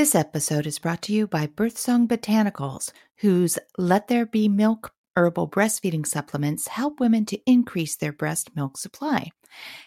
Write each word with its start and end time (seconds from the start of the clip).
This 0.00 0.14
episode 0.14 0.66
is 0.66 0.78
brought 0.78 1.02
to 1.02 1.12
you 1.12 1.26
by 1.26 1.46
Birthsong 1.46 2.08
Botanicals, 2.08 2.90
whose 3.18 3.58
Let 3.76 4.08
There 4.08 4.24
Be 4.24 4.48
Milk 4.48 4.94
herbal 5.14 5.50
breastfeeding 5.50 6.06
supplements 6.06 6.68
help 6.68 7.00
women 7.00 7.26
to 7.26 7.38
increase 7.44 7.96
their 7.96 8.10
breast 8.10 8.56
milk 8.56 8.78
supply. 8.78 9.28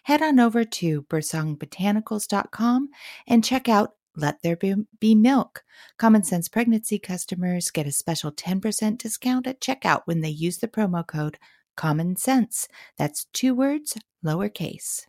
Head 0.03 0.21
on 0.21 0.39
over 0.39 0.65
to 0.65 1.01
birthsongbotanicals.com 1.01 2.89
and 3.25 3.43
check 3.43 3.67
out 3.67 3.93
Let 4.15 4.39
There 4.43 4.55
Be, 4.55 4.75
Be 4.99 5.15
Milk. 5.15 5.63
Common 5.97 6.21
Sense 6.21 6.47
Pregnancy 6.47 6.99
customers 6.99 7.71
get 7.71 7.87
a 7.87 7.91
special 7.91 8.31
10% 8.31 8.99
discount 8.99 9.47
at 9.47 9.61
checkout 9.61 10.01
when 10.05 10.21
they 10.21 10.29
use 10.29 10.59
the 10.59 10.67
promo 10.67 11.03
code 11.07 11.39
Common 11.75 12.17
Sense. 12.17 12.67
That's 12.99 13.25
two 13.33 13.55
words, 13.55 13.97
lowercase. 14.23 15.07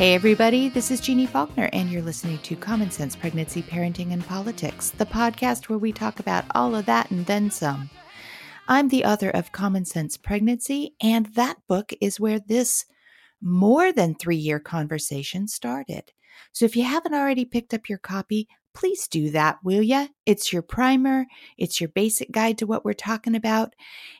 Hey, 0.00 0.14
everybody, 0.14 0.70
this 0.70 0.90
is 0.90 0.98
Jeannie 0.98 1.26
Faulkner, 1.26 1.68
and 1.74 1.90
you're 1.90 2.00
listening 2.00 2.38
to 2.38 2.56
Common 2.56 2.90
Sense 2.90 3.14
Pregnancy, 3.14 3.62
Parenting, 3.62 4.14
and 4.14 4.26
Politics, 4.26 4.92
the 4.92 5.04
podcast 5.04 5.68
where 5.68 5.76
we 5.76 5.92
talk 5.92 6.20
about 6.20 6.46
all 6.54 6.74
of 6.74 6.86
that 6.86 7.10
and 7.10 7.26
then 7.26 7.50
some. 7.50 7.90
I'm 8.66 8.88
the 8.88 9.04
author 9.04 9.28
of 9.28 9.52
Common 9.52 9.84
Sense 9.84 10.16
Pregnancy, 10.16 10.94
and 11.02 11.26
that 11.34 11.58
book 11.68 11.92
is 12.00 12.18
where 12.18 12.40
this 12.40 12.86
more 13.42 13.92
than 13.92 14.14
three 14.14 14.36
year 14.36 14.58
conversation 14.58 15.46
started. 15.46 16.12
So 16.52 16.64
if 16.64 16.76
you 16.76 16.84
haven't 16.84 17.12
already 17.12 17.44
picked 17.44 17.74
up 17.74 17.90
your 17.90 17.98
copy, 17.98 18.48
please 18.74 19.08
do 19.08 19.30
that, 19.30 19.58
will 19.64 19.82
ya? 19.82 20.06
It's 20.26 20.52
your 20.52 20.62
primer, 20.62 21.26
it's 21.58 21.80
your 21.80 21.88
basic 21.88 22.30
guide 22.30 22.58
to 22.58 22.66
what 22.66 22.84
we're 22.84 22.92
talking 22.92 23.34
about, 23.34 23.74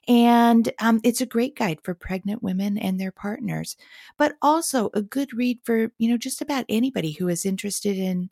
and 0.09 0.73
um, 0.81 1.01
it's 1.05 1.21
a 1.21 1.27
great 1.27 1.57
guide 1.57 1.81
for 1.83 1.95
pregnant 1.95 2.43
women 2.43 2.79
and 2.79 3.01
their 3.01 3.13
partners, 3.13 3.77
but 4.19 4.37
also 4.43 4.91
a 4.95 5.03
good 5.03 5.33
read 5.33 5.61
for 5.65 5.93
you 5.99 6.09
know 6.09 6.17
just 6.17 6.41
about 6.43 6.65
anybody 6.69 7.13
who 7.13 7.29
is 7.29 7.47
interested 7.47 7.97
in 7.97 8.31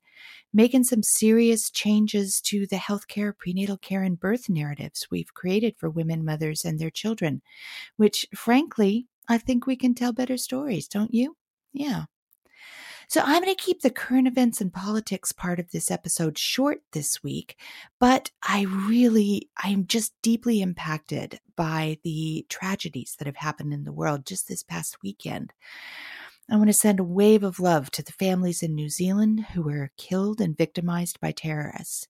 making 0.53 0.85
some 0.85 1.03
serious 1.03 1.71
changes 1.71 2.41
to 2.41 2.67
the 2.67 2.77
healthcare, 2.77 3.37
prenatal 3.37 3.77
care, 3.77 4.03
and 4.03 4.21
birth 4.21 4.49
narratives 4.49 5.09
we've 5.11 5.35
created 5.35 5.77
for 5.79 5.91
women, 5.91 6.25
mothers, 6.25 6.65
and 6.65 6.79
their 6.79 6.91
children, 6.91 7.43
which 7.97 8.27
frankly 8.35 9.07
I 9.29 9.39
think 9.39 9.67
we 9.67 9.77
can 9.77 9.95
tell 9.95 10.13
better 10.13 10.37
stories, 10.37 10.89
don't 10.89 11.13
you? 11.13 11.37
Yeah. 11.73 12.05
So 13.11 13.23
I'm 13.25 13.43
going 13.43 13.55
to 13.55 13.63
keep 13.63 13.81
the 13.81 13.91
current 13.91 14.29
events 14.29 14.61
and 14.61 14.71
politics 14.71 15.33
part 15.33 15.59
of 15.59 15.71
this 15.71 15.91
episode 15.91 16.37
short 16.37 16.83
this 16.93 17.23
week, 17.23 17.57
but 17.99 18.31
I 18.43 18.65
really, 18.65 19.49
I'm 19.57 19.87
just 19.87 20.13
deeply 20.21 20.61
impacted 20.61 21.41
by 21.57 21.99
the 22.05 22.45
tragedies 22.51 23.17
that 23.19 23.25
have 23.25 23.37
happened 23.37 23.73
in 23.73 23.85
the 23.85 23.93
world 23.93 24.27
just 24.27 24.47
this 24.47 24.63
past 24.63 25.03
weekend. 25.03 25.55
I 26.51 26.57
want 26.57 26.69
to 26.69 26.75
send 26.75 27.01
a 27.01 27.05
wave 27.05 27.45
of 27.45 27.61
love 27.61 27.91
to 27.93 28.03
the 28.03 28.13
families 28.13 28.63
in 28.63 28.75
New 28.75 28.91
Zealand 28.91 29.41
who 29.55 29.63
were 29.63 29.91
killed 29.97 30.43
and 30.43 30.57
victimized 30.57 31.19
by 31.19 31.33
terrorists. 31.33 32.09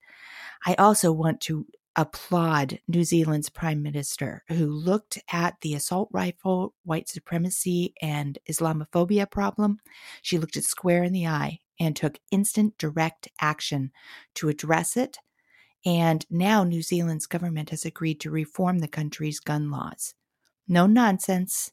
I 0.67 0.75
also 0.75 1.13
want 1.13 1.41
to 1.43 1.65
applaud 1.99 2.79
New 2.87 3.03
Zealand's 3.03 3.51
prime 3.51 3.83
minister, 3.83 4.45
who 4.47 4.67
looked 4.67 5.19
at 5.33 5.61
the 5.63 5.75
assault 5.75 6.09
rifle, 6.13 6.73
white 6.85 7.09
supremacy, 7.09 7.93
and 8.01 8.39
Islamophobia 8.49 9.29
problem. 9.29 9.81
She 10.23 10.39
looked 10.39 10.57
it 10.57 10.63
square 10.63 11.03
in 11.03 11.13
the 11.13 11.27
eye 11.27 11.59
and 11.81 11.97
took 11.97 12.21
instant 12.31 12.79
direct 12.79 13.29
action 13.41 13.91
to 14.37 14.49
address 14.49 14.97
it. 14.97 15.19
And 15.85 16.25
now 16.31 16.63
New 16.63 16.83
Zealand's 16.83 17.27
government 17.27 17.71
has 17.71 17.85
agreed 17.85 18.21
to 18.21 18.31
reform 18.31 18.79
the 18.79 18.87
country's 18.87 19.41
gun 19.41 19.69
laws. 19.69 20.15
No 20.69 20.87
nonsense, 20.87 21.73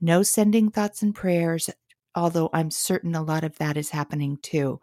no 0.00 0.22
sending 0.22 0.70
thoughts 0.70 1.02
and 1.02 1.14
prayers, 1.14 1.68
although 2.14 2.48
I'm 2.54 2.70
certain 2.70 3.14
a 3.14 3.22
lot 3.22 3.44
of 3.44 3.58
that 3.58 3.76
is 3.76 3.90
happening 3.90 4.38
too. 4.40 4.80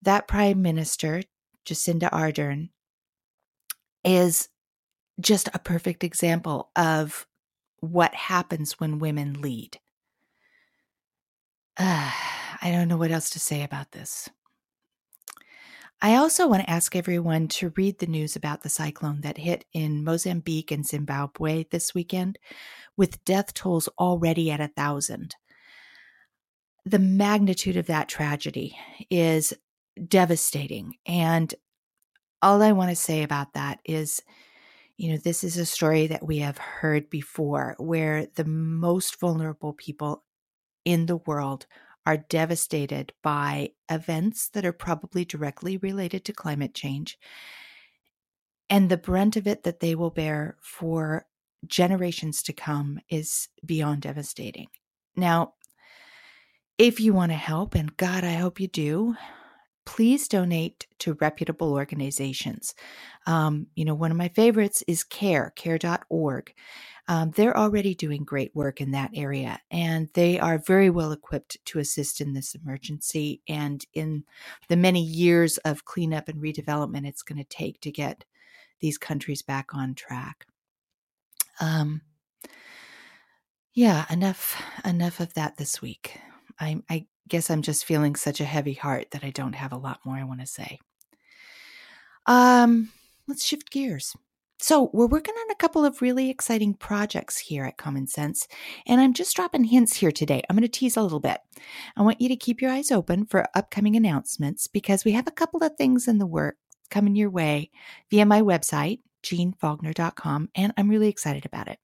That 0.00 0.28
prime 0.28 0.62
minister, 0.62 1.24
Jacinda 1.66 2.10
Ardern, 2.10 2.70
is 4.04 4.48
just 5.20 5.48
a 5.52 5.58
perfect 5.58 6.04
example 6.04 6.70
of 6.76 7.26
what 7.80 8.14
happens 8.14 8.78
when 8.78 8.98
women 8.98 9.40
lead. 9.40 9.78
Uh, 11.78 12.10
I 12.64 12.70
don't 12.70 12.86
know 12.86 12.96
what 12.96 13.10
else 13.10 13.30
to 13.30 13.40
say 13.40 13.64
about 13.64 13.90
this. 13.90 14.28
I 16.00 16.16
also 16.16 16.48
want 16.48 16.62
to 16.62 16.70
ask 16.70 16.96
everyone 16.96 17.46
to 17.48 17.72
read 17.76 17.98
the 17.98 18.06
news 18.06 18.34
about 18.34 18.62
the 18.62 18.68
cyclone 18.68 19.20
that 19.20 19.38
hit 19.38 19.64
in 19.72 20.02
Mozambique 20.02 20.72
and 20.72 20.86
Zimbabwe 20.86 21.64
this 21.70 21.94
weekend, 21.94 22.38
with 22.96 23.24
death 23.24 23.54
tolls 23.54 23.88
already 24.00 24.50
at 24.50 24.60
a 24.60 24.66
thousand. 24.68 25.36
The 26.84 26.98
magnitude 26.98 27.76
of 27.76 27.86
that 27.86 28.08
tragedy 28.08 28.76
is 29.10 29.54
devastating, 30.08 30.94
and 31.06 31.54
all 32.42 32.60
I 32.60 32.72
want 32.72 32.90
to 32.90 32.96
say 32.96 33.22
about 33.22 33.54
that 33.54 33.78
is, 33.84 34.22
you 34.96 35.10
know, 35.10 35.16
this 35.16 35.44
is 35.44 35.56
a 35.56 35.64
story 35.64 36.06
that 36.08 36.26
we 36.26 36.38
have 36.38 36.58
heard 36.58 37.08
before 37.08 37.76
where 37.78 38.26
the 38.34 38.44
most 38.44 39.18
vulnerable 39.18 39.72
people 39.72 40.24
in 40.84 41.06
the 41.06 41.16
world 41.16 41.66
are 42.04 42.16
devastated 42.16 43.12
by 43.22 43.70
events 43.88 44.48
that 44.50 44.64
are 44.64 44.72
probably 44.72 45.24
directly 45.24 45.76
related 45.76 46.24
to 46.24 46.32
climate 46.32 46.74
change. 46.74 47.18
And 48.68 48.88
the 48.88 48.96
brunt 48.96 49.36
of 49.36 49.46
it 49.46 49.62
that 49.62 49.80
they 49.80 49.94
will 49.94 50.10
bear 50.10 50.56
for 50.60 51.26
generations 51.66 52.42
to 52.42 52.52
come 52.52 53.00
is 53.08 53.48
beyond 53.64 54.02
devastating. 54.02 54.66
Now, 55.14 55.54
if 56.78 56.98
you 56.98 57.12
want 57.12 57.30
to 57.30 57.36
help, 57.36 57.74
and 57.74 57.96
God, 57.96 58.24
I 58.24 58.32
hope 58.32 58.58
you 58.58 58.66
do, 58.66 59.14
please 59.84 60.28
donate 60.28 60.86
to 60.98 61.14
reputable 61.14 61.72
organizations. 61.72 62.74
Um, 63.26 63.66
you 63.74 63.84
know, 63.84 63.94
one 63.94 64.10
of 64.10 64.16
my 64.16 64.28
favorites 64.28 64.82
is 64.86 65.04
CARE, 65.04 65.52
care.org. 65.56 66.54
Um, 67.08 67.32
they're 67.32 67.56
already 67.56 67.94
doing 67.94 68.22
great 68.24 68.54
work 68.54 68.80
in 68.80 68.92
that 68.92 69.10
area, 69.14 69.58
and 69.70 70.08
they 70.14 70.38
are 70.38 70.58
very 70.58 70.88
well 70.88 71.10
equipped 71.10 71.58
to 71.66 71.80
assist 71.80 72.20
in 72.20 72.32
this 72.32 72.54
emergency 72.54 73.42
and 73.48 73.84
in 73.92 74.24
the 74.68 74.76
many 74.76 75.02
years 75.02 75.58
of 75.58 75.84
cleanup 75.84 76.28
and 76.28 76.40
redevelopment 76.40 77.06
it's 77.06 77.22
going 77.22 77.38
to 77.38 77.44
take 77.44 77.80
to 77.80 77.90
get 77.90 78.24
these 78.80 78.98
countries 78.98 79.42
back 79.42 79.74
on 79.74 79.94
track. 79.94 80.46
Um, 81.60 82.02
yeah, 83.74 84.04
enough 84.10 84.62
enough 84.84 85.18
of 85.18 85.34
that 85.34 85.56
this 85.56 85.82
week. 85.82 86.18
I, 86.60 86.82
I 86.88 87.06
guess 87.28 87.50
I'm 87.50 87.62
just 87.62 87.84
feeling 87.84 88.16
such 88.16 88.40
a 88.40 88.44
heavy 88.44 88.74
heart 88.74 89.10
that 89.12 89.24
I 89.24 89.30
don't 89.30 89.54
have 89.54 89.72
a 89.72 89.78
lot 89.78 90.00
more 90.04 90.16
I 90.16 90.24
want 90.24 90.40
to 90.40 90.46
say. 90.46 90.78
Um, 92.26 92.90
let's 93.26 93.44
shift 93.44 93.70
gears. 93.70 94.14
So, 94.60 94.90
we're 94.92 95.08
working 95.08 95.34
on 95.34 95.50
a 95.50 95.56
couple 95.56 95.84
of 95.84 96.00
really 96.00 96.30
exciting 96.30 96.74
projects 96.74 97.36
here 97.36 97.64
at 97.64 97.78
Common 97.78 98.06
Sense, 98.06 98.46
and 98.86 99.00
I'm 99.00 99.12
just 99.12 99.34
dropping 99.34 99.64
hints 99.64 99.94
here 99.96 100.12
today. 100.12 100.40
I'm 100.48 100.54
going 100.54 100.62
to 100.62 100.68
tease 100.68 100.96
a 100.96 101.02
little 101.02 101.18
bit. 101.18 101.38
I 101.96 102.02
want 102.02 102.20
you 102.20 102.28
to 102.28 102.36
keep 102.36 102.62
your 102.62 102.70
eyes 102.70 102.92
open 102.92 103.26
for 103.26 103.48
upcoming 103.56 103.96
announcements 103.96 104.68
because 104.68 105.04
we 105.04 105.12
have 105.12 105.26
a 105.26 105.32
couple 105.32 105.64
of 105.64 105.74
things 105.76 106.06
in 106.06 106.18
the 106.18 106.26
work 106.26 106.58
coming 106.90 107.16
your 107.16 107.28
way 107.28 107.72
via 108.08 108.24
my 108.24 108.40
website, 108.40 109.00
jeannefaulkner.com, 109.24 110.50
and 110.54 110.72
I'm 110.76 110.88
really 110.88 111.08
excited 111.08 111.44
about 111.44 111.66
it. 111.66 111.80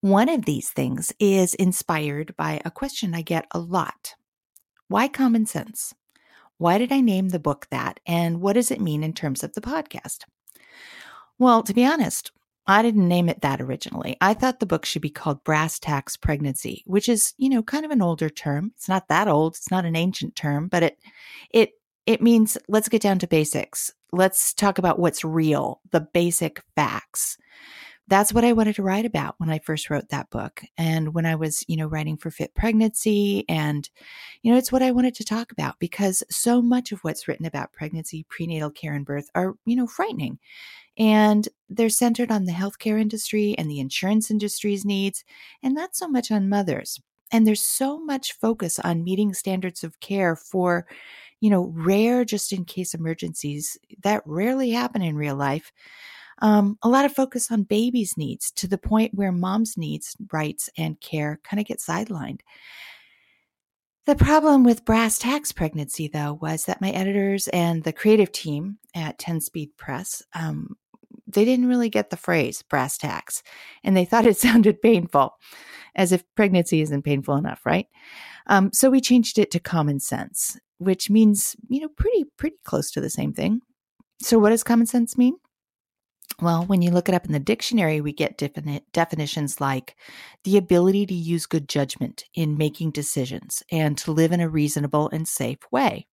One 0.00 0.28
of 0.28 0.44
these 0.44 0.70
things 0.70 1.12
is 1.18 1.54
inspired 1.54 2.36
by 2.36 2.60
a 2.64 2.70
question 2.70 3.16
I 3.16 3.22
get 3.22 3.48
a 3.50 3.58
lot 3.58 4.14
Why 4.86 5.08
common 5.08 5.44
sense? 5.44 5.92
Why 6.56 6.78
did 6.78 6.92
I 6.92 7.00
name 7.00 7.30
the 7.30 7.40
book 7.40 7.66
that? 7.72 7.98
And 8.06 8.40
what 8.40 8.52
does 8.52 8.70
it 8.70 8.80
mean 8.80 9.02
in 9.02 9.12
terms 9.12 9.42
of 9.42 9.54
the 9.54 9.60
podcast? 9.60 10.22
Well, 11.36 11.64
to 11.64 11.74
be 11.74 11.84
honest, 11.84 12.30
I 12.64 12.80
didn't 12.80 13.08
name 13.08 13.28
it 13.28 13.40
that 13.40 13.60
originally. 13.60 14.16
I 14.20 14.34
thought 14.34 14.60
the 14.60 14.66
book 14.66 14.84
should 14.84 15.02
be 15.02 15.10
called 15.10 15.42
Brass 15.42 15.80
Tacks 15.80 16.16
Pregnancy, 16.16 16.84
which 16.86 17.08
is, 17.08 17.34
you 17.36 17.48
know, 17.48 17.62
kind 17.64 17.84
of 17.84 17.90
an 17.90 18.02
older 18.02 18.28
term. 18.28 18.70
It's 18.76 18.88
not 18.88 19.08
that 19.08 19.26
old. 19.26 19.56
It's 19.56 19.70
not 19.70 19.84
an 19.84 19.96
ancient 19.96 20.36
term, 20.36 20.68
but 20.68 20.84
it 20.84 20.98
it 21.50 21.72
it 22.06 22.22
means 22.22 22.56
let's 22.68 22.88
get 22.88 23.02
down 23.02 23.18
to 23.18 23.26
basics. 23.26 23.92
Let's 24.12 24.54
talk 24.54 24.78
about 24.78 25.00
what's 25.00 25.24
real, 25.24 25.80
the 25.90 26.00
basic 26.00 26.62
facts 26.76 27.36
that's 28.08 28.32
what 28.32 28.44
I 28.44 28.54
wanted 28.54 28.74
to 28.76 28.82
write 28.82 29.04
about 29.04 29.34
when 29.38 29.50
I 29.50 29.58
first 29.58 29.90
wrote 29.90 30.08
that 30.08 30.30
book. 30.30 30.62
And 30.78 31.14
when 31.14 31.26
I 31.26 31.34
was, 31.34 31.62
you 31.68 31.76
know, 31.76 31.86
writing 31.86 32.16
for 32.16 32.30
Fit 32.30 32.54
Pregnancy. 32.54 33.44
And, 33.48 33.88
you 34.42 34.50
know, 34.50 34.58
it's 34.58 34.72
what 34.72 34.82
I 34.82 34.92
wanted 34.92 35.14
to 35.16 35.24
talk 35.24 35.52
about 35.52 35.78
because 35.78 36.22
so 36.30 36.62
much 36.62 36.90
of 36.90 37.00
what's 37.00 37.28
written 37.28 37.44
about 37.44 37.72
pregnancy, 37.72 38.24
prenatal 38.28 38.70
care, 38.70 38.94
and 38.94 39.04
birth 39.04 39.28
are, 39.34 39.54
you 39.66 39.76
know, 39.76 39.86
frightening. 39.86 40.38
And 40.96 41.48
they're 41.68 41.90
centered 41.90 42.32
on 42.32 42.46
the 42.46 42.52
healthcare 42.52 43.00
industry 43.00 43.54
and 43.58 43.70
the 43.70 43.78
insurance 43.78 44.30
industry's 44.30 44.84
needs, 44.84 45.22
and 45.62 45.74
not 45.74 45.94
so 45.94 46.08
much 46.08 46.30
on 46.32 46.48
mothers. 46.48 47.00
And 47.30 47.46
there's 47.46 47.62
so 47.62 48.00
much 48.00 48.32
focus 48.32 48.78
on 48.78 49.04
meeting 49.04 49.34
standards 49.34 49.84
of 49.84 50.00
care 50.00 50.34
for, 50.34 50.86
you 51.40 51.50
know, 51.50 51.72
rare 51.76 52.24
just 52.24 52.52
in 52.54 52.64
case 52.64 52.94
emergencies 52.94 53.76
that 54.02 54.22
rarely 54.24 54.70
happen 54.70 55.02
in 55.02 55.14
real 55.14 55.36
life 55.36 55.72
Um, 56.40 56.78
a 56.82 56.88
lot 56.88 57.04
of 57.04 57.12
focus 57.12 57.50
on 57.50 57.62
babies' 57.64 58.16
needs 58.16 58.50
to 58.52 58.68
the 58.68 58.78
point 58.78 59.14
where 59.14 59.32
mom's 59.32 59.76
needs, 59.76 60.16
rights, 60.32 60.70
and 60.76 61.00
care 61.00 61.40
kind 61.42 61.60
of 61.60 61.66
get 61.66 61.78
sidelined. 61.78 62.40
The 64.06 64.16
problem 64.16 64.64
with 64.64 64.84
brass 64.84 65.18
tacks 65.18 65.52
pregnancy, 65.52 66.08
though, 66.08 66.38
was 66.40 66.64
that 66.64 66.80
my 66.80 66.90
editors 66.90 67.46
and 67.48 67.84
the 67.84 67.92
creative 67.92 68.32
team 68.32 68.78
at 68.94 69.18
10 69.18 69.42
Speed 69.42 69.76
Press, 69.76 70.22
um, 70.34 70.76
they 71.26 71.44
didn't 71.44 71.68
really 71.68 71.90
get 71.90 72.08
the 72.08 72.16
phrase 72.16 72.62
brass 72.62 72.96
tacks, 72.96 73.42
and 73.84 73.96
they 73.96 74.04
thought 74.04 74.24
it 74.24 74.36
sounded 74.38 74.80
painful, 74.80 75.34
as 75.94 76.12
if 76.12 76.24
pregnancy 76.36 76.80
isn't 76.80 77.02
painful 77.02 77.36
enough, 77.36 77.66
right? 77.66 77.86
Um, 78.46 78.72
so 78.72 78.88
we 78.88 79.00
changed 79.00 79.38
it 79.38 79.50
to 79.50 79.60
common 79.60 80.00
sense, 80.00 80.58
which 80.78 81.10
means 81.10 81.54
you 81.68 81.80
know 81.80 81.88
pretty 81.88 82.24
pretty 82.38 82.56
close 82.64 82.90
to 82.92 83.00
the 83.00 83.10
same 83.10 83.34
thing. 83.34 83.60
So 84.22 84.38
what 84.38 84.50
does 84.50 84.64
common 84.64 84.86
sense 84.86 85.18
mean? 85.18 85.36
Well, 86.40 86.64
when 86.66 86.82
you 86.82 86.92
look 86.92 87.08
it 87.08 87.16
up 87.16 87.26
in 87.26 87.32
the 87.32 87.40
dictionary, 87.40 88.00
we 88.00 88.12
get 88.12 88.38
definite 88.38 88.84
definitions 88.92 89.60
like 89.60 89.96
the 90.44 90.56
ability 90.56 91.04
to 91.06 91.14
use 91.14 91.46
good 91.46 91.68
judgment 91.68 92.24
in 92.32 92.56
making 92.56 92.92
decisions 92.92 93.64
and 93.72 93.98
to 93.98 94.12
live 94.12 94.30
in 94.30 94.40
a 94.40 94.48
reasonable 94.48 95.08
and 95.08 95.26
safe 95.26 95.58
way. 95.72 96.06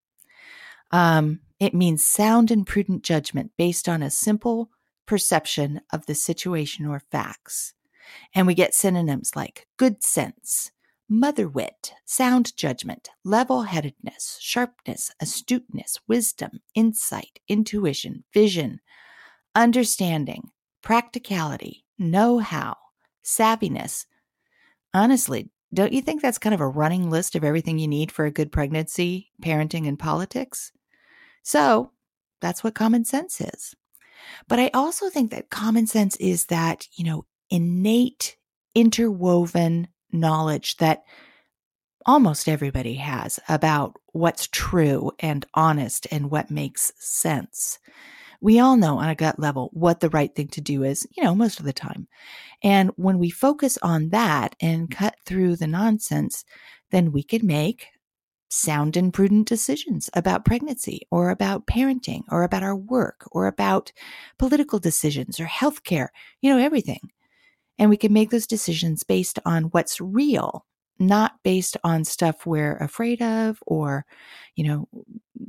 Um, 0.90 1.42
it 1.60 1.76
means 1.76 2.04
sound 2.04 2.50
and 2.50 2.66
prudent 2.66 3.04
judgment 3.04 3.52
based 3.56 3.88
on 3.88 4.02
a 4.02 4.10
simple 4.10 4.72
perception 5.06 5.82
of 5.94 6.08
the 6.08 6.16
situation 6.16 6.88
or 6.88 7.00
facts. 7.00 7.74
And 8.34 8.48
we 8.48 8.56
get 8.56 8.74
synonyms 8.74 9.36
like 9.36 9.68
good 9.78 10.04
sense, 10.04 10.72
mother 11.08 11.48
wit, 11.48 11.94
sound 12.06 12.56
judgment, 12.58 13.10
level 13.24 13.64
headedness, 13.64 14.40
sharpness, 14.42 15.12
astuteness, 15.20 16.00
wisdom, 16.08 16.62
insight, 16.74 17.40
intuition, 17.48 18.24
vision, 18.34 18.80
understanding, 19.56 20.52
practicality, 20.82 21.86
know 21.98 22.40
how, 22.40 22.76
savviness. 23.24 24.06
Honestly, 24.94 25.50
don't 25.74 25.94
you 25.94 26.02
think 26.02 26.22
that's 26.22 26.38
kind 26.38 26.54
of 26.54 26.62
a 26.62 26.68
running 26.68 27.10
list 27.10 27.36
of 27.36 27.44
everything 27.44 27.80
you 27.80 27.88
need 27.88 28.12
for 28.12 28.26
a 28.26 28.32
good 28.32 28.52
pregnancy, 28.52 29.32
parenting, 29.42 29.88
and 29.88 29.98
politics? 29.98 30.72
So 31.44 31.92
that's 32.42 32.64
what 32.64 32.76
common 32.76 33.06
sense 33.06 33.42
is. 33.42 33.76
But 34.48 34.60
I 34.60 34.70
also 34.74 35.10
think 35.10 35.32
that 35.32 35.50
common 35.50 35.88
sense 35.88 36.16
is 36.18 36.46
that, 36.46 36.88
you 36.94 37.06
know, 37.06 37.26
innate, 37.50 38.38
interwoven 38.74 39.88
knowledge 40.12 40.78
that 40.78 41.04
almost 42.06 42.48
everybody 42.48 42.96
has 42.96 43.40
about 43.50 43.98
what's 44.14 44.48
true 44.48 45.12
and 45.20 45.46
honest 45.54 46.08
and 46.12 46.30
what 46.30 46.52
makes 46.52 46.92
sense 46.98 47.80
we 48.42 48.60
all 48.60 48.78
know 48.78 48.98
on 48.98 49.10
a 49.10 49.16
gut 49.16 49.40
level 49.40 49.70
what 49.74 50.00
the 50.00 50.10
right 50.10 50.34
thing 50.34 50.48
to 50.50 50.62
do 50.62 50.84
is, 50.84 51.08
you 51.16 51.24
know, 51.24 51.36
most 51.36 51.60
of 51.60 51.66
the 51.66 51.74
time. 51.74 52.08
And 52.64 52.92
when 52.96 53.20
we 53.20 53.30
focus 53.30 53.78
on 53.82 54.10
that 54.10 54.56
and 54.60 54.92
cut 54.92 55.16
through 55.26 55.56
the 55.58 55.68
nonsense, 55.68 56.46
then 56.92 57.12
we 57.12 57.24
can 57.24 57.46
make 57.46 57.88
sound 58.50 58.96
and 58.96 59.14
prudent 59.14 59.48
decisions 59.48 60.10
about 60.14 60.46
pregnancy 60.46 61.02
or 61.12 61.30
about 61.30 61.68
parenting 61.68 62.22
or 62.30 62.44
about 62.44 62.64
our 62.64 62.76
work 62.76 63.28
or 63.32 63.48
about 63.48 63.92
political 64.38 64.80
decisions 64.80 65.40
or 65.40 65.46
healthcare, 65.46 66.08
you 66.42 66.50
know, 66.50 66.60
everything. 66.60 67.00
And 67.78 67.90
we 67.90 67.98
can 67.98 68.14
make 68.14 68.30
those 68.30 68.48
decisions 68.48 69.04
based 69.04 69.40
on 69.46 69.66
what's 69.66 70.00
real 70.00 70.66
not 71.00 71.34
based 71.44 71.78
on 71.84 72.06
stuff 72.06 72.46
we're 72.46 72.78
afraid 72.78 73.22
of 73.22 73.62
or, 73.68 74.06
you 74.56 74.64
know, 74.64 74.88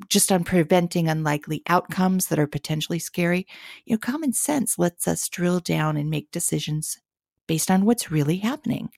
just 0.08 0.32
on 0.32 0.44
preventing 0.44 1.08
unlikely 1.08 1.62
outcomes 1.69 2.26
that 2.26 2.38
are 2.38 2.46
potentially 2.46 2.98
scary. 2.98 3.46
You 3.84 3.94
know, 3.94 3.98
common 3.98 4.32
sense 4.32 4.78
lets 4.78 5.06
us 5.06 5.28
drill 5.28 5.60
down 5.60 5.96
and 5.96 6.10
make 6.10 6.31
decisions 6.31 6.98
based 7.46 7.70
on 7.70 7.84
what's 7.84 8.10
really 8.10 8.38
happening, 8.38 8.88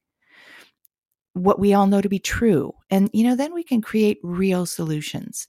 what 1.34 1.58
we 1.58 1.74
all 1.74 1.86
know 1.86 2.00
to 2.00 2.08
be 2.08 2.18
true. 2.18 2.72
And, 2.90 3.10
you 3.12 3.24
know, 3.24 3.36
then 3.36 3.52
we 3.52 3.62
can 3.62 3.82
create 3.82 4.18
real 4.22 4.64
solutions. 4.64 5.46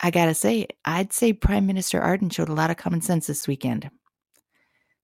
I 0.00 0.10
got 0.10 0.26
to 0.26 0.34
say, 0.34 0.68
I'd 0.84 1.12
say 1.12 1.32
Prime 1.32 1.66
Minister 1.66 2.00
Ardern 2.00 2.32
showed 2.32 2.48
a 2.48 2.54
lot 2.54 2.70
of 2.70 2.76
common 2.76 3.00
sense 3.00 3.26
this 3.26 3.48
weekend. 3.48 3.90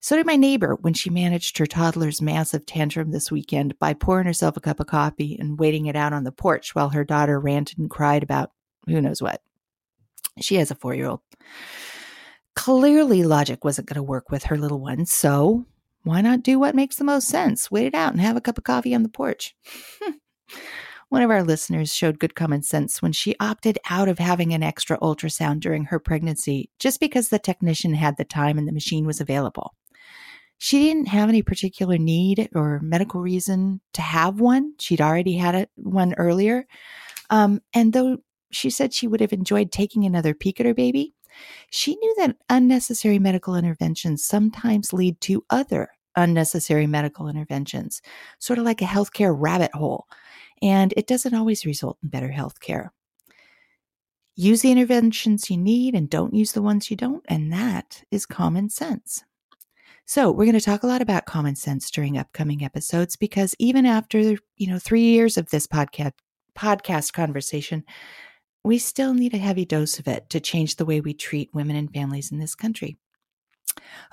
So 0.05 0.17
did 0.17 0.27
my 0.27 0.37
neighbor 0.37 0.77
when 0.83 0.93
she 0.93 1.09
managed 1.09 1.57
her 1.57 1.65
toddler's 1.65 2.21
massive 2.21 2.67
tantrum 2.67 3.11
this 3.11 3.33
weekend 3.33 3.79
by 3.79 3.95
pouring 3.95 4.27
herself 4.27 4.55
a 4.55 4.61
cup 4.61 4.79
of 4.79 4.87
coffee 4.87 5.35
and 5.41 5.59
waiting 5.59 5.87
it 5.87 5.97
out 5.97 6.13
on 6.13 6.25
the 6.25 6.31
porch 6.31 6.75
while 6.75 6.91
her 6.91 7.05
daughter 7.05 7.41
ranted 7.41 7.79
and 7.79 7.89
cried 7.89 8.23
about 8.23 8.51
who 8.87 9.01
knows 9.01 9.23
what. 9.23 9.41
She 10.43 10.57
has 10.57 10.71
a 10.71 10.75
four 10.75 10.95
year 10.95 11.07
old. 11.07 11.21
Clearly, 12.55 13.23
logic 13.23 13.65
wasn't 13.65 13.89
going 13.89 13.97
to 13.97 14.03
work 14.03 14.31
with 14.31 14.45
her 14.45 14.59
little 14.59 14.79
one, 14.79 15.07
so 15.07 15.65
why 16.03 16.21
not 16.21 16.43
do 16.43 16.59
what 16.59 16.75
makes 16.75 16.97
the 16.97 17.05
most 17.05 17.27
sense? 17.27 17.71
Wait 17.71 17.87
it 17.87 17.95
out 17.95 18.13
and 18.13 18.21
have 18.21 18.37
a 18.37 18.43
cup 18.43 18.59
of 18.59 18.65
coffee 18.65 18.95
on 18.95 19.05
the 19.05 19.09
porch. 19.09 19.57
One 21.09 21.23
of 21.23 21.31
our 21.31 21.43
listeners 21.43 21.95
showed 21.95 22.19
good 22.19 22.35
common 22.35 22.63
sense 22.63 23.01
when 23.01 23.13
she 23.13 23.37
opted 23.41 23.79
out 23.89 24.09
of 24.09 24.19
having 24.19 24.53
an 24.53 24.63
extra 24.63 24.99
ultrasound 24.99 25.61
during 25.61 25.87
her 25.87 25.99
pregnancy 25.99 26.69
just 26.79 27.01
because 27.01 27.31
the 27.31 27.39
technician 27.39 27.95
had 27.95 28.19
the 28.19 28.25
time 28.25 28.59
and 28.59 28.69
the 28.69 28.73
machine 28.73 29.07
was 29.07 29.19
available. 29.19 29.73
She 30.59 30.89
didn't 30.89 31.09
have 31.09 31.29
any 31.29 31.43
particular 31.43 31.99
need 31.99 32.49
or 32.55 32.81
medical 32.81 33.21
reason 33.21 33.81
to 33.95 34.03
have 34.03 34.41
one. 34.41 34.75
She'd 34.79 35.01
already 35.01 35.37
had 35.37 35.55
it, 35.55 35.71
one 35.75 36.15
earlier. 36.15 36.67
Um, 37.31 37.61
and 37.75 37.93
though 37.93 38.19
she 38.51 38.71
said 38.71 38.95
she 38.95 39.07
would 39.07 39.21
have 39.21 39.33
enjoyed 39.33 39.73
taking 39.73 40.05
another 40.05 40.35
peek 40.35 40.61
at 40.61 40.67
her 40.67 40.75
baby, 40.75 41.15
she 41.71 41.97
knew 41.97 42.15
that 42.19 42.37
unnecessary 42.49 43.19
medical 43.19 43.57
interventions 43.57 44.25
sometimes 44.25 44.93
lead 44.93 45.21
to 45.23 45.45
other 45.51 45.89
unnecessary 46.17 46.87
medical 46.87 47.29
interventions, 47.29 48.01
sort 48.39 48.59
of 48.59 48.65
like 48.65 48.81
a 48.81 48.87
healthcare 48.87 49.35
rabbit 49.37 49.73
hole. 49.75 50.07
And 50.63 50.95
it 50.97 51.07
doesn't 51.07 51.35
always 51.35 51.67
result 51.67 51.99
in 52.03 52.09
better 52.09 52.29
healthcare. 52.29 52.91
Use 54.37 54.63
the 54.63 54.73
interventions 54.73 55.51
you 55.51 55.57
need 55.57 55.95
and 55.95 56.11
don't 56.11 56.35
use 56.35 56.53
the 56.53 56.63
ones 56.63 56.91
you 56.91 56.97
don't, 56.97 57.25
and 57.29 57.53
that 57.53 58.03
is 58.11 58.27
common 58.27 58.69
sense. 58.69 59.25
So, 60.07 60.31
we're 60.31 60.45
going 60.45 60.53
to 60.53 60.61
talk 60.61 60.83
a 60.83 60.87
lot 60.87 61.01
about 61.01 61.25
common 61.25 61.57
sense 61.57 61.91
during 61.91 62.19
upcoming 62.19 62.63
episodes 62.63 63.17
because 63.17 63.55
even 63.59 63.87
after, 63.87 64.21
you 64.21 64.67
know, 64.67 64.79
3 64.79 65.01
years 65.01 65.39
of 65.39 65.49
this 65.49 65.67
podcast 65.67 66.13
podcast 66.57 67.13
conversation, 67.15 67.85
we 68.65 68.79
still 68.79 69.15
need 69.15 69.35
a 69.35 69.39
heavy 69.39 69.65
dose 69.65 69.99
of 69.99 70.07
it 70.07 70.29
to 70.31 70.41
change 70.41 70.77
the 70.77 70.85
way 70.85 71.01
we 71.01 71.15
treat 71.15 71.55
women 71.55 71.75
and 71.75 71.93
families 71.93 72.31
in 72.31 72.39
this 72.39 72.55
country. 72.55 72.97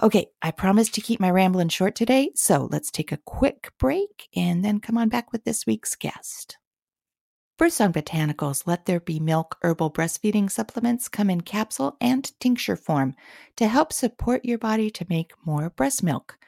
Okay, 0.02 0.28
I 0.42 0.52
promised 0.52 0.96
to 0.96 1.02
keep 1.02 1.20
my 1.20 1.30
rambling 1.30 1.70
short 1.70 1.96
today, 1.96 2.32
so 2.36 2.68
let's 2.72 2.90
take 2.90 3.12
a 3.12 3.20
quick 3.26 3.72
break 3.78 4.30
and 4.36 4.64
then 4.64 4.80
come 4.80 4.98
on 4.98 5.10
back 5.10 5.32
with 5.32 5.44
this 5.44 5.66
week's 5.66 5.96
guest. 5.96 6.58
Birthsong 7.62 7.94
Botanicals 7.94 8.66
Let 8.66 8.88
There 8.88 9.00
Be 9.00 9.20
Milk 9.20 9.60
herbal 9.62 9.92
breastfeeding 9.92 10.50
supplements 10.50 11.08
come 11.08 11.30
in 11.30 11.42
capsule 11.42 11.96
and 12.02 12.32
tincture 12.40 12.76
form 12.76 13.14
to 13.56 13.68
help 13.68 13.94
support 13.94 14.44
your 14.44 14.58
body 14.58 14.90
to 14.90 15.06
make 15.10 15.34
more 15.46 15.70
breast 15.70 16.02
milk. 16.02 16.40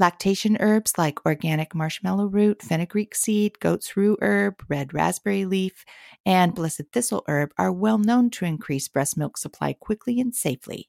Lactation 0.00 0.56
herbs 0.58 0.94
like 0.98 1.24
organic 1.24 1.72
marshmallow 1.72 2.26
root, 2.26 2.62
fenugreek 2.62 3.14
seed, 3.14 3.60
goat's 3.60 3.96
rue 3.96 4.16
herb, 4.20 4.60
red 4.68 4.92
raspberry 4.92 5.44
leaf, 5.44 5.84
and 6.26 6.52
blessed 6.52 6.86
thistle 6.92 7.22
herb 7.28 7.52
are 7.56 7.70
well 7.70 7.98
known 7.98 8.28
to 8.30 8.44
increase 8.44 8.88
breast 8.88 9.16
milk 9.16 9.38
supply 9.38 9.72
quickly 9.72 10.18
and 10.18 10.34
safely. 10.34 10.88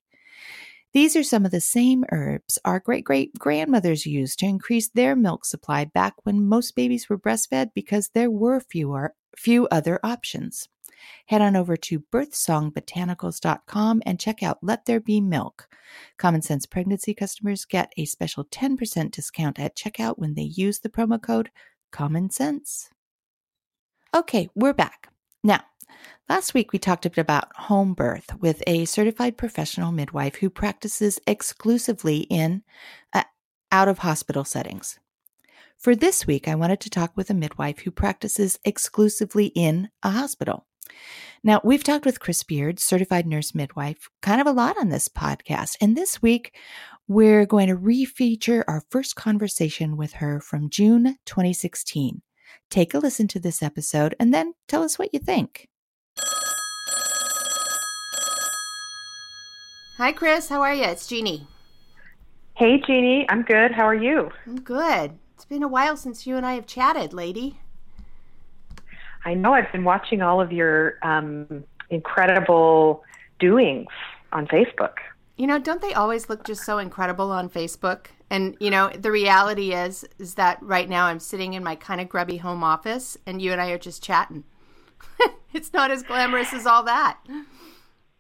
These 0.98 1.16
are 1.16 1.22
some 1.22 1.46
of 1.46 1.52
the 1.52 1.62
same 1.62 2.06
herbs 2.12 2.58
our 2.66 2.80
great 2.80 3.04
great 3.04 3.38
grandmothers 3.38 4.08
used 4.08 4.40
to 4.40 4.48
increase 4.48 4.90
their 4.90 5.16
milk 5.16 5.46
supply 5.46 5.86
back 5.86 6.16
when 6.24 6.48
most 6.48 6.76
babies 6.76 7.08
were 7.08 7.20
breastfed 7.20 7.70
because 7.76 8.10
there 8.10 8.32
were 8.32 8.60
fewer 8.60 9.14
few 9.38 9.68
other 9.68 10.00
options. 10.02 10.68
Head 11.28 11.40
on 11.40 11.56
over 11.56 11.78
to 11.78 12.00
birthsongbotanicals.com 12.00 14.02
and 14.08 14.20
check 14.20 14.42
out 14.42 14.58
Let 14.64 14.86
There 14.86 15.00
Be 15.00 15.22
Milk. 15.22 15.70
Common 16.18 16.42
Sense 16.42 16.66
Pregnancy 16.66 17.14
customers 17.14 17.66
get 17.66 17.94
a 17.96 18.06
special 18.06 18.46
10% 18.46 19.12
discount 19.12 19.60
at 19.60 19.78
checkout 19.78 20.18
when 20.18 20.34
they 20.34 20.42
use 20.42 20.80
the 20.80 20.90
promo 20.90 21.22
code 21.22 21.52
Common 21.92 22.32
Sense. 22.32 22.90
Okay, 24.16 24.50
we're 24.56 24.74
back. 24.74 25.10
Now, 25.44 25.60
last 26.30 26.54
week 26.54 26.72
we 26.72 26.80
talked 26.80 27.06
a 27.06 27.10
bit 27.10 27.18
about 27.18 27.56
home 27.56 27.94
birth 27.94 28.40
with 28.40 28.64
a 28.68 28.86
certified 28.86 29.38
professional 29.38 29.92
midwife 29.92 30.36
who 30.36 30.50
practices 30.50 31.20
exclusively 31.28 32.20
in 32.30 32.64
uh, 33.14 33.24
out 33.72 33.88
of 33.88 34.00
hospital 34.00 34.44
settings. 34.44 35.00
For 35.78 35.96
this 35.96 36.26
week, 36.26 36.48
I 36.48 36.56
wanted 36.56 36.80
to 36.82 36.90
talk 36.90 37.16
with 37.16 37.30
a 37.30 37.36
midwife 37.36 37.80
who 37.80 37.92
practices 37.92 38.58
exclusively 38.66 39.48
in 39.48 39.90
a 40.02 40.10
hospital. 40.10 40.66
Now, 41.44 41.62
we've 41.64 41.84
talked 41.84 42.06
with 42.06 42.20
Chris 42.20 42.42
Beard, 42.44 42.80
certified 42.80 43.28
nurse 43.28 43.54
midwife, 43.54 44.10
kind 44.22 44.42
of 44.42 44.48
a 44.48 44.52
lot 44.52 44.76
on 44.80 44.90
this 44.90 45.08
podcast. 45.08 45.78
And 45.80 45.96
this 45.96 46.22
week, 46.22 46.56
we're 47.08 47.46
going 47.46 47.68
to 47.68 47.76
refeature 47.76 48.64
our 48.68 48.84
first 48.90 49.16
conversation 49.16 49.98
with 49.98 50.14
her 50.14 50.42
from 50.42 50.70
June 50.70 51.18
2016. 51.26 52.22
Take 52.70 52.94
a 52.94 53.00
listen 53.00 53.28
to 53.30 53.40
this 53.40 53.62
episode 53.62 54.16
and 54.20 54.34
then 54.34 54.54
tell 54.68 54.84
us 54.84 54.98
what 54.98 55.14
you 55.14 55.20
think. 55.20 55.70
Hi, 59.98 60.12
Chris. 60.12 60.48
How 60.48 60.62
are 60.62 60.76
you? 60.76 60.84
It's 60.84 61.08
Jeannie. 61.08 61.48
Hey, 62.54 62.80
Jeannie. 62.86 63.26
I'm 63.30 63.42
good. 63.42 63.72
How 63.72 63.82
are 63.82 63.96
you? 63.96 64.30
I'm 64.46 64.62
good. 64.62 65.18
It's 65.34 65.46
been 65.46 65.64
a 65.64 65.68
while 65.68 65.98
since 65.98 66.28
you 66.28 66.38
and 66.38 66.46
I 66.46 66.54
have 66.54 66.68
chatted, 66.68 67.14
lady. 67.14 67.60
I 69.26 69.34
know. 69.34 69.54
I've 69.54 69.72
been 69.72 69.84
watching 69.84 70.22
all 70.22 70.40
of 70.40 70.52
your 70.52 71.00
um, 71.02 71.64
incredible 71.90 73.04
doings 73.40 73.88
on 74.34 74.46
Facebook. 74.46 74.98
You 75.36 75.48
know, 75.48 75.58
don't 75.58 75.82
they 75.82 75.96
always 75.96 76.30
look 76.30 76.44
just 76.44 76.64
so 76.64 76.78
incredible 76.78 77.32
on 77.32 77.50
Facebook? 77.50 78.06
And 78.30 78.56
you 78.60 78.70
know, 78.70 78.90
the 78.90 79.10
reality 79.10 79.74
is 79.74 80.06
is 80.20 80.36
that 80.36 80.62
right 80.62 80.88
now 80.88 81.08
I'm 81.08 81.20
sitting 81.20 81.56
in 81.56 81.64
my 81.64 81.74
kind 81.74 82.00
of 82.00 82.08
grubby 82.08 82.38
home 82.38 82.64
office 82.64 83.18
and 83.26 83.42
you 83.42 83.52
and 83.52 83.60
I 83.60 83.72
are 83.72 83.80
just 83.80 84.04
chatting. 84.04 84.44
it's 85.54 85.74
not 85.74 85.90
as 85.90 86.04
glamorous 86.04 86.54
as 86.54 86.68
all 86.68 86.84
that. 86.84 87.18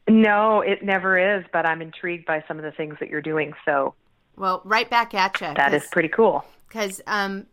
No, 0.07 0.61
it 0.61 0.83
never 0.83 1.17
is, 1.17 1.43
but 1.51 1.65
I'm 1.65 1.81
intrigued 1.81 2.25
by 2.25 2.43
some 2.47 2.57
of 2.57 2.63
the 2.63 2.71
things 2.71 2.95
that 2.99 3.09
you're 3.09 3.21
doing. 3.21 3.53
So, 3.65 3.93
well, 4.37 4.61
right 4.63 4.89
back 4.89 5.13
at 5.13 5.39
you. 5.41 5.53
That 5.55 5.73
is 5.73 5.85
pretty 5.87 6.09
cool. 6.09 6.45
Because 6.67 7.01
um, 7.07 7.45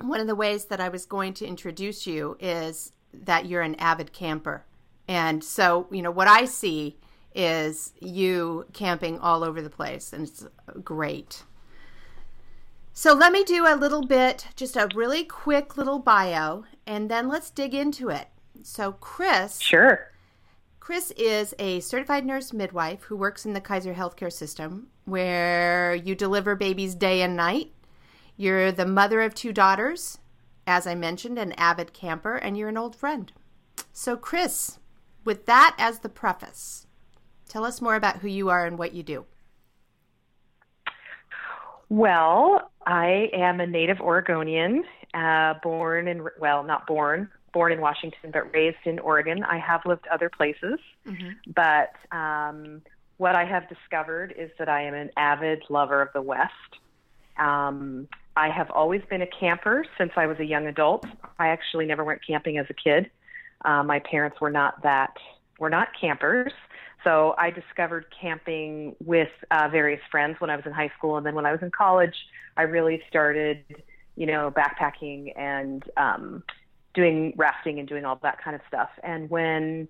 one 0.00 0.20
of 0.20 0.26
the 0.26 0.34
ways 0.34 0.66
that 0.66 0.80
I 0.80 0.88
was 0.88 1.06
going 1.06 1.34
to 1.34 1.46
introduce 1.46 2.06
you 2.06 2.36
is 2.40 2.92
that 3.12 3.46
you're 3.46 3.62
an 3.62 3.74
avid 3.76 4.12
camper. 4.12 4.64
And 5.06 5.42
so, 5.42 5.86
you 5.90 6.02
know, 6.02 6.10
what 6.10 6.28
I 6.28 6.44
see 6.44 6.98
is 7.34 7.92
you 8.00 8.66
camping 8.72 9.18
all 9.18 9.44
over 9.44 9.62
the 9.62 9.70
place, 9.70 10.12
and 10.12 10.26
it's 10.26 10.46
great. 10.82 11.44
So 12.92 13.14
let 13.14 13.32
me 13.32 13.44
do 13.44 13.64
a 13.66 13.76
little 13.76 14.04
bit, 14.04 14.48
just 14.56 14.76
a 14.76 14.88
really 14.94 15.24
quick 15.24 15.76
little 15.76 16.00
bio, 16.00 16.64
and 16.86 17.08
then 17.08 17.28
let's 17.28 17.50
dig 17.50 17.74
into 17.74 18.08
it. 18.08 18.26
So, 18.62 18.92
Chris. 18.92 19.60
Sure. 19.60 20.10
Chris 20.88 21.10
is 21.18 21.54
a 21.58 21.80
certified 21.80 22.24
nurse 22.24 22.50
midwife 22.50 23.02
who 23.02 23.14
works 23.14 23.44
in 23.44 23.52
the 23.52 23.60
Kaiser 23.60 23.92
healthcare 23.92 24.32
system 24.32 24.86
where 25.04 25.94
you 25.94 26.14
deliver 26.14 26.56
babies 26.56 26.94
day 26.94 27.20
and 27.20 27.36
night. 27.36 27.72
You're 28.38 28.72
the 28.72 28.86
mother 28.86 29.20
of 29.20 29.34
two 29.34 29.52
daughters, 29.52 30.16
as 30.66 30.86
I 30.86 30.94
mentioned, 30.94 31.38
an 31.38 31.52
avid 31.58 31.92
camper, 31.92 32.36
and 32.36 32.56
you're 32.56 32.70
an 32.70 32.78
old 32.78 32.96
friend. 32.96 33.30
So, 33.92 34.16
Chris, 34.16 34.78
with 35.26 35.44
that 35.44 35.76
as 35.76 35.98
the 35.98 36.08
preface, 36.08 36.86
tell 37.50 37.66
us 37.66 37.82
more 37.82 37.94
about 37.94 38.20
who 38.20 38.28
you 38.28 38.48
are 38.48 38.64
and 38.64 38.78
what 38.78 38.94
you 38.94 39.02
do. 39.02 39.26
Well, 41.90 42.72
I 42.86 43.28
am 43.34 43.60
a 43.60 43.66
native 43.66 44.00
Oregonian, 44.00 44.84
uh, 45.12 45.52
born 45.62 46.08
and 46.08 46.22
well, 46.40 46.62
not 46.62 46.86
born, 46.86 47.28
born 47.52 47.72
in 47.72 47.80
Washington, 47.80 48.30
but 48.32 48.52
raised 48.54 48.78
in 48.84 48.98
Oregon. 48.98 49.44
I 49.44 49.58
have 49.58 49.82
lived 49.86 50.06
other 50.12 50.30
places, 50.30 50.78
mm-hmm. 51.06 51.30
but 51.54 51.92
um, 52.16 52.82
what 53.16 53.34
I 53.34 53.44
have 53.44 53.68
discovered 53.68 54.34
is 54.36 54.50
that 54.58 54.68
I 54.68 54.82
am 54.82 54.94
an 54.94 55.10
avid 55.16 55.64
lover 55.68 56.00
of 56.00 56.08
the 56.12 56.22
West. 56.22 56.52
Um, 57.38 58.08
I 58.36 58.48
have 58.50 58.70
always 58.70 59.02
been 59.10 59.22
a 59.22 59.26
camper 59.26 59.84
since 59.96 60.12
I 60.16 60.26
was 60.26 60.38
a 60.38 60.44
young 60.44 60.66
adult. 60.66 61.04
I 61.38 61.48
actually 61.48 61.86
never 61.86 62.04
went 62.04 62.20
camping 62.26 62.58
as 62.58 62.66
a 62.70 62.74
kid. 62.74 63.10
Uh, 63.64 63.82
my 63.82 63.98
parents 63.98 64.40
were 64.40 64.50
not 64.50 64.82
that 64.82 65.14
were 65.58 65.70
not 65.70 65.88
campers, 66.00 66.52
so 67.02 67.34
I 67.36 67.50
discovered 67.50 68.06
camping 68.20 68.94
with 69.04 69.30
uh, 69.50 69.68
various 69.70 70.00
friends 70.10 70.36
when 70.40 70.50
I 70.50 70.56
was 70.56 70.64
in 70.66 70.72
high 70.72 70.92
school, 70.96 71.16
and 71.16 71.26
then 71.26 71.34
when 71.34 71.46
I 71.46 71.52
was 71.52 71.62
in 71.62 71.70
college, 71.70 72.14
I 72.56 72.62
really 72.62 73.02
started, 73.08 73.64
you 74.16 74.26
know, 74.26 74.52
backpacking 74.52 75.32
and 75.36 75.82
um, 75.96 76.42
doing 76.98 77.32
rafting 77.36 77.78
and 77.78 77.88
doing 77.88 78.04
all 78.04 78.18
that 78.22 78.42
kind 78.42 78.56
of 78.56 78.62
stuff. 78.66 78.90
And 79.04 79.30
when 79.30 79.88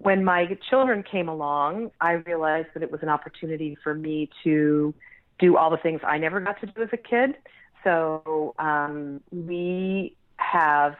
when 0.00 0.24
my 0.24 0.58
children 0.68 1.02
came 1.02 1.28
along, 1.28 1.92
I 2.00 2.12
realized 2.12 2.68
that 2.74 2.82
it 2.82 2.90
was 2.90 3.02
an 3.02 3.08
opportunity 3.08 3.76
for 3.82 3.94
me 3.94 4.28
to 4.42 4.92
do 5.38 5.56
all 5.56 5.70
the 5.70 5.76
things 5.76 6.00
I 6.04 6.18
never 6.18 6.40
got 6.40 6.60
to 6.60 6.66
do 6.66 6.82
as 6.82 6.88
a 6.92 6.96
kid. 6.96 7.36
So 7.84 8.54
um, 8.58 9.20
we 9.30 10.16
have 10.36 10.96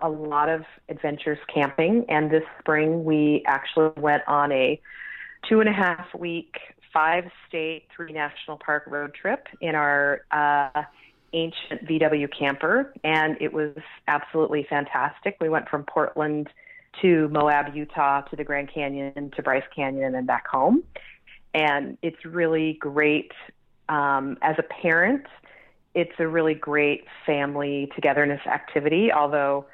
a 0.00 0.08
lot 0.08 0.48
of 0.50 0.62
adventures 0.88 1.38
camping, 1.52 2.04
and 2.08 2.30
this 2.30 2.42
spring 2.60 3.04
we 3.04 3.42
actually 3.46 3.92
went 3.96 4.22
on 4.28 4.52
a 4.52 4.80
two 5.48 5.60
and 5.60 5.68
a 5.68 5.72
half 5.72 6.06
week, 6.14 6.54
five 6.92 7.24
state, 7.48 7.84
three 7.96 8.12
national 8.12 8.58
park 8.58 8.84
road 8.86 9.14
trip 9.14 9.48
in 9.60 9.74
our 9.74 10.20
uh, 10.30 10.82
ancient 11.34 11.86
VW 11.86 12.28
camper, 12.36 12.94
and 13.02 13.36
it 13.40 13.52
was 13.52 13.74
absolutely 14.08 14.66
fantastic. 14.70 15.36
We 15.40 15.48
went 15.48 15.68
from 15.68 15.84
Portland 15.84 16.48
to 17.02 17.28
Moab, 17.28 17.74
Utah, 17.74 18.22
to 18.22 18.36
the 18.36 18.44
Grand 18.44 18.72
Canyon, 18.72 19.32
to 19.36 19.42
Bryce 19.42 19.64
Canyon, 19.74 20.14
and 20.14 20.26
back 20.26 20.46
home. 20.46 20.84
And 21.52 21.98
it's 22.02 22.24
really 22.24 22.74
great 22.80 23.32
um, 23.88 24.36
as 24.42 24.56
a 24.58 24.62
parent. 24.62 25.26
It's 25.94 26.14
a 26.18 26.26
really 26.26 26.54
great 26.54 27.04
family 27.26 27.90
togetherness 27.94 28.40
activity. 28.46 29.12
Although 29.12 29.66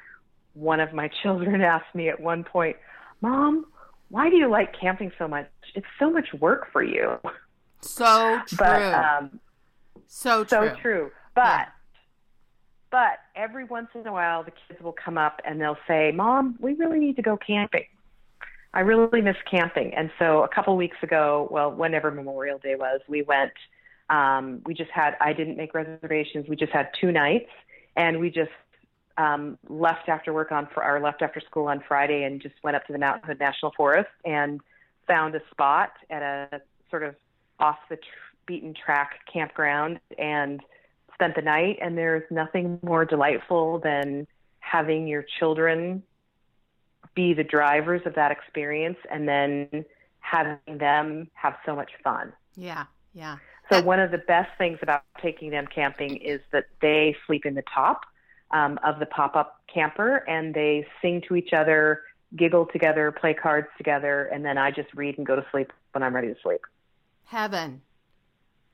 one 0.53 0.79
of 0.79 0.93
my 0.93 1.09
children 1.23 1.61
asked 1.61 1.93
me 1.93 2.09
at 2.09 2.19
one 2.19 2.43
point, 2.43 2.77
"Mom, 3.21 3.65
why 4.09 4.29
do 4.29 4.35
you 4.35 4.49
like 4.49 4.79
camping 4.79 5.11
so 5.17 5.27
much? 5.27 5.49
It's 5.75 5.87
so 5.99 6.09
much 6.09 6.33
work 6.39 6.71
for 6.71 6.83
you." 6.83 7.19
So 7.81 8.39
true. 8.47 8.57
But, 8.57 8.93
um, 8.93 9.39
so 10.07 10.43
true. 10.43 10.69
So 10.69 10.75
true. 10.81 11.11
But 11.35 11.41
yeah. 11.43 11.65
but 12.89 13.19
every 13.35 13.63
once 13.63 13.89
in 13.95 14.05
a 14.05 14.11
while 14.11 14.43
the 14.43 14.51
kids 14.51 14.81
will 14.81 14.93
come 14.93 15.17
up 15.17 15.41
and 15.45 15.59
they'll 15.59 15.77
say, 15.87 16.11
"Mom, 16.11 16.57
we 16.59 16.73
really 16.73 16.99
need 16.99 17.15
to 17.17 17.21
go 17.21 17.37
camping." 17.37 17.85
I 18.73 18.81
really 18.81 19.21
miss 19.21 19.35
camping. 19.49 19.93
And 19.93 20.11
so 20.17 20.43
a 20.43 20.47
couple 20.47 20.77
weeks 20.77 20.97
ago, 21.03 21.49
well, 21.51 21.71
whenever 21.71 22.09
Memorial 22.09 22.57
Day 22.57 22.75
was, 22.75 23.01
we 23.07 23.21
went 23.21 23.53
um 24.09 24.61
we 24.65 24.73
just 24.73 24.91
had 24.91 25.15
I 25.21 25.33
didn't 25.33 25.57
make 25.57 25.73
reservations. 25.73 26.47
We 26.47 26.55
just 26.55 26.71
had 26.71 26.89
two 26.99 27.11
nights 27.11 27.49
and 27.95 28.19
we 28.19 28.29
just 28.29 28.51
um, 29.17 29.57
left 29.69 30.09
after 30.09 30.33
work 30.33 30.51
on 30.51 30.67
for 30.73 30.83
our 30.83 30.99
left 30.99 31.21
after 31.21 31.39
school 31.41 31.67
on 31.67 31.83
Friday 31.87 32.23
and 32.23 32.41
just 32.41 32.55
went 32.63 32.75
up 32.75 32.85
to 32.87 32.93
the 32.93 32.99
Mountain 32.99 33.27
Hood 33.27 33.39
National 33.39 33.71
Forest 33.75 34.09
and 34.25 34.61
found 35.07 35.35
a 35.35 35.41
spot 35.51 35.91
at 36.09 36.21
a 36.21 36.61
sort 36.89 37.03
of 37.03 37.15
off 37.59 37.77
the 37.89 37.97
tr- 37.97 38.03
beaten 38.45 38.73
track 38.73 39.19
campground 39.31 39.99
and 40.17 40.61
spent 41.21 41.35
the 41.35 41.41
night. 41.41 41.77
And 41.81 41.97
there's 41.97 42.23
nothing 42.31 42.79
more 42.81 43.05
delightful 43.05 43.79
than 43.79 44.27
having 44.59 45.07
your 45.07 45.23
children 45.39 46.01
be 47.13 47.33
the 47.33 47.43
drivers 47.43 48.01
of 48.05 48.15
that 48.15 48.31
experience 48.31 48.97
and 49.11 49.27
then 49.27 49.85
having 50.19 50.77
them 50.77 51.29
have 51.33 51.55
so 51.65 51.75
much 51.75 51.91
fun. 52.03 52.33
Yeah, 52.55 52.85
yeah. 53.13 53.37
So, 53.69 53.81
one 53.81 53.99
of 53.99 54.11
the 54.11 54.17
best 54.17 54.49
things 54.57 54.79
about 54.81 55.03
taking 55.21 55.49
them 55.49 55.65
camping 55.73 56.17
is 56.17 56.41
that 56.51 56.65
they 56.81 57.15
sleep 57.25 57.45
in 57.45 57.53
the 57.53 57.63
top 57.73 58.01
um, 58.51 58.77
of 58.83 58.99
the 58.99 59.05
pop 59.05 59.35
up 59.35 59.61
camper 59.73 60.17
and 60.27 60.53
they 60.53 60.85
sing 61.01 61.21
to 61.29 61.35
each 61.35 61.53
other, 61.53 62.01
giggle 62.35 62.65
together, 62.65 63.11
play 63.11 63.33
cards 63.33 63.67
together, 63.77 64.25
and 64.25 64.43
then 64.43 64.57
I 64.57 64.71
just 64.71 64.93
read 64.93 65.17
and 65.17 65.25
go 65.25 65.37
to 65.37 65.45
sleep 65.51 65.71
when 65.93 66.03
I'm 66.03 66.13
ready 66.13 66.27
to 66.27 66.35
sleep. 66.43 66.61
Heaven. 67.25 67.81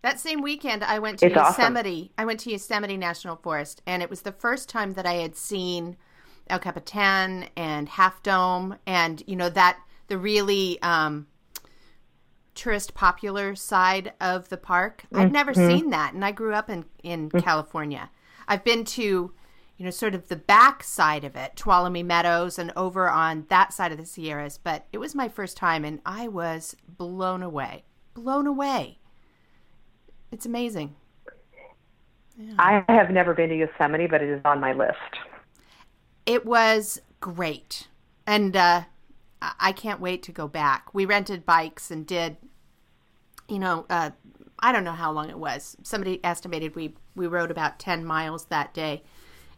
That 0.01 0.19
same 0.19 0.41
weekend, 0.41 0.83
I 0.83 0.99
went 0.99 1.19
to 1.19 1.25
it's 1.25 1.35
Yosemite. 1.35 2.01
Awesome. 2.03 2.13
I 2.17 2.25
went 2.25 2.39
to 2.41 2.51
Yosemite 2.51 2.97
National 2.97 3.35
Forest, 3.35 3.81
and 3.85 4.03
it 4.03 4.09
was 4.09 4.21
the 4.21 4.31
first 4.31 4.69
time 4.69 4.93
that 4.93 5.05
I 5.05 5.15
had 5.15 5.35
seen 5.35 5.97
El 6.49 6.59
Capitan 6.59 7.49
and 7.55 7.89
Half 7.89 8.23
Dome, 8.23 8.77
and 8.85 9.23
you 9.27 9.35
know 9.35 9.49
that 9.49 9.79
the 10.07 10.17
really 10.17 10.81
um, 10.81 11.27
tourist 12.55 12.93
popular 12.93 13.55
side 13.55 14.13
of 14.21 14.49
the 14.49 14.57
park. 14.57 15.03
Mm-hmm. 15.05 15.19
I'd 15.19 15.31
never 15.31 15.53
mm-hmm. 15.53 15.67
seen 15.67 15.89
that, 15.89 16.13
and 16.13 16.23
I 16.23 16.31
grew 16.31 16.53
up 16.53 16.69
in 16.69 16.85
in 17.03 17.29
mm-hmm. 17.29 17.39
California. 17.39 18.09
I've 18.47 18.63
been 18.63 18.85
to 18.85 19.33
you 19.77 19.85
know, 19.85 19.91
sort 19.91 20.15
of 20.15 20.27
the 20.27 20.35
back 20.35 20.83
side 20.83 21.23
of 21.23 21.35
it, 21.35 21.55
Tuolumne 21.55 22.03
Meadows 22.03 22.57
and 22.57 22.73
over 22.75 23.09
on 23.09 23.45
that 23.49 23.71
side 23.71 23.91
of 23.91 23.97
the 23.97 24.05
Sierras. 24.05 24.57
But 24.57 24.87
it 24.91 24.97
was 24.97 25.13
my 25.13 25.29
first 25.29 25.55
time 25.55 25.85
and 25.85 26.01
I 26.05 26.27
was 26.27 26.75
blown 26.87 27.43
away. 27.43 27.85
Blown 28.15 28.47
away. 28.47 28.97
It's 30.31 30.45
amazing. 30.45 30.95
Yeah. 32.37 32.53
I 32.59 32.83
have 32.87 33.09
never 33.09 33.33
been 33.33 33.49
to 33.49 33.55
Yosemite, 33.55 34.07
but 34.07 34.21
it 34.21 34.29
is 34.29 34.41
on 34.45 34.59
my 34.59 34.73
list. 34.73 34.97
It 36.25 36.45
was 36.45 37.01
great. 37.19 37.87
And 38.27 38.55
uh, 38.55 38.83
I 39.41 39.71
can't 39.71 39.99
wait 39.99 40.23
to 40.23 40.31
go 40.31 40.47
back. 40.47 40.93
We 40.93 41.05
rented 41.05 41.45
bikes 41.45 41.89
and 41.89 42.05
did, 42.05 42.37
you 43.47 43.59
know, 43.59 43.85
uh, 43.89 44.11
I 44.59 44.71
don't 44.71 44.83
know 44.83 44.91
how 44.91 45.11
long 45.11 45.29
it 45.29 45.39
was. 45.39 45.77
Somebody 45.83 46.23
estimated 46.23 46.75
we, 46.75 46.95
we 47.15 47.27
rode 47.27 47.51
about 47.51 47.79
10 47.79 48.05
miles 48.05 48.45
that 48.45 48.73
day 48.73 49.03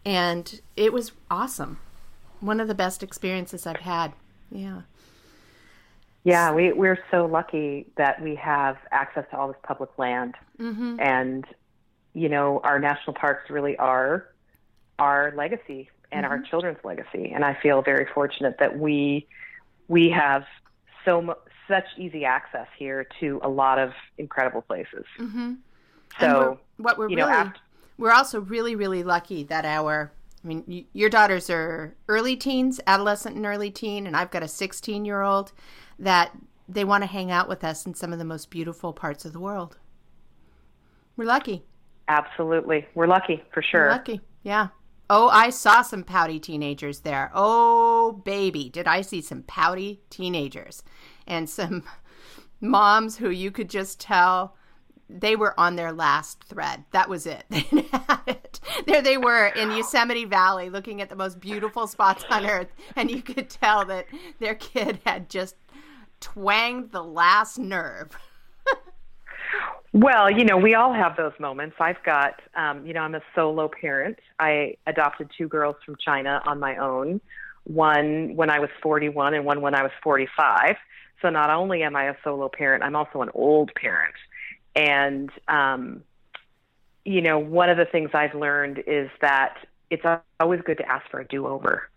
and 0.05 0.61
it 0.77 0.93
was 0.93 1.11
awesome. 1.29 1.79
One 2.39 2.59
of 2.59 2.67
the 2.67 2.75
best 2.75 3.03
experiences 3.03 3.67
I've 3.67 3.77
had. 3.77 4.13
Yeah. 4.51 4.81
Yeah, 6.23 6.51
we 6.51 6.73
we're 6.73 6.99
so 7.11 7.25
lucky 7.25 7.87
that 7.95 8.21
we 8.21 8.35
have 8.35 8.77
access 8.91 9.25
to 9.31 9.37
all 9.37 9.47
this 9.47 9.57
public 9.63 9.89
land, 9.97 10.35
mm-hmm. 10.59 10.99
and 10.99 11.45
you 12.13 12.27
know 12.27 12.59
our 12.63 12.79
national 12.79 13.13
parks 13.13 13.49
really 13.49 13.77
are 13.77 14.27
our 14.97 15.33
legacy 15.35 15.89
and 16.11 16.25
mm-hmm. 16.25 16.31
our 16.31 16.41
children's 16.41 16.79
legacy. 16.83 17.31
And 17.33 17.45
I 17.45 17.57
feel 17.61 17.81
very 17.81 18.05
fortunate 18.13 18.57
that 18.59 18.77
we 18.77 19.27
we 19.87 20.09
have 20.09 20.43
so 21.05 21.21
much 21.21 21.37
such 21.67 21.85
easy 21.97 22.25
access 22.25 22.67
here 22.77 23.07
to 23.19 23.39
a 23.43 23.49
lot 23.49 23.77
of 23.77 23.91
incredible 24.17 24.63
places. 24.63 25.05
Mm-hmm. 25.19 25.53
So 26.19 26.59
we're, 26.77 26.83
what 26.83 26.97
we're 26.97 27.05
really 27.05 27.21
know, 27.21 27.29
after, 27.29 27.59
we're 27.97 28.11
also 28.11 28.41
really 28.41 28.75
really 28.75 29.03
lucky 29.03 29.43
that 29.45 29.65
our 29.65 30.11
I 30.43 30.47
mean, 30.47 30.63
y- 30.67 30.85
your 30.93 31.09
daughters 31.09 31.49
are 31.49 31.95
early 32.07 32.35
teens, 32.35 32.79
adolescent 32.87 33.35
and 33.35 33.45
early 33.45 33.71
teen, 33.71 34.07
and 34.07 34.15
I've 34.15 34.31
got 34.31 34.43
a 34.43 34.47
16 34.47 35.05
year 35.05 35.21
old 35.21 35.51
that 35.99 36.31
they 36.67 36.83
want 36.83 37.03
to 37.03 37.07
hang 37.07 37.31
out 37.31 37.49
with 37.49 37.63
us 37.63 37.85
in 37.85 37.93
some 37.93 38.13
of 38.13 38.19
the 38.19 38.25
most 38.25 38.49
beautiful 38.49 38.93
parts 38.93 39.25
of 39.25 39.33
the 39.33 39.39
world. 39.39 39.77
We're 41.17 41.25
lucky. 41.25 41.65
Absolutely. 42.07 42.87
We're 42.95 43.07
lucky 43.07 43.43
for 43.53 43.61
sure. 43.61 43.85
We're 43.85 43.91
lucky. 43.91 44.21
Yeah. 44.43 44.69
Oh, 45.09 45.27
I 45.29 45.49
saw 45.49 45.81
some 45.81 46.03
pouty 46.03 46.39
teenagers 46.39 46.99
there. 46.99 47.31
Oh, 47.33 48.21
baby, 48.23 48.69
did 48.69 48.87
I 48.87 49.01
see 49.01 49.21
some 49.21 49.43
pouty 49.43 50.01
teenagers 50.09 50.83
and 51.25 51.49
some 51.49 51.83
moms 52.61 53.17
who 53.17 53.29
you 53.29 53.51
could 53.51 53.69
just 53.69 53.99
tell 53.99 54.55
they 55.09 55.35
were 55.35 55.59
on 55.59 55.75
their 55.75 55.91
last 55.91 56.43
thread. 56.43 56.85
That 56.91 57.09
was 57.09 57.25
it. 57.25 57.43
it. 57.49 58.59
There 58.85 59.01
they 59.01 59.17
were 59.17 59.47
in 59.47 59.71
Yosemite 59.71 60.25
Valley 60.25 60.69
looking 60.69 61.01
at 61.01 61.09
the 61.09 61.15
most 61.15 61.39
beautiful 61.39 61.87
spots 61.87 62.23
on 62.29 62.45
earth. 62.45 62.67
And 62.95 63.09
you 63.09 63.23
could 63.23 63.49
tell 63.49 63.85
that 63.85 64.05
their 64.39 64.55
kid 64.55 64.99
had 65.05 65.29
just 65.29 65.55
twanged 66.19 66.91
the 66.91 67.03
last 67.03 67.57
nerve. 67.57 68.17
well, 69.93 70.29
you 70.29 70.45
know, 70.45 70.57
we 70.57 70.75
all 70.75 70.93
have 70.93 71.15
those 71.17 71.33
moments. 71.39 71.75
I've 71.79 72.01
got, 72.03 72.39
um, 72.55 72.85
you 72.85 72.93
know, 72.93 73.01
I'm 73.01 73.15
a 73.15 73.21
solo 73.35 73.69
parent. 73.69 74.19
I 74.39 74.75
adopted 74.87 75.31
two 75.37 75.47
girls 75.47 75.75
from 75.85 75.95
China 76.03 76.41
on 76.45 76.59
my 76.59 76.77
own, 76.77 77.21
one 77.63 78.35
when 78.35 78.49
I 78.49 78.59
was 78.59 78.69
41 78.81 79.33
and 79.33 79.45
one 79.45 79.61
when 79.61 79.75
I 79.75 79.83
was 79.83 79.91
45. 80.03 80.75
So 81.21 81.29
not 81.29 81.49
only 81.49 81.83
am 81.83 81.95
I 81.95 82.09
a 82.09 82.15
solo 82.23 82.49
parent, 82.49 82.83
I'm 82.83 82.95
also 82.95 83.21
an 83.21 83.29
old 83.33 83.71
parent. 83.75 84.15
And, 84.75 85.29
um, 85.47 86.03
you 87.03 87.21
know, 87.21 87.39
one 87.39 87.69
of 87.69 87.77
the 87.77 87.85
things 87.85 88.11
I've 88.13 88.35
learned 88.35 88.83
is 88.87 89.09
that 89.21 89.55
it's 89.89 90.03
always 90.39 90.61
good 90.61 90.77
to 90.77 90.87
ask 90.89 91.09
for 91.09 91.19
a 91.19 91.27
do 91.27 91.47
over 91.47 91.89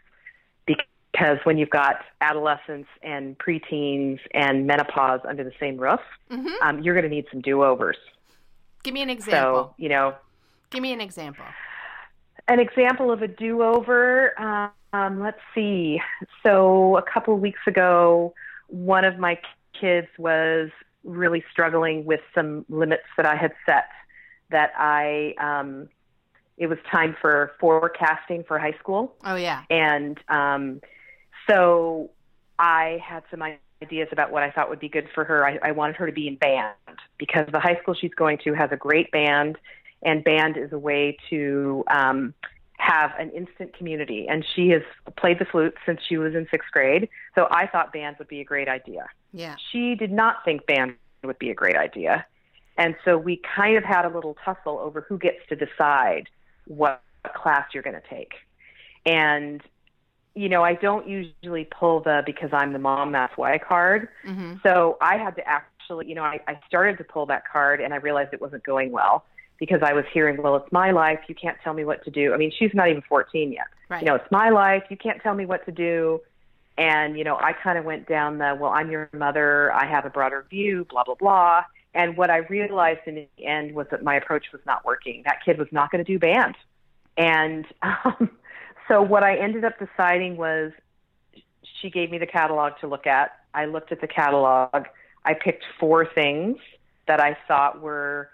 because 1.13 1.39
when 1.45 1.59
you've 1.59 1.71
got 1.71 1.97
adolescents 2.21 2.89
and 3.03 3.39
preteens 3.39 4.19
and 4.33 4.67
menopause 4.67 5.21
under 5.29 5.45
the 5.45 5.53
same 5.61 5.77
roof, 5.77 6.01
mm-hmm. 6.31 6.49
um, 6.63 6.83
you're 6.83 6.95
going 6.95 7.09
to 7.09 7.15
need 7.15 7.27
some 7.31 7.41
do 7.41 7.63
overs. 7.63 7.99
Give 8.83 8.95
me 8.95 9.03
an 9.03 9.11
example. 9.11 9.65
So, 9.71 9.75
you 9.77 9.89
know, 9.89 10.15
give 10.71 10.83
me 10.83 10.93
an 10.93 11.01
example. 11.01 11.45
An 12.49 12.59
example 12.59 13.13
of 13.13 13.23
a 13.23 13.29
do 13.29 13.63
over. 13.63 14.71
Um, 14.93 15.21
let's 15.21 15.41
see. 15.55 16.01
So, 16.43 16.97
a 16.97 17.03
couple 17.03 17.35
of 17.35 17.41
weeks 17.41 17.61
ago, 17.67 18.35
one 18.69 19.05
of 19.05 19.19
my 19.19 19.39
kids 19.79 20.09
was 20.19 20.71
really 21.05 21.45
struggling 21.51 22.05
with 22.05 22.21
some 22.35 22.65
limits 22.69 23.05
that 23.17 23.27
I 23.27 23.37
had 23.37 23.53
set 23.67 23.89
that 24.51 24.73
I 24.77 25.35
um, 25.39 25.89
it 26.59 26.67
was 26.69 26.79
time 26.91 27.17
for 27.21 27.53
forecasting 27.59 28.45
for 28.47 28.59
high 28.59 28.77
school. 28.79 29.15
Oh 29.25 29.37
yeah. 29.37 29.63
And 29.71 30.19
um, 30.29 30.81
so 31.49 32.11
I 32.59 33.03
had 33.05 33.23
some 33.31 33.43
ideas 33.83 34.09
about 34.13 34.31
what 34.31 34.43
I 34.43 34.51
thought 34.51 34.71
would 34.71 34.81
be 34.81 34.89
good 34.89 35.09
for 35.15 35.25
her. 35.25 35.47
I, 35.47 35.59
I 35.63 35.73
wanted 35.73 35.97
her 35.97 36.07
to 36.07 36.13
be 36.13 36.29
in 36.29 36.37
band 36.37 36.75
because 37.19 37.47
the 37.51 37.61
high 37.61 37.79
school 37.83 37.95
she's 37.95 38.15
going 38.15 38.39
to 38.45 38.55
has 38.55 38.71
a 38.73 38.77
great 38.77 39.11
band, 39.11 39.57
and 40.03 40.23
band 40.23 40.57
is 40.57 40.73
a 40.73 40.79
way 40.79 41.17
to 41.31 41.85
um, 41.89 42.35
have 42.79 43.13
an 43.19 43.31
instant 43.31 43.77
community. 43.77 44.27
And 44.29 44.45
she 44.55 44.69
has 44.71 44.83
played 45.17 45.39
the 45.39 45.45
flute 45.45 45.75
since 45.87 46.01
she 46.09 46.17
was 46.17 46.35
in 46.35 46.47
sixth 46.51 46.71
grade. 46.73 47.09
So 47.35 47.49
I 47.51 47.67
thought 47.67 47.93
band 47.93 48.17
would 48.19 48.29
be 48.29 48.41
a 48.41 48.45
great 48.45 48.69
idea. 48.69 49.07
Yeah. 49.33 49.57
She 49.71 49.95
did 49.95 50.13
not 50.13 50.45
think 50.45 50.67
band 50.67 50.95
would 51.23 51.39
be 51.39 51.51
a 51.51 51.55
great 51.55 51.77
idea. 51.77 52.27
And 52.77 52.97
so 53.05 53.19
we 53.19 53.41
kind 53.57 53.77
of 53.77 53.85
had 53.85 54.05
a 54.05 54.09
little 54.09 54.37
tussle 54.45 54.79
over 54.79 55.03
who 55.03 55.19
gets 55.19 55.39
to 55.49 55.57
decide 55.57 56.29
what 56.67 57.03
class 57.35 57.69
you're 57.73 57.83
going 57.83 58.01
to 58.01 58.09
take. 58.09 58.33
And, 59.05 59.63
you 60.35 60.49
know, 60.49 60.63
I 60.63 60.75
don't 60.75 61.07
usually 61.09 61.65
pull 61.65 62.01
the 62.01 62.23
because 62.25 62.51
I'm 62.53 62.73
the 62.73 62.79
mom, 62.79 63.13
that's 63.13 63.37
why 63.37 63.59
card. 63.59 64.09
Mm-hmm. 64.27 64.55
So 64.63 64.97
I 65.01 65.19
had 65.19 65.37
to 65.37 65.47
actually, 65.47 66.09
you 66.09 66.15
know, 66.15 66.25
I, 66.25 66.41
I 66.47 66.59
started 66.67 66.99
to 66.99 67.05
pull 67.05 67.27
that 67.27 67.47
card 67.47 67.81
and 67.81 67.93
I 67.93 67.97
realized 67.97 68.33
it 68.33 68.41
wasn't 68.41 68.65
going 68.65 68.93
well 68.93 69.25
because 69.59 69.81
I 69.83 69.93
was 69.93 70.05
hearing, 70.13 70.43
well, 70.43 70.57
it's 70.57 70.73
my 70.73 70.91
life. 70.91 71.21
You 71.29 71.35
can't 71.35 71.59
tell 71.63 71.75
me 71.75 71.85
what 71.85 72.05
to 72.05 72.11
do. 72.11 72.33
I 72.33 72.37
mean, 72.37 72.51
she's 72.59 72.73
not 72.75 72.89
even 72.89 73.03
14 73.03 73.53
yet. 73.53 73.67
Right. 73.89 74.01
You 74.01 74.07
know, 74.07 74.15
it's 74.15 74.31
my 74.31 74.49
life. 74.49 74.85
You 74.89 74.97
can't 74.97 75.23
tell 75.23 75.35
me 75.35 75.47
what 75.47 75.65
to 75.67 75.73
do. 75.73 76.21
And, 76.79 77.19
you 77.19 77.25
know, 77.25 77.37
I 77.37 77.53
kind 77.53 77.79
of 77.79 77.85
went 77.85 78.09
down 78.09 78.39
the, 78.39 78.57
well, 78.59 78.71
I'm 78.71 78.91
your 78.91 79.11
mother. 79.13 79.73
I 79.73 79.87
have 79.87 80.07
a 80.07 80.11
broader 80.11 80.47
view, 80.49 80.87
blah, 80.89 81.05
blah, 81.05 81.15
blah. 81.15 81.65
And 81.95 82.17
what 82.17 82.31
I 82.31 82.39
realized 82.39 83.01
in 83.07 83.15
the 83.15 83.29
end 83.45 83.75
was 83.75 83.87
that 83.91 84.03
my 84.03 84.17
approach 84.17 84.47
was 84.53 84.63
not 84.67 84.85
working. 84.85 85.23
That 85.27 85.45
kid 85.45 85.59
was 85.59 85.69
not 85.71 85.91
going 85.91 86.03
to 86.03 86.11
do 86.11 86.19
band. 86.19 86.57
And 87.17 87.67
um, 87.83 88.31
so 88.89 89.03
what 89.03 89.23
I 89.23 89.37
ended 89.37 89.65
up 89.65 89.75
deciding 89.79 90.37
was 90.37 90.73
she 91.81 91.91
gave 91.91 92.11
me 92.11 92.19
the 92.19 92.27
catalog 92.27 92.75
to 92.81 92.87
look 92.87 93.07
at. 93.07 93.33
I 93.55 93.67
looked 93.67 93.93
at 93.93 94.01
the 94.01 94.07
catalog. 94.07 94.87
I 95.25 95.35
picked 95.35 95.65
four 95.79 96.07
things 96.07 96.59
that 97.07 97.21
I 97.21 97.37
thought 97.47 97.81
were 97.81 98.31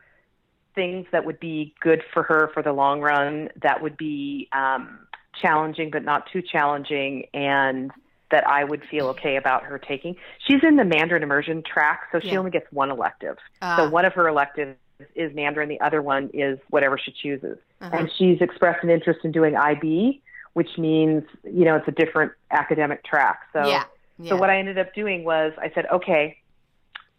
things 0.74 1.06
that 1.10 1.24
would 1.24 1.40
be 1.40 1.74
good 1.80 2.02
for 2.12 2.22
her 2.22 2.50
for 2.54 2.62
the 2.62 2.72
long 2.72 3.00
run, 3.00 3.48
that 3.62 3.82
would 3.82 3.96
be 3.96 4.48
um, 4.52 5.00
challenging 5.40 5.90
but 5.90 6.04
not 6.04 6.30
too 6.32 6.40
challenging, 6.40 7.24
and 7.34 7.90
that 8.30 8.46
I 8.46 8.62
would 8.62 8.82
feel 8.90 9.08
okay 9.08 9.36
about 9.36 9.64
her 9.64 9.78
taking. 9.78 10.14
She's 10.46 10.62
in 10.62 10.76
the 10.76 10.84
Mandarin 10.84 11.22
immersion 11.22 11.62
track, 11.62 12.02
so 12.12 12.20
she 12.20 12.28
yeah. 12.28 12.38
only 12.38 12.50
gets 12.50 12.70
one 12.70 12.90
elective. 12.90 13.38
Uh, 13.62 13.76
so 13.76 13.90
one 13.90 14.04
of 14.04 14.12
her 14.12 14.28
electives 14.28 14.76
is 15.14 15.34
Mandarin, 15.34 15.68
the 15.68 15.80
other 15.80 16.02
one 16.02 16.30
is 16.34 16.58
whatever 16.70 16.98
she 16.98 17.12
chooses. 17.12 17.58
Uh-huh. 17.80 17.96
And 17.96 18.10
she's 18.16 18.40
expressed 18.40 18.84
an 18.84 18.90
interest 18.90 19.20
in 19.24 19.32
doing 19.32 19.56
IB, 19.56 20.22
which 20.58 20.76
means 20.76 21.22
you 21.44 21.64
know 21.64 21.76
it's 21.76 21.86
a 21.86 21.92
different 21.92 22.32
academic 22.50 23.04
track. 23.04 23.42
So 23.52 23.64
yeah. 23.64 23.84
Yeah. 24.18 24.30
so 24.30 24.36
what 24.36 24.50
I 24.50 24.58
ended 24.58 24.76
up 24.76 24.92
doing 24.92 25.22
was 25.22 25.52
I 25.56 25.70
said, 25.72 25.86
okay, 25.92 26.38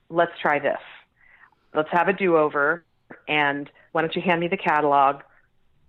let's 0.09 0.33
try 0.41 0.59
this. 0.59 0.81
Let's 1.73 1.87
have 1.91 2.09
a 2.09 2.13
do-over 2.13 2.83
and 3.29 3.69
why 3.93 4.01
don't 4.01 4.13
you 4.13 4.21
hand 4.21 4.41
me 4.41 4.49
the 4.49 4.57
catalog? 4.57 5.21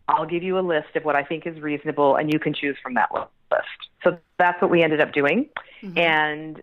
I'll 0.06 0.26
give 0.26 0.44
you 0.44 0.60
a 0.60 0.60
list 0.60 0.94
of 0.94 1.04
what 1.04 1.16
I 1.16 1.24
think 1.24 1.44
is 1.44 1.60
reasonable, 1.60 2.14
and 2.14 2.32
you 2.32 2.38
can 2.38 2.54
choose 2.54 2.76
from 2.80 2.94
that 2.94 3.12
list. 3.12 3.66
So 4.04 4.16
that's 4.38 4.62
what 4.62 4.70
we 4.70 4.84
ended 4.84 5.00
up 5.00 5.12
doing. 5.12 5.48
Mm-hmm. 5.82 5.98
And 5.98 6.62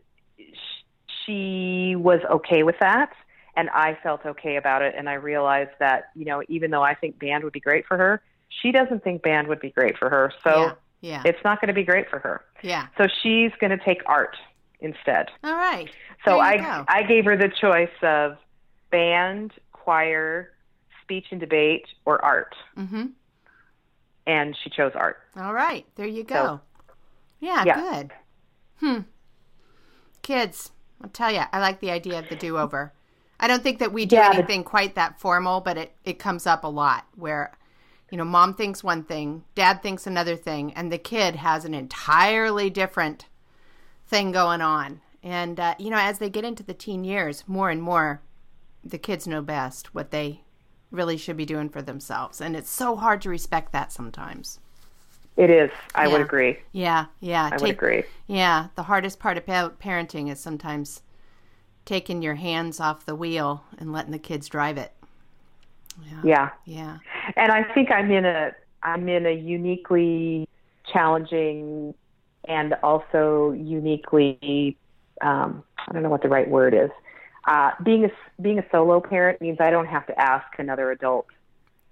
she 1.26 1.96
was 1.98 2.22
okay 2.32 2.64
with 2.64 2.76
that. 2.80 3.12
And 3.58 3.70
I 3.72 3.98
felt 4.02 4.26
okay 4.26 4.56
about 4.56 4.82
it. 4.82 4.96
And 4.98 5.10
I 5.10 5.16
realized 5.16 5.72
that, 5.80 6.10
you 6.16 6.24
know, 6.24 6.42
even 6.48 6.72
though 6.72 6.84
I 6.84 6.94
think 6.94 7.20
band 7.20 7.44
would 7.44 7.52
be 7.52 7.60
great 7.60 7.86
for 7.86 7.98
her, 7.98 8.22
she 8.50 8.72
doesn't 8.72 9.04
think 9.04 9.22
band 9.22 9.48
would 9.48 9.60
be 9.60 9.70
great 9.70 9.98
for 9.98 10.10
her. 10.10 10.32
So 10.44 10.60
yeah, 10.60 10.74
yeah. 11.02 11.22
it's 11.26 11.44
not 11.44 11.62
going 11.62 11.68
to 11.68 11.74
be 11.74 11.84
great 11.84 12.10
for 12.10 12.20
her. 12.20 12.44
Yeah. 12.62 12.88
So 12.98 13.08
she's 13.22 13.52
going 13.60 13.78
to 13.78 13.84
take 13.84 14.02
art 14.06 14.36
instead. 14.80 15.30
All 15.44 15.56
right. 15.56 15.90
So 16.26 16.40
I, 16.40 16.58
go. 16.58 16.86
I 16.88 17.04
gave 17.04 17.26
her 17.26 17.38
the 17.38 17.50
choice 17.50 17.90
of 18.02 18.38
band 18.92 19.54
choir, 19.72 20.52
speech 21.02 21.28
and 21.32 21.40
debate, 21.40 21.86
or 22.06 22.24
art. 22.24 22.56
Mm-hmm. 22.78 23.06
And 24.26 24.58
she 24.62 24.70
chose 24.70 24.92
art. 24.96 25.20
All 25.38 25.54
right, 25.54 25.86
there 25.96 26.06
you 26.06 26.26
go. 26.26 26.36
So, 26.36 26.62
yeah, 27.40 27.64
yeah, 27.66 27.76
good. 27.80 28.12
Hmm. 28.82 29.00
Kids, 30.22 30.72
I'll 31.02 31.10
tell 31.10 31.32
you, 31.32 31.44
I 31.54 31.60
like 31.60 31.80
the 31.80 31.92
idea 31.92 32.20
of 32.20 32.28
the 32.28 32.36
do 32.36 32.58
over. 32.58 32.92
I 33.40 33.48
don't 33.48 33.64
think 33.64 33.80
that 33.80 33.94
we 33.94 34.06
do 34.06 34.18
yeah, 34.18 34.32
anything 34.34 34.66
quite 34.66 34.96
that 34.96 35.20
formal, 35.20 35.62
but 35.62 35.78
it, 35.78 35.94
it 36.04 36.20
comes 36.20 36.46
up 36.46 36.66
a 36.66 36.68
lot 36.68 37.06
where, 37.16 37.57
you 38.10 38.18
know, 38.18 38.26
mom 38.26 38.54
thinks 38.54 38.84
one 38.84 39.04
thing, 39.04 39.44
dad 39.56 39.84
thinks 39.84 40.08
another 40.08 40.36
thing, 40.36 40.74
and 40.74 40.92
the 40.92 40.98
kid 40.98 41.36
has 41.36 41.66
an 41.66 41.74
entirely 41.74 42.70
different 42.70 43.26
thing 44.08 44.32
going 44.32 44.62
on. 44.62 45.02
And, 45.22 45.60
uh, 45.60 45.76
you 45.78 45.90
know, 45.90 45.98
as 45.98 46.20
they 46.20 46.30
get 46.30 46.46
into 46.46 46.64
the 46.64 46.74
teen 46.74 47.04
years, 47.04 47.44
more 47.48 47.70
and 47.70 47.82
more, 47.82 48.22
the 48.84 48.98
kids 48.98 49.28
know 49.28 49.42
best 49.42 49.94
what 49.94 50.12
they 50.12 50.42
really 50.90 51.18
should 51.18 51.36
be 51.36 51.46
doing 51.46 51.68
for 51.70 51.82
themselves. 51.82 52.40
And 52.40 52.56
it's 52.56 52.70
so 52.70 52.96
hard 52.96 53.22
to 53.24 53.30
respect 53.30 53.74
that 53.74 53.92
sometimes. 53.92 54.60
It 55.36 55.50
is. 55.50 55.70
I 55.94 56.06
yeah. 56.06 56.12
would 56.14 56.22
agree. 56.22 56.58
Yeah, 56.72 57.06
yeah. 57.20 57.48
I 57.48 57.50
Take, 57.52 57.62
would 57.62 57.70
agree. 57.72 58.04
Yeah, 58.26 58.68
the 58.76 58.84
hardest 58.84 59.20
part 59.20 59.38
about 59.38 59.80
parenting 59.80 60.32
is 60.32 60.40
sometimes 60.40 61.02
taking 61.86 62.22
your 62.22 62.36
hands 62.36 62.80
off 62.80 63.06
the 63.06 63.16
wheel 63.16 63.64
and 63.78 63.92
letting 63.92 64.12
the 64.12 64.20
kids 64.20 64.48
drive 64.48 64.78
it. 64.78 64.94
Yeah. 66.06 66.22
Yeah. 66.24 66.50
Yeah. 66.66 66.98
And 67.36 67.52
I 67.52 67.64
think 67.74 67.92
I'm 67.92 68.12
in 68.12 68.26
a 68.26 68.52
I'm 68.84 69.10
in 69.10 69.26
a 69.26 69.32
uniquely 69.32 70.48
challenging 70.92 71.94
and 72.48 72.74
also 72.84 73.52
uniquely 73.52 74.78
um, 75.22 75.64
I 75.88 75.94
don't 75.94 76.04
know 76.04 76.10
what 76.10 76.22
the 76.22 76.30
right 76.30 76.48
word 76.48 76.74
is 76.74 76.92
uh, 77.48 77.72
being 77.84 78.06
a 78.06 78.12
being 78.42 78.60
a 78.60 78.66
solo 78.72 79.00
parent 79.00 79.42
means 79.42 79.58
I 79.60 79.72
don't 79.72 79.88
have 79.88 80.06
to 80.08 80.22
ask 80.22 80.46
another 80.60 80.92
adult 80.92 81.28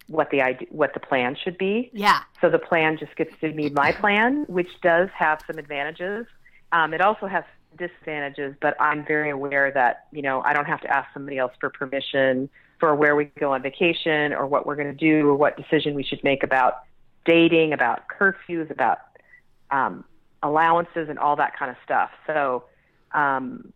what 0.07 0.29
the 0.29 0.41
idea, 0.41 0.67
what 0.69 0.93
the 0.93 0.99
plan 0.99 1.35
should 1.41 1.57
be. 1.57 1.89
Yeah. 1.93 2.19
So 2.41 2.49
the 2.49 2.59
plan 2.59 2.97
just 2.97 3.15
gets 3.15 3.31
to 3.41 3.51
be 3.51 3.69
my 3.69 3.91
plan, 3.93 4.45
which 4.47 4.69
does 4.81 5.09
have 5.17 5.41
some 5.47 5.57
advantages. 5.57 6.27
Um, 6.71 6.93
it 6.93 7.01
also 7.01 7.25
has 7.25 7.43
disadvantages, 7.77 8.55
but 8.61 8.79
I'm 8.79 9.05
very 9.05 9.29
aware 9.29 9.71
that 9.71 10.07
you 10.11 10.21
know 10.21 10.41
I 10.41 10.53
don't 10.53 10.65
have 10.65 10.81
to 10.81 10.87
ask 10.89 11.11
somebody 11.13 11.37
else 11.37 11.53
for 11.59 11.69
permission 11.69 12.49
for 12.79 12.95
where 12.95 13.15
we 13.15 13.25
go 13.39 13.53
on 13.53 13.61
vacation 13.61 14.33
or 14.33 14.45
what 14.45 14.65
we're 14.65 14.75
going 14.75 14.87
to 14.87 14.93
do 14.93 15.27
or 15.27 15.35
what 15.35 15.57
decision 15.57 15.95
we 15.95 16.03
should 16.03 16.23
make 16.23 16.43
about 16.43 16.83
dating, 17.25 17.73
about 17.73 18.03
curfews, 18.07 18.69
about 18.69 18.99
um, 19.71 20.03
allowances, 20.43 21.09
and 21.09 21.17
all 21.17 21.35
that 21.35 21.57
kind 21.57 21.71
of 21.71 21.77
stuff. 21.83 22.11
So, 22.27 22.65
um, 23.13 23.73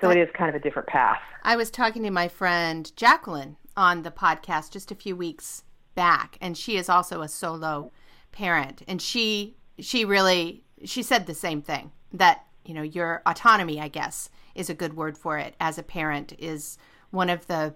so 0.00 0.10
it 0.10 0.18
is 0.18 0.28
kind 0.36 0.48
of 0.48 0.54
a 0.54 0.60
different 0.60 0.88
path. 0.88 1.20
I 1.42 1.56
was 1.56 1.70
talking 1.70 2.02
to 2.04 2.10
my 2.10 2.28
friend 2.28 2.90
Jacqueline 2.96 3.56
on 3.76 4.02
the 4.02 4.10
podcast 4.10 4.70
just 4.70 4.90
a 4.90 4.94
few 4.94 5.16
weeks 5.16 5.64
back, 5.94 6.38
and 6.40 6.56
she 6.56 6.76
is 6.76 6.88
also 6.88 7.22
a 7.22 7.28
solo 7.28 7.92
parent, 8.32 8.82
and 8.86 9.00
she 9.00 9.56
she 9.78 10.04
really 10.04 10.64
she 10.84 11.02
said 11.02 11.26
the 11.26 11.34
same 11.34 11.62
thing 11.62 11.90
that 12.12 12.44
you 12.64 12.74
know 12.74 12.82
your 12.82 13.22
autonomy, 13.26 13.80
I 13.80 13.88
guess, 13.88 14.28
is 14.54 14.70
a 14.70 14.74
good 14.74 14.94
word 14.94 15.16
for 15.16 15.38
it 15.38 15.54
as 15.60 15.78
a 15.78 15.82
parent 15.82 16.34
is 16.38 16.78
one 17.10 17.30
of 17.30 17.46
the 17.46 17.74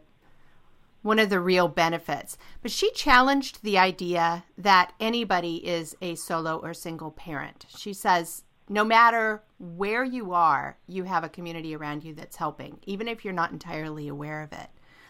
one 1.02 1.18
of 1.18 1.30
the 1.30 1.40
real 1.40 1.68
benefits. 1.68 2.36
But 2.62 2.70
she 2.70 2.90
challenged 2.92 3.62
the 3.62 3.78
idea 3.78 4.44
that 4.58 4.92
anybody 5.00 5.66
is 5.66 5.96
a 6.00 6.14
solo 6.14 6.56
or 6.58 6.74
single 6.74 7.10
parent. 7.10 7.66
She 7.76 7.92
says 7.92 8.44
no 8.70 8.84
matter 8.84 9.42
where 9.58 10.04
you 10.04 10.32
are, 10.32 10.78
you 10.86 11.02
have 11.04 11.24
a 11.24 11.28
community 11.28 11.74
around 11.74 12.04
you 12.04 12.14
that's 12.14 12.36
helping, 12.36 12.78
even 12.86 13.08
if 13.08 13.24
you're 13.24 13.34
not 13.34 13.50
entirely 13.50 14.06
aware 14.06 14.42
of 14.42 14.52
it. 14.52 14.68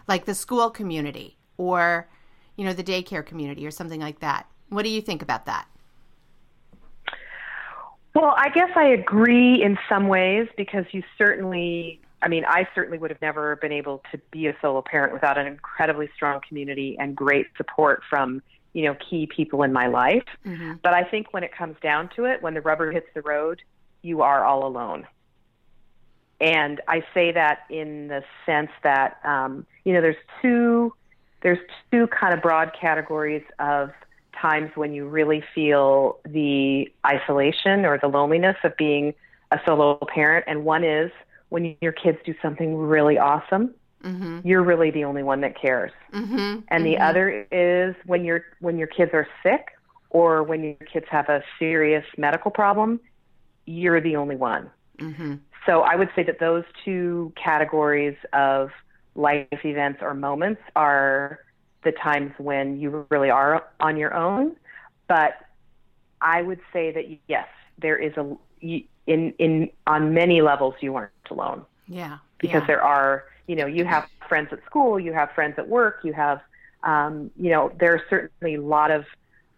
Like 0.09 0.25
the 0.25 0.35
school 0.35 0.71
community 0.71 1.37
or, 1.59 2.09
you 2.57 2.65
know, 2.65 2.73
the 2.73 2.83
daycare 2.83 3.25
community 3.25 3.67
or 3.67 3.71
something 3.71 4.01
like 4.01 4.21
that. 4.21 4.47
What 4.71 4.85
do 4.85 4.89
you 4.89 5.03
think 5.03 5.21
about 5.21 5.45
that? 5.45 5.69
Well, 8.15 8.35
I 8.37 8.49
guess 8.49 8.71
I 8.75 8.87
agree 8.87 9.63
in 9.63 9.79
some 9.89 10.09
ways 10.09 10.49
because 10.57 10.87
you 10.93 11.03
certainly, 11.19 12.01
I 12.23 12.29
mean, 12.29 12.45
I 12.47 12.67
certainly 12.75 12.99
would 12.99 13.11
have 13.11 13.21
never 13.23 13.57
been 13.57 13.73
able 13.73 14.03
to 14.13 14.21
be 14.31 14.47
a 14.47 14.57
solo 14.61 14.83
parent 14.83 15.13
without 15.13 15.39
an 15.39 15.47
incredibly 15.47 16.11
strong 16.15 16.41
community 16.47 16.97
and 16.99 17.17
great 17.17 17.47
support 17.57 18.03
from, 18.09 18.43
you 18.73 18.85
know, 18.85 18.97
key 19.09 19.27
people 19.27 19.63
in 19.63 19.73
my 19.73 19.87
life. 19.87 20.25
Mm-hmm. 20.45 20.75
But 20.83 20.95
I 20.95 21.05
think 21.05 21.33
when 21.33 21.45
it 21.45 21.55
comes 21.55 21.77
down 21.83 22.11
to 22.17 22.25
it, 22.25 22.43
when 22.43 22.55
the 22.55 22.61
rubber 22.61 22.93
hits 22.93 23.07
the 23.15 23.23
road, 23.23 23.63
you 24.03 24.23
are 24.23 24.45
all 24.45 24.67
alone. 24.67 25.07
And 26.41 26.81
I 26.89 27.03
say 27.13 27.33
that 27.33 27.61
in 27.69 28.09
the 28.09 28.25
sense 28.47 28.71
that, 28.83 29.19
um, 29.25 29.67
you 29.85 29.93
know, 29.93 30.01
there's 30.01 30.17
two, 30.41 30.95
there's 31.43 31.59
two 31.91 32.07
kind 32.07 32.33
of 32.33 32.41
broad 32.41 32.73
categories 32.79 33.45
of 33.59 33.91
times 34.41 34.71
when 34.75 34.95
you 34.95 35.07
really 35.07 35.45
feel 35.55 36.19
the 36.25 36.91
isolation 37.07 37.85
or 37.85 37.99
the 37.99 38.09
loneliness 38.09 38.57
of 38.65 38.75
being 38.77 39.15
a 39.51 39.61
solo 39.67 39.97
parent. 39.97 40.45
And 40.49 40.65
one 40.65 40.85
is 40.85 41.11
when 41.51 41.77
your 41.81 41.93
kids 41.93 42.19
do 42.25 42.35
something 42.41 42.77
really 42.77 43.19
awesome. 43.19 43.75
Mm-hmm. 44.03 44.41
You're 44.49 44.63
really 44.63 44.91
the 44.91 45.05
only 45.05 45.23
one 45.23 45.43
that 45.43 45.61
cares. 45.61 45.93
Mm-hmm. 46.15 46.35
And 46.37 46.65
mm-hmm. 46.69 46.85
the 46.85 46.99
other 46.99 47.47
is 47.53 47.95
when 48.07 48.25
your 48.25 48.45
when 48.61 48.79
your 48.79 48.87
kids 48.87 49.11
are 49.13 49.29
sick 49.43 49.69
or 50.09 50.43
when 50.43 50.65
your 50.65 50.75
kids 50.91 51.07
have 51.11 51.29
a 51.29 51.43
serious 51.59 52.05
medical 52.17 52.51
problem, 52.51 52.99
you're 53.67 54.01
the 54.01 54.17
only 54.17 54.37
one. 54.37 54.71
Mm-hmm. 54.99 55.35
So 55.67 55.83
I 55.83 55.97
would 55.97 56.09
say 56.17 56.23
that 56.23 56.41
those 56.41 56.65
two 56.85 57.33
categories 57.43 58.17
of 58.33 58.71
life 59.15 59.47
events 59.65 59.99
or 60.01 60.15
moments 60.15 60.63
are 60.75 61.41
the 61.85 61.93
times 61.93 62.33
when 62.39 62.81
you 62.81 63.07
really 63.11 63.31
are 63.31 63.67
on 63.81 63.97
your 63.97 64.15
own. 64.15 64.57
But 65.09 65.33
I 66.21 66.43
would 66.43 66.61
say 66.73 66.93
that 66.93 67.05
yes, 67.29 67.49
there 67.79 67.97
is 67.97 68.13
a 68.17 68.37
in 69.11 69.35
in 69.39 69.69
on 69.87 70.15
many 70.15 70.41
levels 70.41 70.75
you 70.81 70.95
aren't 70.97 71.13
alone. 71.31 71.65
Yeah. 71.87 72.19
Because 72.39 72.63
yeah. 72.63 72.67
there 72.67 72.83
are, 72.83 73.25
you 73.47 73.57
know, 73.57 73.67
you 73.67 73.85
have 73.85 74.07
friends 74.29 74.49
at 74.53 74.65
school, 74.65 74.99
you 74.99 75.13
have 75.13 75.31
friends 75.33 75.55
at 75.59 75.69
work, 75.69 76.01
you 76.05 76.13
have, 76.13 76.41
um, 76.85 77.31
you 77.37 77.51
know, 77.51 77.73
there 77.79 77.93
are 77.95 78.03
certainly 78.09 78.55
a 78.55 78.63
lot 78.63 78.91
of 78.91 79.05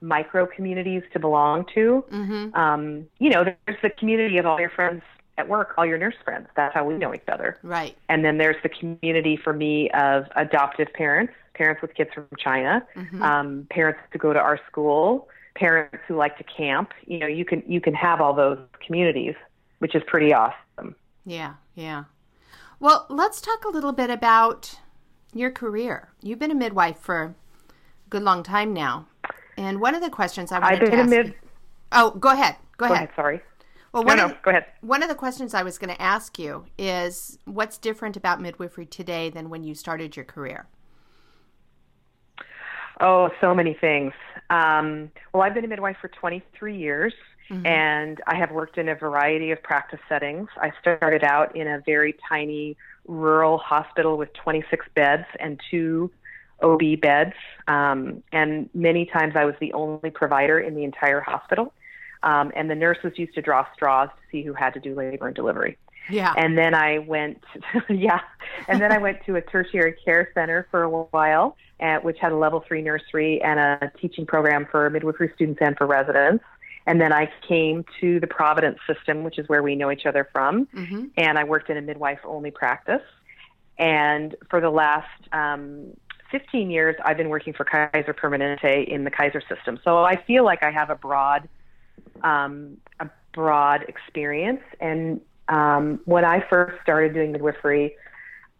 micro 0.00 0.46
communities 0.46 1.02
to 1.12 1.20
belong 1.20 1.66
to. 1.74 2.04
Mm-hmm. 2.10 2.54
Um, 2.54 3.06
you 3.18 3.30
know, 3.30 3.44
there's 3.44 3.78
the 3.82 3.90
community 3.90 4.38
of 4.38 4.46
all 4.46 4.58
your 4.58 4.70
friends 4.70 5.02
at 5.38 5.48
work, 5.48 5.74
all 5.76 5.86
your 5.86 5.98
nurse 5.98 6.16
friends. 6.24 6.48
That's 6.56 6.74
how 6.74 6.84
we 6.84 6.94
know 6.94 7.14
each 7.14 7.28
other. 7.28 7.58
Right. 7.62 7.96
And 8.08 8.24
then 8.24 8.38
there's 8.38 8.60
the 8.62 8.70
community 8.70 9.36
for 9.36 9.52
me 9.52 9.90
of 9.90 10.24
adoptive 10.34 10.92
parents 10.94 11.34
parents 11.54 11.82
with 11.82 11.94
kids 11.94 12.10
from 12.14 12.26
China, 12.38 12.84
mm-hmm. 12.96 13.22
um, 13.22 13.66
parents 13.70 14.00
to 14.12 14.18
go 14.18 14.32
to 14.32 14.38
our 14.38 14.58
school, 14.68 15.28
parents 15.54 15.98
who 16.06 16.16
like 16.16 16.36
to 16.38 16.44
camp. 16.44 16.92
You 17.06 17.18
know, 17.18 17.26
you 17.26 17.44
can 17.44 17.62
you 17.66 17.80
can 17.80 17.94
have 17.94 18.20
all 18.20 18.34
those 18.34 18.58
communities, 18.84 19.34
which 19.78 19.94
is 19.94 20.02
pretty 20.06 20.32
awesome. 20.32 20.94
Yeah, 21.24 21.54
yeah. 21.74 22.04
Well, 22.80 23.06
let's 23.08 23.40
talk 23.40 23.64
a 23.64 23.68
little 23.68 23.92
bit 23.92 24.10
about 24.10 24.78
your 25.32 25.50
career. 25.50 26.10
You've 26.20 26.38
been 26.38 26.50
a 26.50 26.54
midwife 26.54 26.98
for 26.98 27.22
a 27.22 27.34
good 28.10 28.22
long 28.22 28.42
time 28.42 28.72
now, 28.72 29.06
and 29.56 29.80
one 29.80 29.94
of 29.94 30.02
the 30.02 30.10
questions 30.10 30.52
I 30.52 30.58
wanted 30.58 30.86
to 30.86 30.94
ask. 30.94 31.08
Mid- 31.08 31.26
you, 31.28 31.34
oh, 31.92 32.10
go 32.12 32.30
ahead. 32.30 32.56
Go, 32.76 32.88
go 32.88 32.94
ahead. 32.94 33.04
ahead. 33.04 33.16
Sorry. 33.16 33.40
Well, 33.92 34.04
one 34.04 34.16
no, 34.16 34.28
no, 34.28 34.36
go 34.42 34.50
ahead. 34.50 34.64
One 34.80 35.02
of 35.02 35.10
the 35.10 35.14
questions 35.14 35.52
I 35.52 35.62
was 35.62 35.76
going 35.76 35.94
to 35.94 36.00
ask 36.00 36.38
you 36.38 36.64
is 36.78 37.38
what's 37.44 37.76
different 37.76 38.16
about 38.16 38.40
midwifery 38.40 38.86
today 38.86 39.28
than 39.28 39.50
when 39.50 39.64
you 39.64 39.74
started 39.74 40.16
your 40.16 40.24
career? 40.24 40.66
Oh, 43.02 43.30
so 43.40 43.52
many 43.52 43.74
things. 43.74 44.12
Um, 44.48 45.10
well, 45.34 45.42
I've 45.42 45.54
been 45.54 45.64
a 45.64 45.68
midwife 45.68 45.96
for 46.00 46.06
23 46.06 46.78
years, 46.78 47.12
mm-hmm. 47.50 47.66
and 47.66 48.20
I 48.28 48.36
have 48.36 48.52
worked 48.52 48.78
in 48.78 48.88
a 48.88 48.94
variety 48.94 49.50
of 49.50 49.60
practice 49.60 49.98
settings. 50.08 50.48
I 50.56 50.70
started 50.80 51.24
out 51.24 51.56
in 51.56 51.66
a 51.66 51.82
very 51.84 52.14
tiny 52.28 52.76
rural 53.08 53.58
hospital 53.58 54.16
with 54.16 54.32
26 54.34 54.86
beds 54.94 55.24
and 55.40 55.60
two 55.68 56.12
OB 56.62 57.00
beds, 57.00 57.34
um, 57.66 58.22
and 58.30 58.70
many 58.72 59.06
times 59.06 59.34
I 59.34 59.46
was 59.46 59.56
the 59.60 59.72
only 59.72 60.10
provider 60.10 60.60
in 60.60 60.76
the 60.76 60.84
entire 60.84 61.20
hospital. 61.20 61.74
Um, 62.22 62.52
and 62.54 62.70
the 62.70 62.76
nurses 62.76 63.14
used 63.16 63.34
to 63.34 63.42
draw 63.42 63.66
straws 63.74 64.10
to 64.10 64.30
see 64.30 64.44
who 64.44 64.52
had 64.52 64.74
to 64.74 64.80
do 64.80 64.94
labor 64.94 65.26
and 65.26 65.34
delivery. 65.34 65.76
Yeah. 66.10 66.34
And 66.36 66.56
then 66.56 66.74
I 66.74 66.98
went, 66.98 67.42
yeah, 67.88 68.20
and 68.68 68.80
then 68.80 68.92
I 68.92 68.98
went 68.98 69.24
to 69.26 69.36
a 69.36 69.40
tertiary 69.40 69.94
care 70.04 70.30
center 70.34 70.66
for 70.70 70.82
a 70.82 70.88
while, 70.88 71.56
at, 71.80 72.04
which 72.04 72.18
had 72.20 72.32
a 72.32 72.36
level 72.36 72.64
three 72.66 72.82
nursery 72.82 73.40
and 73.42 73.58
a 73.58 73.92
teaching 74.00 74.26
program 74.26 74.66
for 74.70 74.88
midwifery 74.90 75.30
students 75.34 75.60
and 75.62 75.76
for 75.76 75.86
residents. 75.86 76.44
And 76.86 77.00
then 77.00 77.12
I 77.12 77.30
came 77.46 77.84
to 78.00 78.18
the 78.18 78.26
Providence 78.26 78.78
system, 78.92 79.22
which 79.22 79.38
is 79.38 79.48
where 79.48 79.62
we 79.62 79.76
know 79.76 79.90
each 79.92 80.06
other 80.06 80.28
from, 80.32 80.66
mm-hmm. 80.66 81.06
and 81.16 81.38
I 81.38 81.44
worked 81.44 81.70
in 81.70 81.76
a 81.76 81.82
midwife 81.82 82.18
only 82.24 82.50
practice. 82.50 83.02
And 83.78 84.34
for 84.50 84.60
the 84.60 84.70
last 84.70 85.08
um, 85.32 85.92
15 86.32 86.70
years, 86.70 86.96
I've 87.04 87.16
been 87.16 87.28
working 87.28 87.52
for 87.52 87.64
Kaiser 87.64 88.14
Permanente 88.14 88.86
in 88.88 89.04
the 89.04 89.10
Kaiser 89.10 89.42
system. 89.48 89.78
So 89.84 89.98
I 89.98 90.16
feel 90.16 90.44
like 90.44 90.62
I 90.62 90.70
have 90.70 90.90
a 90.90 90.96
broad, 90.96 91.48
um, 92.22 92.78
a 92.98 93.08
broad 93.32 93.82
experience. 93.82 94.62
And 94.80 95.20
um, 95.48 96.00
when 96.04 96.24
I 96.24 96.44
first 96.48 96.80
started 96.82 97.14
doing 97.14 97.32
midwifery, 97.32 97.96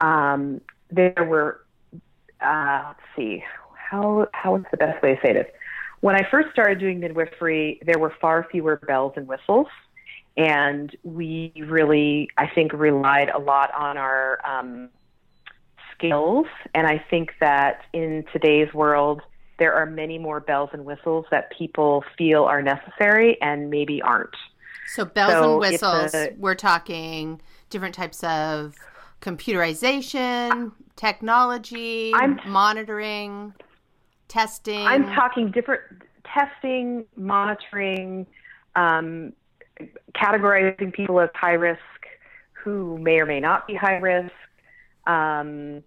um, 0.01 0.61
there 0.91 1.25
were, 1.25 1.65
uh, 2.41 2.83
let's 2.89 3.01
see, 3.17 3.45
how 3.75 4.27
how 4.33 4.57
is 4.57 4.65
the 4.71 4.77
best 4.77 5.03
way 5.03 5.15
to 5.15 5.21
say 5.25 5.33
this? 5.33 5.47
When 6.01 6.17
I 6.17 6.29
first 6.31 6.51
started 6.51 6.81
doing 6.81 6.99
midwifery, 7.01 7.81
there 7.85 7.99
were 7.99 8.13
far 8.21 8.47
fewer 8.51 8.77
bells 8.77 9.13
and 9.17 9.29
whistles, 9.29 9.69
and 10.37 10.95
we 11.05 11.53
really, 11.57 12.29
I 12.37 12.49
think, 12.49 12.73
relied 12.73 13.31
a 13.31 13.39
lot 13.39 13.73
on 13.75 13.97
our 13.97 14.41
um, 14.45 14.89
skills. 15.95 16.47
And 16.75 16.87
I 16.87 16.99
think 17.11 17.35
that 17.41 17.83
in 17.93 18.25
today's 18.33 18.73
world, 18.75 19.23
there 19.59 19.75
are 19.75 19.87
many 19.87 20.19
more 20.19 20.41
bells 20.41 20.71
and 20.73 20.85
whistles 20.85 21.27
that 21.31 21.53
people 21.57 22.05
feel 22.19 22.45
are 22.45 22.63
necessary 22.63 23.41
and 23.41 23.71
maybe 23.71 24.03
aren't. 24.03 24.35
So 24.87 25.05
bells 25.05 25.33
so 25.33 25.53
and 25.53 25.61
whistles, 25.61 26.15
a, 26.15 26.35
we're 26.39 26.55
talking 26.55 27.41
different 27.71 27.95
types 27.95 28.23
of 28.25 28.75
computerization, 29.21 30.73
technology, 30.97 32.13
I'm, 32.15 32.39
monitoring, 32.47 33.55
testing. 34.29 34.87
I'm 34.87 35.05
talking 35.15 35.51
different 35.51 35.83
testing, 36.25 37.05
monitoring, 37.17 38.27
um, 38.75 39.33
categorizing 40.15 40.93
people 40.93 41.21
as 41.21 41.31
high 41.35 41.53
risk 41.53 41.81
who 42.53 42.99
may 42.99 43.19
or 43.19 43.27
may 43.27 43.41
not 43.41 43.67
be 43.67 43.75
high 43.75 43.99
risk, 43.99 44.33
um, 45.07 45.83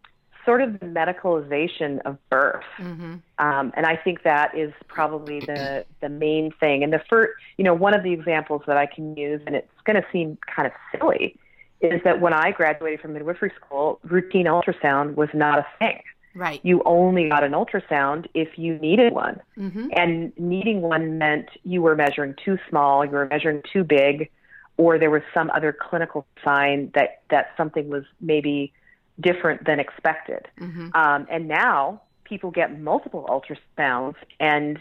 sort 0.45 0.61
of 0.61 0.79
the 0.79 0.85
medicalization 0.85 1.99
of 2.05 2.17
birth. 2.29 2.63
Mm-hmm. 2.77 3.15
Um, 3.39 3.73
and 3.75 3.85
I 3.85 3.95
think 3.95 4.23
that 4.23 4.55
is 4.57 4.71
probably 4.87 5.39
the, 5.39 5.85
the 6.01 6.09
main 6.09 6.51
thing. 6.59 6.83
And 6.83 6.93
the 6.93 7.01
first, 7.09 7.33
you 7.57 7.63
know, 7.63 7.73
one 7.73 7.95
of 7.95 8.03
the 8.03 8.13
examples 8.13 8.61
that 8.67 8.77
I 8.77 8.85
can 8.85 9.17
use, 9.17 9.41
and 9.45 9.55
it's 9.55 9.67
going 9.85 10.01
to 10.01 10.07
seem 10.11 10.37
kind 10.55 10.67
of 10.67 10.73
silly, 10.91 11.37
is 11.81 12.01
that 12.03 12.21
when 12.21 12.33
I 12.33 12.51
graduated 12.51 13.01
from 13.01 13.13
midwifery 13.13 13.51
school, 13.63 13.99
routine 14.03 14.45
ultrasound 14.45 15.15
was 15.15 15.29
not 15.33 15.59
a 15.59 15.65
thing. 15.79 16.01
Right. 16.33 16.59
You 16.63 16.81
only 16.85 17.29
got 17.29 17.43
an 17.43 17.53
ultrasound 17.53 18.27
if 18.33 18.57
you 18.57 18.77
needed 18.77 19.13
one. 19.13 19.39
Mm-hmm. 19.57 19.87
And 19.95 20.33
needing 20.37 20.81
one 20.81 21.17
meant 21.17 21.49
you 21.63 21.81
were 21.81 21.95
measuring 21.95 22.35
too 22.43 22.57
small, 22.69 23.05
you 23.05 23.11
were 23.11 23.27
measuring 23.27 23.61
too 23.71 23.83
big, 23.83 24.29
or 24.77 24.99
there 24.99 25.09
was 25.09 25.21
some 25.33 25.49
other 25.51 25.71
clinical 25.71 26.25
sign 26.43 26.91
that, 26.93 27.21
that 27.29 27.51
something 27.55 27.89
was 27.89 28.03
maybe 28.19 28.73
different 29.19 29.65
than 29.65 29.79
expected. 29.79 30.47
Mm-hmm. 30.59 30.89
Um, 30.93 31.27
and 31.29 31.47
now 31.47 32.01
people 32.23 32.51
get 32.51 32.79
multiple 32.79 33.25
ultrasounds, 33.29 34.15
and 34.39 34.79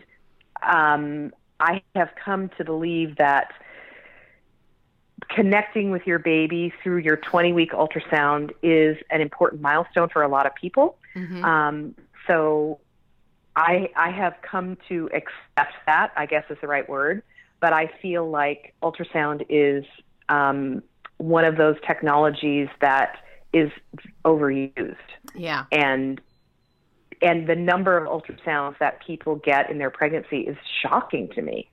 um, 0.63 1.33
I 1.61 1.83
have 1.95 2.11
come 2.23 2.51
to 2.59 2.65
believe 2.65 3.17
that 3.17 3.53
connecting 5.29 5.91
with 5.91 6.07
your 6.07 6.19
baby 6.19 6.73
through 6.83 6.99
your 6.99 7.17
20 7.17 7.53
week 7.53 7.73
ultrasound 7.73 8.51
is 8.63 8.97
an 9.11 9.21
important 9.21 9.63
milestone 9.63 10.09
for 10.09 10.23
a 10.23 10.29
lot 10.29 10.47
of 10.47 10.55
people. 10.55 10.97
Mm-hmm. 11.15 11.45
Um, 11.45 11.95
so 12.27 12.81
I, 13.57 13.91
I 13.97 14.11
have 14.11 14.35
come 14.43 14.77
to 14.89 15.09
accept 15.15 15.75
that, 15.87 16.13
I 16.17 16.27
guess 16.27 16.45
is 16.51 16.59
the 16.61 16.67
right 16.67 16.89
word, 16.89 17.23
but 17.61 17.73
I 17.73 17.91
feel 18.03 18.29
like 18.29 18.75
ultrasound 18.83 19.47
is 19.49 19.85
um, 20.29 20.83
one 21.19 21.45
of 21.45 21.57
those 21.57 21.77
technologies 21.87 22.69
that 22.81 23.19
is 23.55 23.71
overused. 24.25 24.97
Yeah. 25.35 25.65
And 25.73 26.21
and 27.23 27.49
the 27.49 27.55
number 27.55 27.97
of 27.97 28.07
ultrasounds 28.07 28.79
that 28.79 29.01
people 29.07 29.37
get 29.37 29.71
in 29.71 29.79
their 29.79 29.91
pregnancy 29.91 30.41
is 30.41 30.57
shocking 30.83 31.29
to 31.31 31.43
me. 31.43 31.71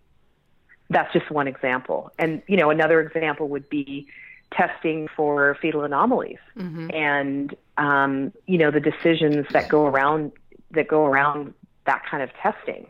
That's 0.90 1.12
just 1.12 1.30
one 1.32 1.48
example. 1.48 2.12
And 2.20 2.42
you 2.48 2.58
know, 2.58 2.70
another 2.70 3.02
example 3.02 3.50
would 3.50 3.70
be 3.70 4.08
testing 4.52 5.08
for 5.16 5.58
fetal 5.62 5.84
anomalies 5.84 6.40
mm-hmm. 6.58 6.90
and 6.94 7.56
um, 7.78 8.34
you 8.48 8.58
know 8.58 8.70
the 8.70 8.82
decisions 8.82 9.46
that 9.52 9.70
go 9.70 9.86
around 9.86 10.32
that 10.72 10.88
go 10.88 11.06
around 11.06 11.54
that 11.86 12.04
kind 12.10 12.24
of 12.24 12.30
testing. 12.42 12.88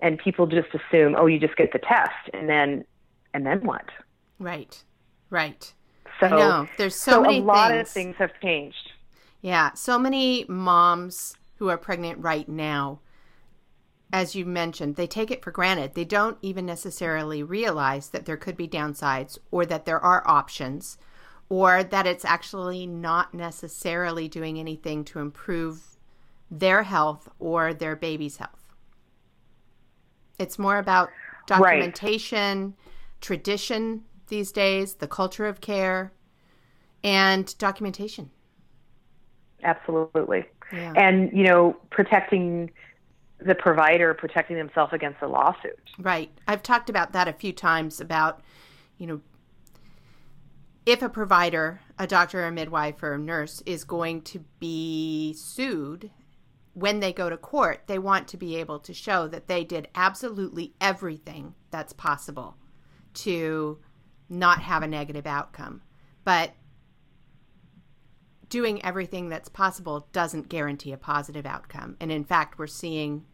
And 0.00 0.18
people 0.18 0.46
just 0.46 0.68
assume, 0.74 1.14
oh, 1.16 1.26
you 1.26 1.38
just 1.38 1.56
get 1.56 1.72
the 1.72 1.78
test, 1.78 2.28
and 2.32 2.48
then 2.48 2.84
and 3.32 3.46
then 3.46 3.64
what? 3.64 3.86
Right, 4.38 4.82
right. 5.30 5.72
So 6.20 6.28
no, 6.28 6.68
there's 6.78 6.94
so, 6.94 7.12
so 7.12 7.22
many. 7.22 7.38
A 7.38 7.42
lot 7.42 7.70
things. 7.70 7.88
of 7.88 7.92
things 7.92 8.16
have 8.16 8.40
changed. 8.40 8.92
Yeah, 9.42 9.72
so 9.74 9.98
many 9.98 10.44
moms 10.48 11.36
who 11.56 11.68
are 11.68 11.76
pregnant 11.76 12.18
right 12.18 12.48
now, 12.48 13.00
as 14.12 14.34
you 14.34 14.46
mentioned, 14.46 14.96
they 14.96 15.06
take 15.06 15.30
it 15.30 15.42
for 15.42 15.50
granted. 15.50 15.94
They 15.94 16.04
don't 16.04 16.38
even 16.40 16.64
necessarily 16.64 17.42
realize 17.42 18.10
that 18.10 18.26
there 18.26 18.36
could 18.36 18.56
be 18.56 18.68
downsides, 18.68 19.38
or 19.50 19.66
that 19.66 19.84
there 19.84 20.00
are 20.00 20.22
options, 20.26 20.98
or 21.48 21.82
that 21.82 22.06
it's 22.06 22.24
actually 22.24 22.86
not 22.86 23.34
necessarily 23.34 24.28
doing 24.28 24.58
anything 24.58 25.04
to 25.04 25.18
improve 25.18 25.96
their 26.50 26.84
health 26.84 27.28
or 27.38 27.74
their 27.74 27.96
baby's 27.96 28.38
health. 28.38 28.72
It's 30.38 30.58
more 30.58 30.78
about 30.78 31.10
documentation, 31.46 32.64
right. 32.64 32.74
tradition, 33.20 34.04
these 34.28 34.52
days, 34.52 34.94
the 34.94 35.08
culture 35.08 35.46
of 35.46 35.60
care, 35.60 36.12
and 37.02 37.56
documentation. 37.58 38.30
Absolutely. 39.62 40.44
Yeah. 40.72 40.92
And, 40.96 41.30
you 41.32 41.44
know, 41.44 41.76
protecting 41.90 42.70
the 43.38 43.54
provider, 43.54 44.14
protecting 44.14 44.56
themselves 44.56 44.92
against 44.92 45.20
a 45.22 45.28
lawsuit. 45.28 45.78
Right. 45.98 46.30
I've 46.48 46.62
talked 46.62 46.88
about 46.88 47.12
that 47.12 47.28
a 47.28 47.32
few 47.32 47.52
times 47.52 48.00
about, 48.00 48.42
you 48.98 49.06
know, 49.06 49.20
if 50.86 51.02
a 51.02 51.08
provider, 51.08 51.80
a 51.98 52.06
doctor, 52.06 52.44
a 52.44 52.52
midwife, 52.52 53.02
or 53.02 53.14
a 53.14 53.18
nurse 53.18 53.62
is 53.64 53.84
going 53.84 54.22
to 54.22 54.44
be 54.60 55.34
sued 55.34 56.10
when 56.74 57.00
they 57.00 57.12
go 57.12 57.30
to 57.30 57.36
court, 57.36 57.84
they 57.86 57.98
want 57.98 58.28
to 58.28 58.36
be 58.36 58.56
able 58.56 58.78
to 58.80 58.92
show 58.92 59.28
that 59.28 59.46
they 59.46 59.64
did 59.64 59.88
absolutely 59.94 60.74
everything 60.80 61.54
that's 61.70 61.92
possible 61.92 62.56
to 63.14 63.78
not 64.28 64.60
have 64.62 64.82
a 64.82 64.86
negative 64.86 65.26
outcome. 65.26 65.82
But 66.24 66.52
doing 68.48 68.84
everything 68.84 69.28
that's 69.28 69.48
possible 69.48 70.06
doesn't 70.12 70.48
guarantee 70.48 70.92
a 70.92 70.96
positive 70.96 71.46
outcome. 71.46 71.96
And 72.00 72.12
in 72.12 72.24
fact, 72.24 72.58
we're 72.58 72.66
seeing 72.66 73.24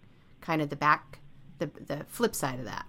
kind 0.40 0.62
of 0.62 0.70
the 0.70 0.76
back, 0.76 1.20
the, 1.58 1.70
the 1.86 2.04
flip 2.08 2.34
side 2.34 2.58
of 2.58 2.64
that. 2.64 2.86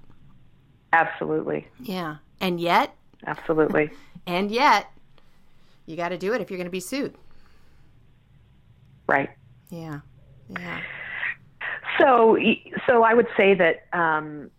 Absolutely. 0.94 1.68
Yeah. 1.80 2.18
And 2.40 2.60
yet, 2.60 2.96
absolutely. 3.26 3.92
and 4.28 4.52
yet, 4.52 4.88
you 5.86 5.96
got 5.96 6.10
to 6.10 6.18
do 6.18 6.34
it 6.34 6.42
if 6.42 6.50
you're 6.50 6.58
going 6.58 6.66
to 6.66 6.72
be 6.72 6.80
sued. 6.80 7.16
Right. 9.08 9.30
Yeah. 9.70 10.00
Yeah. 10.50 10.82
So, 12.00 12.38
so 12.88 13.04
I 13.04 13.14
would 13.14 13.28
say 13.36 13.54
that, 13.56 13.88
um, 13.94 14.50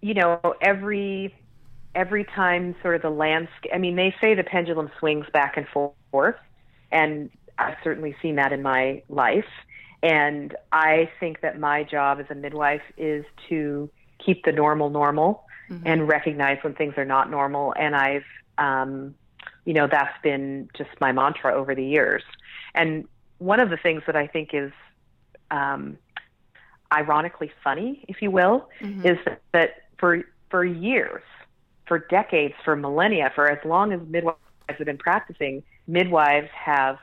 you 0.00 0.14
know, 0.14 0.40
every 0.60 1.34
every 1.94 2.24
time 2.24 2.74
sort 2.82 2.96
of 2.96 3.02
the 3.02 3.10
landscape, 3.10 3.70
I 3.74 3.78
mean, 3.78 3.96
they 3.96 4.14
say 4.20 4.34
the 4.34 4.44
pendulum 4.44 4.90
swings 4.98 5.26
back 5.32 5.56
and 5.56 5.66
forth, 5.68 6.36
and 6.90 7.30
I've 7.58 7.76
certainly 7.84 8.16
seen 8.20 8.36
that 8.36 8.52
in 8.52 8.62
my 8.62 9.02
life. 9.08 9.48
And 10.02 10.54
I 10.70 11.10
think 11.18 11.40
that 11.40 11.58
my 11.58 11.82
job 11.82 12.20
as 12.20 12.26
a 12.30 12.34
midwife 12.34 12.82
is 12.96 13.24
to 13.48 13.88
keep 14.18 14.44
the 14.44 14.52
normal 14.52 14.90
normal 14.90 15.44
mm-hmm. 15.70 15.86
and 15.86 16.08
recognize 16.08 16.58
when 16.62 16.74
things 16.74 16.94
are 16.96 17.04
not 17.04 17.30
normal. 17.30 17.74
And 17.78 17.96
I've, 17.96 18.24
um, 18.58 19.14
you 19.64 19.72
know, 19.72 19.86
that's 19.86 20.20
been 20.22 20.68
just 20.76 20.90
my 21.00 21.12
mantra 21.12 21.54
over 21.54 21.74
the 21.74 21.84
years. 21.84 22.22
And 22.74 23.08
one 23.38 23.60
of 23.60 23.70
the 23.70 23.76
things 23.76 24.02
that 24.06 24.16
I 24.16 24.26
think 24.26 24.50
is 24.52 24.72
um, 25.50 25.96
ironically 26.92 27.50
funny, 27.62 28.04
if 28.08 28.20
you 28.20 28.30
will, 28.30 28.68
mm-hmm. 28.80 29.06
is 29.06 29.18
that 29.52 29.84
for 29.98 30.22
for 30.50 30.64
years 30.64 31.22
for 31.86 31.98
decades, 31.98 32.54
for 32.64 32.76
millennia, 32.76 33.30
for 33.34 33.50
as 33.50 33.58
long 33.64 33.92
as 33.92 34.00
midwives 34.08 34.38
have 34.68 34.78
been 34.78 34.98
practicing, 34.98 35.62
midwives 35.86 36.48
have 36.52 36.98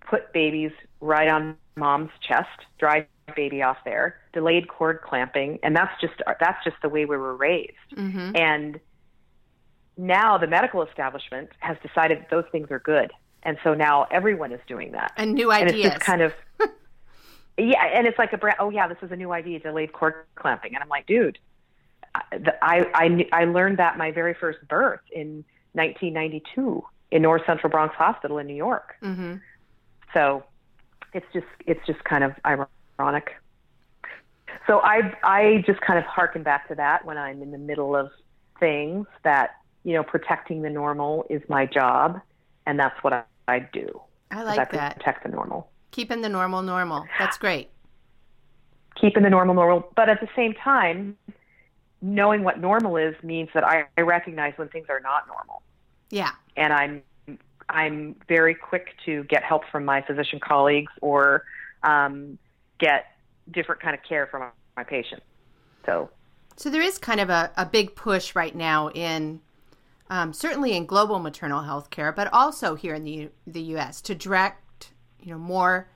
put 0.00 0.32
babies 0.32 0.72
right 1.00 1.28
on 1.28 1.56
mom's 1.76 2.10
chest, 2.20 2.48
dry 2.78 3.06
baby 3.36 3.62
off 3.62 3.76
there, 3.84 4.16
delayed 4.32 4.68
cord 4.68 5.00
clamping, 5.02 5.58
and 5.62 5.76
that's 5.76 5.92
just 6.00 6.14
that's 6.40 6.62
just 6.64 6.76
the 6.82 6.88
way 6.88 7.04
we 7.04 7.16
were 7.16 7.36
raised. 7.36 7.72
Mm-hmm. 7.94 8.36
And 8.36 8.80
now 9.96 10.38
the 10.38 10.46
medical 10.46 10.82
establishment 10.82 11.50
has 11.60 11.76
decided 11.82 12.18
that 12.18 12.30
those 12.30 12.44
things 12.50 12.68
are 12.70 12.80
good, 12.80 13.12
and 13.42 13.58
so 13.62 13.74
now 13.74 14.06
everyone 14.10 14.52
is 14.52 14.60
doing 14.66 14.92
that. 14.92 15.12
And 15.16 15.34
new 15.34 15.52
ideas. 15.52 15.72
And 15.72 15.84
it's 15.84 15.94
just 15.94 16.00
kind 16.00 16.22
of 16.22 16.32
yeah, 17.58 17.84
and 17.94 18.06
it's 18.06 18.18
like 18.18 18.32
a 18.32 18.38
brand. 18.38 18.56
Oh 18.60 18.70
yeah, 18.70 18.88
this 18.88 18.98
is 19.02 19.12
a 19.12 19.16
new 19.16 19.32
idea, 19.32 19.60
delayed 19.60 19.92
cord 19.92 20.14
clamping, 20.34 20.74
and 20.74 20.82
I'm 20.82 20.88
like, 20.88 21.06
dude, 21.06 21.38
I, 22.62 22.86
I, 22.94 23.26
I 23.32 23.44
learned 23.44 23.78
that 23.78 23.98
my 23.98 24.10
very 24.10 24.34
first 24.34 24.58
birth 24.68 25.00
in 25.12 25.44
1992 25.72 26.84
in 27.10 27.22
North 27.22 27.42
Central 27.46 27.70
Bronx 27.70 27.94
Hospital 27.96 28.38
in 28.38 28.46
New 28.46 28.56
York. 28.56 28.94
Mm-hmm. 29.02 29.36
So 30.14 30.44
it's 31.12 31.26
just 31.32 31.46
it's 31.66 31.84
just 31.86 32.02
kind 32.04 32.24
of 32.24 32.32
ironic. 32.44 33.30
So 34.66 34.80
I 34.80 35.14
I 35.22 35.64
just 35.66 35.80
kind 35.80 35.98
of 35.98 36.04
harken 36.04 36.42
back 36.42 36.68
to 36.68 36.74
that 36.74 37.04
when 37.04 37.18
I'm 37.18 37.42
in 37.42 37.50
the 37.50 37.58
middle 37.58 37.96
of 37.96 38.10
things 38.60 39.06
that 39.24 39.56
you 39.84 39.94
know 39.94 40.02
protecting 40.02 40.62
the 40.62 40.70
normal 40.70 41.26
is 41.30 41.42
my 41.48 41.66
job, 41.66 42.20
and 42.66 42.78
that's 42.78 43.02
what 43.02 43.12
I, 43.12 43.24
I 43.46 43.60
do. 43.60 44.00
I 44.30 44.42
like 44.42 44.58
I 44.58 44.76
that. 44.76 44.96
Protect 44.96 45.22
the 45.22 45.30
normal. 45.30 45.70
Keeping 45.90 46.20
the 46.20 46.28
normal 46.28 46.62
normal. 46.62 47.06
That's 47.18 47.38
great. 47.38 47.70
Keeping 49.00 49.22
the 49.22 49.30
normal 49.30 49.54
normal, 49.54 49.90
but 49.94 50.08
at 50.08 50.20
the 50.20 50.28
same 50.34 50.54
time, 50.54 51.16
knowing 52.00 52.44
what 52.44 52.60
normal 52.60 52.96
is 52.96 53.14
means 53.22 53.48
that 53.54 53.64
I, 53.64 53.86
I 53.96 54.02
recognize 54.02 54.54
when 54.56 54.68
things 54.68 54.86
are 54.88 55.00
not 55.00 55.26
normal. 55.26 55.62
Yeah. 56.10 56.30
And 56.56 56.72
I'm 56.72 57.02
I'm 57.68 58.16
very 58.28 58.54
quick 58.54 58.94
to 59.04 59.24
get 59.24 59.42
help 59.42 59.62
from 59.70 59.84
my 59.84 60.00
physician 60.02 60.40
colleagues 60.40 60.92
or 61.02 61.44
um, 61.82 62.38
get 62.78 63.06
different 63.50 63.82
kind 63.82 63.94
of 63.94 64.02
care 64.02 64.26
from 64.26 64.50
my 64.76 64.84
patients. 64.84 65.22
So, 65.84 66.10
so 66.56 66.70
there 66.70 66.80
is 66.80 66.98
kind 66.98 67.20
of 67.20 67.28
a, 67.28 67.50
a 67.56 67.66
big 67.66 67.94
push 67.94 68.34
right 68.34 68.54
now 68.54 68.88
in 68.90 69.40
um, 70.10 70.32
certainly 70.32 70.74
in 70.74 70.86
global 70.86 71.18
maternal 71.18 71.62
health 71.62 71.90
care, 71.90 72.10
but 72.12 72.32
also 72.32 72.74
here 72.74 72.94
in 72.94 73.04
the 73.04 73.30
the 73.46 73.60
U.S. 73.60 74.00
to 74.02 74.14
direct 74.14 74.92
you 75.20 75.32
know 75.32 75.38
more 75.38 75.88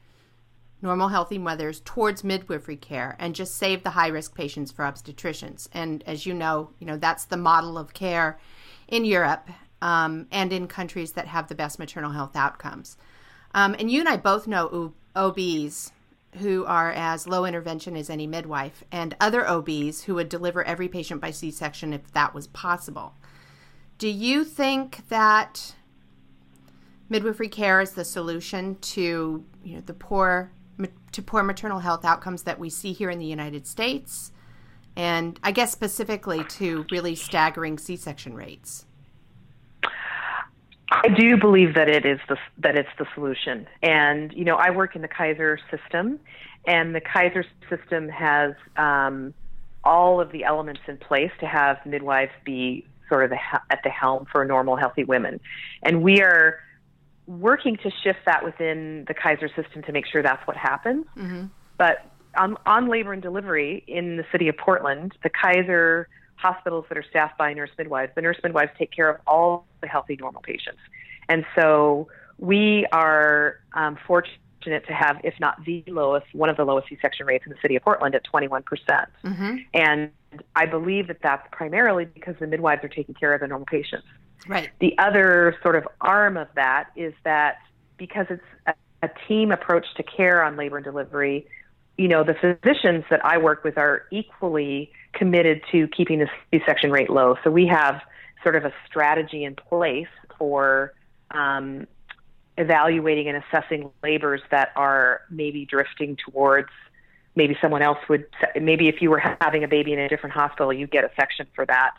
normal 0.82 1.08
healthy 1.08 1.38
mothers 1.38 1.80
towards 1.84 2.24
midwifery 2.24 2.76
care 2.76 3.16
and 3.18 3.34
just 3.34 3.56
save 3.56 3.82
the 3.82 3.90
high 3.90 4.08
risk 4.08 4.34
patients 4.34 4.72
for 4.72 4.84
obstetricians. 4.84 5.68
And 5.72 6.02
as 6.06 6.26
you 6.26 6.34
know, 6.34 6.70
you 6.78 6.86
know 6.86 6.96
that's 6.96 7.24
the 7.24 7.36
model 7.36 7.78
of 7.78 7.94
care 7.94 8.38
in 8.88 9.04
Europe 9.04 9.48
um, 9.80 10.26
and 10.30 10.52
in 10.52 10.66
countries 10.66 11.12
that 11.12 11.28
have 11.28 11.48
the 11.48 11.54
best 11.54 11.78
maternal 11.78 12.10
health 12.10 12.36
outcomes. 12.36 12.96
Um, 13.54 13.74
and 13.78 13.90
you 13.90 14.00
and 14.00 14.08
I 14.08 14.16
both 14.16 14.46
know 14.46 14.94
OBs 15.14 15.92
who 16.38 16.64
are 16.64 16.90
as 16.92 17.28
low 17.28 17.44
intervention 17.44 17.96
as 17.96 18.08
any 18.08 18.26
midwife, 18.26 18.82
and 18.90 19.14
other 19.20 19.46
OBs 19.46 20.04
who 20.04 20.14
would 20.14 20.28
deliver 20.28 20.64
every 20.64 20.88
patient 20.88 21.20
by 21.20 21.30
C 21.30 21.50
section 21.50 21.92
if 21.92 22.10
that 22.12 22.34
was 22.34 22.46
possible. 22.48 23.14
Do 23.98 24.08
you 24.08 24.44
think 24.44 25.08
that 25.10 25.74
midwifery 27.08 27.48
care 27.48 27.80
is 27.80 27.92
the 27.92 28.04
solution 28.04 28.76
to 28.76 29.44
you 29.62 29.74
know 29.74 29.82
the 29.82 29.92
poor 29.92 30.50
to 31.12 31.22
poor 31.22 31.42
maternal 31.42 31.80
health 31.80 32.04
outcomes 32.04 32.42
that 32.44 32.58
we 32.58 32.70
see 32.70 32.92
here 32.92 33.10
in 33.10 33.18
the 33.18 33.26
United 33.26 33.66
States, 33.66 34.32
and 34.96 35.38
I 35.42 35.52
guess 35.52 35.72
specifically 35.72 36.44
to 36.44 36.86
really 36.90 37.14
staggering 37.14 37.78
C 37.78 37.96
section 37.96 38.34
rates? 38.34 38.86
I 40.90 41.08
do 41.08 41.36
believe 41.36 41.74
that 41.74 41.88
it 41.88 42.04
is 42.04 42.20
the 42.28 42.36
that 42.58 42.76
it's 42.76 42.88
the 42.98 43.06
solution. 43.14 43.66
And 43.82 44.32
you 44.32 44.44
know, 44.44 44.56
I 44.56 44.70
work 44.70 44.94
in 44.94 45.02
the 45.02 45.08
Kaiser 45.08 45.58
system, 45.70 46.20
and 46.66 46.94
the 46.94 47.00
Kaiser 47.00 47.44
system 47.70 48.08
has 48.08 48.52
um, 48.76 49.32
all 49.84 50.20
of 50.20 50.30
the 50.32 50.44
elements 50.44 50.82
in 50.86 50.98
place 50.98 51.32
to 51.40 51.46
have 51.46 51.78
midwives 51.86 52.32
be 52.44 52.86
sort 53.08 53.24
of 53.24 53.30
the, 53.30 53.38
at 53.70 53.80
the 53.84 53.90
helm 53.90 54.26
for 54.30 54.44
normal, 54.44 54.76
healthy 54.76 55.04
women. 55.04 55.40
And 55.82 56.02
we 56.02 56.20
are 56.22 56.60
working 57.26 57.76
to 57.78 57.90
shift 58.02 58.20
that 58.26 58.44
within 58.44 59.04
the 59.08 59.14
Kaiser 59.14 59.48
system 59.48 59.82
to 59.82 59.92
make 59.92 60.06
sure 60.06 60.22
that's 60.22 60.46
what 60.46 60.56
happens. 60.56 61.06
Mm-hmm. 61.16 61.46
But 61.78 62.06
on, 62.36 62.56
on 62.66 62.88
labor 62.88 63.12
and 63.12 63.22
delivery 63.22 63.84
in 63.86 64.16
the 64.16 64.24
city 64.32 64.48
of 64.48 64.56
Portland, 64.56 65.12
the 65.22 65.30
Kaiser 65.30 66.08
hospitals 66.36 66.86
that 66.88 66.98
are 66.98 67.04
staffed 67.08 67.38
by 67.38 67.52
nurse 67.52 67.70
midwives, 67.78 68.12
the 68.14 68.22
nurse 68.22 68.38
midwives 68.42 68.72
take 68.78 68.90
care 68.90 69.08
of 69.08 69.20
all 69.26 69.66
the 69.80 69.86
healthy, 69.86 70.16
normal 70.16 70.42
patients. 70.42 70.80
And 71.28 71.44
so 71.54 72.08
we 72.38 72.86
are 72.92 73.60
um, 73.74 73.96
fortunate 74.06 74.38
to 74.64 74.92
have, 74.92 75.20
if 75.24 75.34
not 75.40 75.64
the 75.64 75.84
lowest, 75.86 76.26
one 76.32 76.48
of 76.48 76.56
the 76.56 76.64
lowest 76.64 76.88
C-section 76.88 77.26
rates 77.26 77.44
in 77.46 77.52
the 77.52 77.58
city 77.62 77.76
of 77.76 77.82
Portland 77.82 78.14
at 78.14 78.22
21%. 78.24 78.64
percent 78.64 79.08
mm-hmm. 79.24 79.56
And 79.74 80.10
I 80.56 80.66
believe 80.66 81.08
that 81.08 81.18
that's 81.22 81.46
primarily 81.52 82.04
because 82.04 82.34
the 82.40 82.46
midwives 82.46 82.82
are 82.84 82.88
taking 82.88 83.14
care 83.14 83.34
of 83.34 83.40
the 83.40 83.46
normal 83.46 83.66
patients. 83.66 84.06
Right. 84.46 84.70
The 84.80 84.96
other 84.98 85.56
sort 85.62 85.76
of 85.76 85.86
arm 86.00 86.36
of 86.36 86.48
that 86.54 86.90
is 86.96 87.14
that 87.24 87.58
because 87.96 88.26
it's 88.30 88.42
a, 88.66 88.74
a 89.02 89.10
team 89.28 89.52
approach 89.52 89.86
to 89.96 90.02
care 90.02 90.42
on 90.42 90.56
labor 90.56 90.76
and 90.78 90.84
delivery, 90.84 91.46
you 91.96 92.08
know, 92.08 92.24
the 92.24 92.34
physicians 92.34 93.04
that 93.10 93.24
I 93.24 93.38
work 93.38 93.64
with 93.64 93.78
are 93.78 94.06
equally 94.10 94.90
committed 95.12 95.62
to 95.72 95.86
keeping 95.88 96.18
the 96.18 96.28
C-section 96.50 96.90
rate 96.90 97.10
low. 97.10 97.36
So 97.44 97.50
we 97.50 97.66
have 97.66 98.00
sort 98.42 98.56
of 98.56 98.64
a 98.64 98.72
strategy 98.86 99.44
in 99.44 99.54
place 99.54 100.08
for 100.38 100.94
um, 101.30 101.86
evaluating 102.58 103.28
and 103.28 103.42
assessing 103.44 103.90
labors 104.02 104.40
that 104.50 104.70
are 104.76 105.22
maybe 105.30 105.64
drifting 105.64 106.16
towards 106.16 106.68
maybe 107.34 107.56
someone 107.62 107.80
else 107.80 107.98
would 108.08 108.26
maybe 108.60 108.88
if 108.88 109.00
you 109.00 109.10
were 109.10 109.22
having 109.40 109.64
a 109.64 109.68
baby 109.68 109.92
in 109.92 109.98
a 109.98 110.08
different 110.08 110.34
hospital 110.34 110.70
you 110.70 110.86
get 110.86 111.02
a 111.02 111.10
section 111.16 111.46
for 111.54 111.64
that 111.64 111.92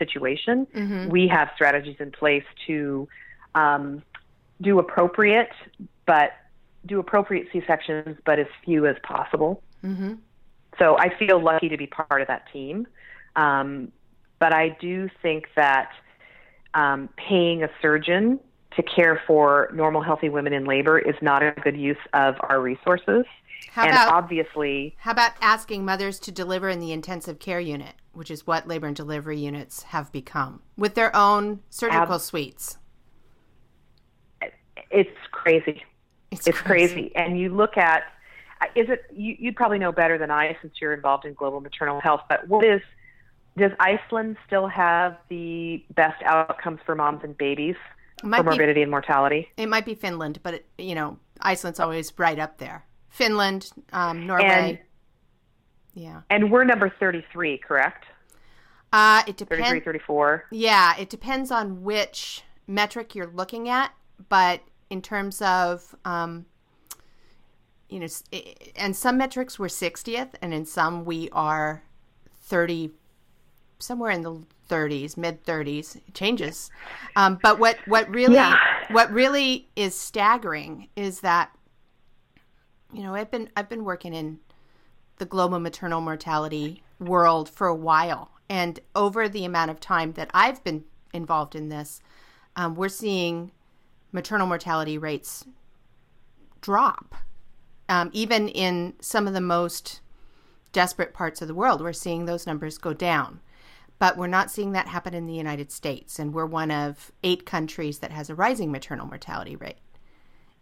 situation 0.00 0.66
mm-hmm. 0.74 1.08
we 1.08 1.28
have 1.28 1.48
strategies 1.54 1.96
in 2.00 2.10
place 2.10 2.44
to 2.66 3.06
um, 3.54 4.02
do 4.60 4.78
appropriate 4.80 5.52
but 6.06 6.32
do 6.86 6.98
appropriate 6.98 7.46
c-sections 7.52 8.16
but 8.24 8.38
as 8.40 8.46
few 8.64 8.86
as 8.86 8.96
possible 9.04 9.62
mm-hmm. 9.84 10.14
so 10.78 10.96
i 10.98 11.08
feel 11.16 11.40
lucky 11.40 11.68
to 11.68 11.76
be 11.76 11.86
part 11.86 12.20
of 12.20 12.26
that 12.26 12.42
team 12.52 12.86
um, 13.36 13.92
but 14.40 14.52
i 14.52 14.76
do 14.80 15.08
think 15.22 15.44
that 15.54 15.90
um, 16.74 17.08
paying 17.16 17.62
a 17.62 17.68
surgeon 17.80 18.40
to 18.76 18.82
care 18.82 19.20
for 19.26 19.70
normal, 19.74 20.02
healthy 20.02 20.28
women 20.28 20.52
in 20.52 20.64
labor 20.64 20.98
is 20.98 21.14
not 21.20 21.42
a 21.42 21.52
good 21.62 21.76
use 21.76 21.98
of 22.12 22.36
our 22.40 22.60
resources. 22.60 23.24
How 23.70 23.82
and 23.82 23.92
about, 23.92 24.12
obviously, 24.12 24.96
how 24.98 25.12
about 25.12 25.32
asking 25.40 25.84
mothers 25.84 26.18
to 26.20 26.32
deliver 26.32 26.68
in 26.68 26.80
the 26.80 26.92
intensive 26.92 27.38
care 27.38 27.60
unit, 27.60 27.94
which 28.12 28.30
is 28.30 28.46
what 28.46 28.66
labor 28.66 28.86
and 28.86 28.96
delivery 28.96 29.38
units 29.38 29.84
have 29.84 30.10
become, 30.12 30.62
with 30.76 30.94
their 30.94 31.14
own 31.14 31.60
surgical 31.70 32.14
ab- 32.14 32.20
suites? 32.20 32.78
It's 34.90 35.10
crazy. 35.30 35.84
It's, 36.30 36.46
it's 36.46 36.58
crazy. 36.58 36.94
crazy. 36.94 37.16
And 37.16 37.38
you 37.38 37.54
look 37.54 37.76
at, 37.76 38.04
is 38.74 38.88
it, 38.88 39.04
you, 39.14 39.36
you'd 39.38 39.56
probably 39.56 39.78
know 39.78 39.92
better 39.92 40.18
than 40.18 40.30
I 40.30 40.56
since 40.60 40.74
you're 40.80 40.94
involved 40.94 41.24
in 41.24 41.34
global 41.34 41.60
maternal 41.60 42.00
health, 42.00 42.22
but 42.28 42.48
what 42.48 42.64
is, 42.64 42.80
does 43.56 43.72
Iceland 43.78 44.36
still 44.46 44.66
have 44.66 45.16
the 45.28 45.84
best 45.94 46.20
outcomes 46.24 46.80
for 46.84 46.94
moms 46.94 47.22
and 47.22 47.36
babies? 47.36 47.76
for 48.20 48.42
morbidity 48.42 48.74
be, 48.74 48.82
and 48.82 48.90
mortality. 48.90 49.48
It 49.56 49.68
might 49.68 49.84
be 49.84 49.94
Finland, 49.94 50.40
but 50.42 50.54
it, 50.54 50.66
you 50.78 50.94
know, 50.94 51.18
Iceland's 51.40 51.80
always 51.80 52.12
right 52.18 52.38
up 52.38 52.58
there. 52.58 52.84
Finland, 53.10 53.70
um, 53.92 54.26
Norway. 54.26 54.44
And, 54.44 54.78
yeah. 55.94 56.22
And 56.30 56.50
we're 56.50 56.64
number 56.64 56.88
33, 56.88 57.58
correct? 57.58 58.06
Uh, 58.92 59.22
it 59.26 59.36
depends. 59.36 59.66
33, 59.66 59.84
34. 59.84 60.46
Yeah, 60.50 60.96
it 60.98 61.10
depends 61.10 61.50
on 61.50 61.82
which 61.82 62.42
metric 62.66 63.14
you're 63.14 63.26
looking 63.26 63.68
at, 63.68 63.92
but 64.28 64.60
in 64.88 65.02
terms 65.02 65.42
of, 65.42 65.94
um, 66.04 66.46
you 67.88 68.00
know, 68.00 68.06
and 68.76 68.94
some 68.96 69.18
metrics 69.18 69.58
we're 69.58 69.66
60th, 69.66 70.30
and 70.40 70.54
in 70.54 70.64
some 70.64 71.04
we 71.04 71.28
are 71.30 71.82
30, 72.42 72.90
somewhere 73.78 74.10
in 74.10 74.22
the 74.22 74.40
30s, 74.68 75.16
mid 75.16 75.44
30s. 75.44 75.96
It 75.96 76.14
changes. 76.14 76.70
Um, 77.16 77.38
but 77.42 77.58
what 77.58 77.76
what 77.86 78.08
really 78.08 78.36
yeah. 78.36 78.56
what 78.92 79.12
really 79.12 79.68
is 79.76 79.94
staggering 79.94 80.88
is 80.96 81.20
that 81.20 81.50
you 82.92 83.02
know 83.02 83.14
I've 83.14 83.30
been 83.30 83.48
I've 83.56 83.68
been 83.68 83.84
working 83.84 84.14
in 84.14 84.40
the 85.18 85.24
global 85.26 85.58
maternal 85.58 86.00
mortality 86.00 86.82
world 86.98 87.48
for 87.48 87.66
a 87.66 87.74
while, 87.74 88.30
and 88.48 88.80
over 88.94 89.28
the 89.28 89.44
amount 89.44 89.70
of 89.70 89.80
time 89.80 90.12
that 90.12 90.30
I've 90.32 90.62
been 90.64 90.84
involved 91.12 91.54
in 91.54 91.68
this, 91.68 92.00
um, 92.56 92.74
we're 92.74 92.88
seeing 92.88 93.52
maternal 94.12 94.46
mortality 94.46 94.98
rates 94.98 95.44
drop. 96.60 97.14
Um, 97.88 98.10
even 98.12 98.48
in 98.48 98.94
some 99.00 99.26
of 99.26 99.34
the 99.34 99.40
most 99.40 100.00
desperate 100.72 101.12
parts 101.12 101.42
of 101.42 101.48
the 101.48 101.54
world, 101.54 101.80
we're 101.80 101.92
seeing 101.92 102.24
those 102.24 102.46
numbers 102.46 102.78
go 102.78 102.92
down. 102.92 103.40
But 103.98 104.16
we're 104.16 104.28
not 104.28 104.50
seeing 104.50 104.72
that 104.72 104.88
happen 104.88 105.12
in 105.12 105.26
the 105.26 105.34
United 105.34 105.70
States, 105.70 106.18
and 106.18 106.32
we're 106.32 106.46
one 106.46 106.70
of 106.70 107.12
eight 107.22 107.44
countries 107.44 107.98
that 107.98 108.12
has 108.12 108.30
a 108.30 108.34
rising 108.34 108.72
maternal 108.72 109.06
mortality 109.06 109.56
rate, 109.56 109.76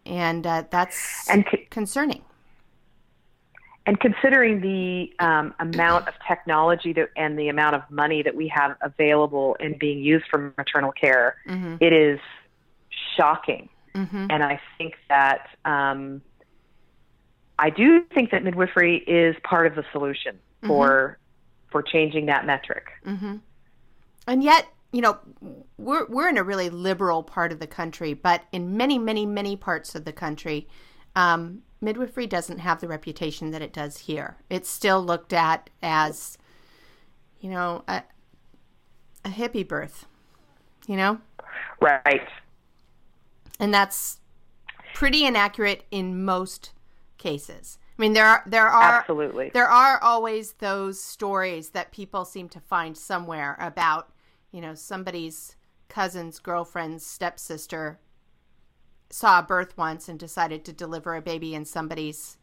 and 0.08 0.46
uh, 0.46 0.64
that's 0.70 1.28
and 1.28 1.44
c- 1.50 1.66
concerning. 1.70 2.22
And 3.86 3.98
considering 4.00 4.60
the 4.60 5.10
um, 5.18 5.54
amount 5.60 6.08
of 6.08 6.14
technology 6.26 6.92
that, 6.92 7.08
and 7.16 7.38
the 7.38 7.48
amount 7.48 7.74
of 7.74 7.82
money 7.90 8.22
that 8.22 8.34
we 8.34 8.48
have 8.48 8.76
available 8.82 9.56
and 9.60 9.78
being 9.78 10.00
used 10.00 10.26
for 10.30 10.52
maternal 10.58 10.92
care, 10.92 11.36
mm-hmm. 11.48 11.76
it 11.80 11.94
is 11.94 12.20
shocking. 13.16 13.70
Mm-hmm. 13.94 14.26
And 14.28 14.44
I 14.44 14.60
think 14.76 14.94
that 15.08 15.48
um, 15.64 16.20
I 17.58 17.70
do 17.70 18.04
think 18.14 18.30
that 18.30 18.44
midwifery 18.44 18.98
is 18.98 19.34
part 19.42 19.66
of 19.66 19.74
the 19.74 19.84
solution 19.90 20.38
for 20.66 21.18
for 21.70 21.82
changing 21.82 22.26
that 22.26 22.44
metric. 22.44 22.88
Mm-hmm. 23.06 23.36
And 24.26 24.42
yet, 24.44 24.66
you 24.92 25.00
know, 25.00 25.18
we're 25.76 26.06
we're 26.06 26.28
in 26.28 26.38
a 26.38 26.42
really 26.42 26.70
liberal 26.70 27.22
part 27.22 27.52
of 27.52 27.58
the 27.58 27.66
country, 27.66 28.14
but 28.14 28.42
in 28.52 28.76
many, 28.76 28.98
many, 28.98 29.26
many 29.26 29.56
parts 29.56 29.94
of 29.94 30.04
the 30.04 30.12
country, 30.12 30.68
um, 31.14 31.62
midwifery 31.80 32.26
doesn't 32.26 32.58
have 32.58 32.80
the 32.80 32.88
reputation 32.88 33.50
that 33.50 33.62
it 33.62 33.72
does 33.72 33.98
here. 33.98 34.36
It's 34.48 34.68
still 34.68 35.04
looked 35.04 35.32
at 35.32 35.70
as, 35.82 36.38
you 37.40 37.50
know, 37.50 37.84
a, 37.86 38.02
a 39.24 39.28
hippie 39.28 39.66
birth. 39.66 40.06
You 40.86 40.96
know, 40.96 41.20
right? 41.80 42.26
And 43.60 43.74
that's 43.74 44.20
pretty 44.94 45.26
inaccurate 45.26 45.84
in 45.90 46.24
most 46.24 46.72
cases. 47.18 47.78
I 47.98 48.02
mean, 48.02 48.12
there 48.14 48.24
are 48.24 48.42
there 48.46 48.68
are 48.68 49.00
absolutely 49.00 49.50
there 49.52 49.68
are 49.68 50.00
always 50.02 50.52
those 50.52 50.98
stories 50.98 51.70
that 51.70 51.92
people 51.92 52.24
seem 52.24 52.48
to 52.50 52.60
find 52.60 52.96
somewhere 52.96 53.56
about, 53.60 54.10
you 54.50 54.60
know, 54.60 54.74
somebody's 54.74 55.56
cousin's 55.88 56.38
girlfriend's 56.38 57.04
stepsister 57.04 57.98
saw 59.10 59.38
a 59.38 59.42
birth 59.42 59.76
once 59.76 60.08
and 60.08 60.18
decided 60.18 60.64
to 60.64 60.72
deliver 60.72 61.14
a 61.14 61.22
baby 61.22 61.54
in 61.54 61.64
somebody's 61.64 62.36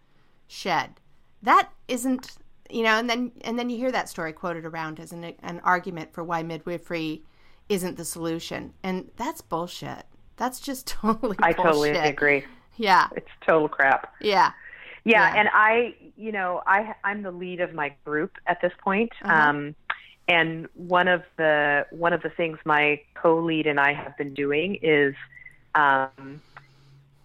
shed. 0.48 1.00
That 1.42 1.70
isn't, 1.88 2.38
you 2.70 2.84
know, 2.84 2.98
and 2.98 3.10
then 3.10 3.32
and 3.42 3.58
then 3.58 3.70
you 3.70 3.78
hear 3.78 3.92
that 3.92 4.10
story 4.10 4.34
quoted 4.34 4.66
around 4.66 5.00
as 5.00 5.12
an 5.12 5.24
an 5.44 5.62
argument 5.64 6.14
for 6.14 6.24
why 6.24 6.44
midwifery 6.44 7.24
isn't 7.70 7.98
the 7.98 8.06
solution, 8.06 8.74
and 8.84 9.12
that's 9.16 9.42
bullshit. 9.42 10.06
That's 10.38 10.60
just 10.60 10.88
totally. 11.02 11.38
I 11.40 11.54
totally 11.54 11.92
agree. 11.92 12.46
Yeah, 12.78 13.08
it's 13.16 13.30
total 13.46 13.70
crap. 13.70 14.14
Yeah. 14.22 14.52
Yeah, 15.08 15.36
yeah, 15.36 15.40
and 15.40 15.50
I, 15.54 15.96
you 16.18 16.32
know, 16.32 16.64
I 16.66 16.96
I'm 17.04 17.22
the 17.22 17.30
lead 17.30 17.62
of 17.62 17.76
my 17.76 17.94
group 18.06 18.38
at 18.48 18.60
this 18.62 18.74
point. 18.84 19.12
Uh-huh. 19.22 19.50
Um, 19.50 19.76
and 20.28 20.68
one 20.74 21.08
of 21.08 21.24
the 21.38 21.86
one 21.92 22.14
of 22.14 22.22
the 22.22 22.30
things 22.30 22.58
my 22.66 23.00
co-lead 23.14 23.68
and 23.68 23.80
I 23.80 23.94
have 23.94 24.18
been 24.18 24.34
doing 24.34 24.80
is 24.82 25.16
um, 25.76 26.42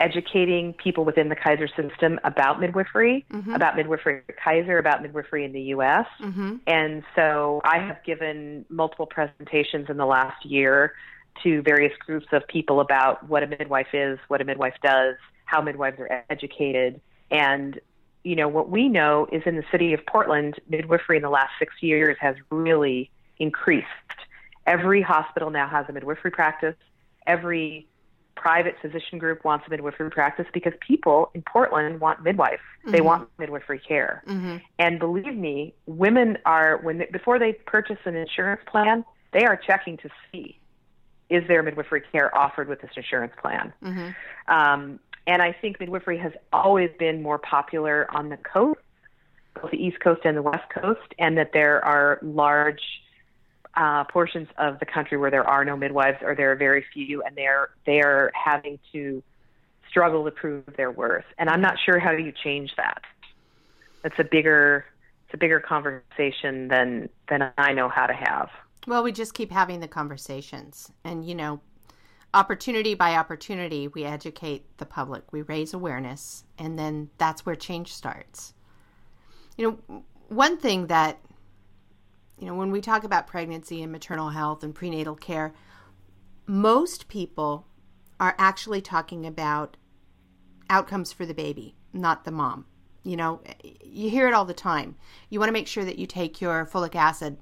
educating 0.01 0.73
people 0.73 1.05
within 1.05 1.29
the 1.29 1.37
Kaiser 1.37 1.69
system 1.69 2.19
about 2.25 2.61
midwifery, 2.61 3.25
mm-hmm. 3.31 3.55
about 3.55 3.77
midwifery 3.77 4.23
at 4.29 4.37
Kaiser, 4.37 4.79
about 4.79 5.03
midwifery 5.03 5.45
in 5.45 5.53
the 5.53 5.61
U.S. 5.63 6.07
Mm-hmm. 6.21 6.57
And 6.67 7.03
so 7.15 7.61
I 7.65 7.79
have 7.79 8.03
given 8.05 8.65
multiple 8.69 9.07
presentations 9.07 9.89
in 9.89 9.99
the 9.99 10.07
last 10.07 10.45
year 10.45 10.95
to 11.43 11.63
various 11.63 11.93
groups 12.05 12.27
of 12.33 12.47
people 12.49 12.81
about 12.81 13.29
what 13.29 13.43
a 13.43 13.47
midwife 13.47 13.95
is, 13.95 14.19
what 14.29 14.41
a 14.41 14.45
midwife 14.45 14.75
does, 14.83 15.17
how 15.45 15.61
midwives 15.61 15.99
are 16.01 16.25
educated, 16.29 17.01
and, 17.31 17.81
you 18.23 18.37
know, 18.37 18.49
what 18.49 18.69
we 18.69 18.89
know 18.89 19.27
is 19.33 19.43
in 19.47 19.57
the 19.57 19.65
city 19.71 19.93
of 19.93 20.05
Portland, 20.07 20.59
midwifery 20.69 21.17
in 21.17 21.23
the 21.23 21.31
last 21.31 21.53
six 21.59 21.75
years 21.81 22.17
has 22.21 22.37
really 22.51 23.11
increased. 23.39 23.87
Every 24.67 25.03
hospital 25.03 25.51
now 25.51 25.69
has 25.69 25.87
a 25.89 25.93
midwifery 25.93 26.31
practice. 26.31 26.77
Every 27.27 27.87
private 28.37 28.77
physician 28.81 29.19
group 29.19 29.45
wants 29.45 29.67
a 29.67 29.71
midwifery 29.71 30.11
practice 30.11 30.47
because 30.53 30.73
people 30.81 31.31
in 31.35 31.43
Portland 31.43 32.01
want 32.01 32.23
midwife. 32.23 32.61
Mm-hmm. 32.81 32.91
They 32.93 33.01
want 33.01 33.29
midwifery 33.39 33.79
care. 33.79 34.23
Mm-hmm. 34.27 34.57
And 34.79 34.99
believe 34.99 35.35
me, 35.35 35.75
women 35.87 36.39
are 36.47 36.79
when 36.79 36.99
they, 36.99 37.09
before 37.13 37.39
they 37.39 37.53
purchase 37.53 37.99
an 38.05 38.17
insurance 38.17 38.63
plan, 38.67 39.05
they 39.33 39.45
are 39.45 39.57
checking 39.57 39.97
to 39.99 40.11
see 40.31 40.59
is 41.29 41.47
there 41.47 41.63
midwifery 41.63 42.03
care 42.13 42.37
offered 42.37 42.69
with 42.69 42.81
this 42.81 42.91
insurance 42.97 43.33
plan. 43.41 43.73
Mm-hmm. 43.83 44.53
Um, 44.53 44.99
and 45.27 45.43
I 45.43 45.53
think 45.53 45.81
midwifery 45.81 46.19
has 46.19 46.33
always 46.53 46.91
been 46.99 47.23
more 47.23 47.39
popular 47.39 48.07
on 48.15 48.29
the 48.29 48.37
coast, 48.37 48.81
both 49.61 49.71
the 49.71 49.83
East 49.83 50.01
Coast 50.01 50.23
and 50.25 50.37
the 50.37 50.43
West 50.43 50.69
Coast, 50.71 51.15
and 51.19 51.37
that 51.39 51.53
there 51.53 51.85
are 51.85 52.19
large 52.23 52.83
uh, 53.75 54.05
portions 54.05 54.49
of 54.59 54.79
the 54.81 54.87
country 54.87 55.17
where 55.17 55.31
there 55.31 55.47
are 55.47 55.65
no 55.65 55.77
midwives 55.77 56.19
or 56.23 56.35
there 56.35 56.53
are 56.53 56.57
very 56.57 56.85
few, 56.93 57.23
and 57.23 57.37
they're 57.37 57.71
they're 57.87 58.31
having 58.35 58.79
to 58.93 59.23
struggle 59.89 60.25
to 60.25 60.31
prove 60.31 60.65
their 60.77 60.91
worth. 60.91 61.25
And 61.39 61.49
I'm 61.49 61.61
not 61.61 61.77
sure 61.85 61.99
how 61.99 62.13
you 62.13 62.33
change 62.33 62.75
that. 62.77 63.03
It's 64.05 64.19
a 64.19 64.25
bigger 64.25 64.85
it's 65.27 65.35
a 65.35 65.39
bigger 65.39 65.61
conversation 65.61 66.69
than 66.69 67.09
than 67.29 67.53
I 67.57 67.73
know 67.73 67.89
how 67.89 68.07
to 68.07 68.15
have. 68.15 68.51
Well, 68.87 69.03
we 69.03 69.13
just 69.13 69.35
keep 69.35 69.53
having 69.53 69.81
the 69.81 69.89
conversations, 69.89 70.91
and 71.05 71.25
you 71.25 71.35
know, 71.35 71.61
opportunity 72.33 72.95
by 72.95 73.17
opportunity, 73.17 73.89
we 73.89 74.05
educate 74.05 74.65
the 74.79 74.87
public, 74.87 75.33
we 75.33 75.43
raise 75.43 75.75
awareness, 75.75 76.45
and 76.59 76.79
then 76.79 77.11
that's 77.19 77.45
where 77.45 77.55
change 77.55 77.93
starts. 77.93 78.55
You 79.57 79.79
know, 79.89 80.05
one 80.29 80.57
thing 80.57 80.87
that 80.87 81.19
you 82.41 82.47
know, 82.47 82.55
when 82.55 82.71
we 82.71 82.81
talk 82.81 83.05
about 83.05 83.27
pregnancy 83.27 83.83
and 83.83 83.93
maternal 83.93 84.31
health 84.31 84.65
and 84.65 84.75
prenatal 84.75 85.15
care, 85.15 85.53
most 86.47 87.07
people 87.09 87.67
are 88.19 88.35
actually 88.39 88.81
talking 88.81 89.27
about 89.27 89.77
outcomes 90.71 91.13
for 91.13 91.27
the 91.27 91.35
baby, 91.35 91.75
not 91.93 92.25
the 92.25 92.31
mom. 92.31 92.65
You 93.03 93.17
know, 93.17 93.41
you 93.85 94.09
hear 94.09 94.27
it 94.27 94.35
all 94.35 94.47
the 94.47 94.55
time. 94.55 94.97
You 95.29 95.39
want 95.39 95.49
to 95.49 95.55
make 95.55 95.67
sure 95.67 95.85
that 95.85 95.99
you 95.99 96.07
take 96.07 96.41
your 96.41 96.65
folic 96.65 96.95
acid 96.95 97.39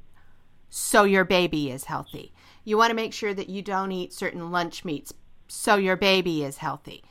so 0.68 1.04
your 1.04 1.24
baby 1.24 1.70
is 1.70 1.84
healthy. 1.84 2.32
You 2.68 2.76
want 2.76 2.90
to 2.90 2.94
make 2.94 3.14
sure 3.14 3.32
that 3.32 3.48
you 3.48 3.62
don't 3.62 3.90
eat 3.92 4.12
certain 4.12 4.50
lunch 4.50 4.84
meats 4.84 5.14
so 5.48 5.76
your 5.76 5.96
baby 5.96 6.44
is 6.44 6.58
healthy. 6.58 7.02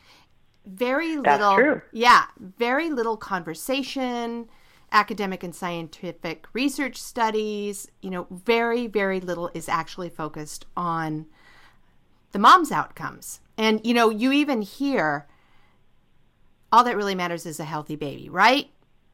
Very 0.67 1.17
little 1.17 1.81
Yeah, 1.91 2.25
very 2.37 2.91
little 2.91 3.17
conversation 3.17 4.49
academic 4.91 5.41
and 5.41 5.55
scientific 5.55 6.45
research 6.53 7.01
studies, 7.01 7.89
you 8.01 8.11
know, 8.11 8.27
very, 8.29 8.85
very 8.85 9.19
little 9.19 9.49
is 9.55 9.67
actually 9.67 10.09
focused 10.09 10.67
on 10.77 11.25
the 12.33 12.39
mom's 12.39 12.71
outcomes. 12.71 13.39
And, 13.57 13.83
you 13.83 13.95
know, 13.95 14.11
you 14.11 14.31
even 14.31 14.61
hear 14.61 15.27
all 16.71 16.83
that 16.83 16.95
really 16.95 17.15
matters 17.15 17.47
is 17.47 17.59
a 17.59 17.65
healthy 17.65 17.95
baby, 17.95 18.29
right? 18.29 18.69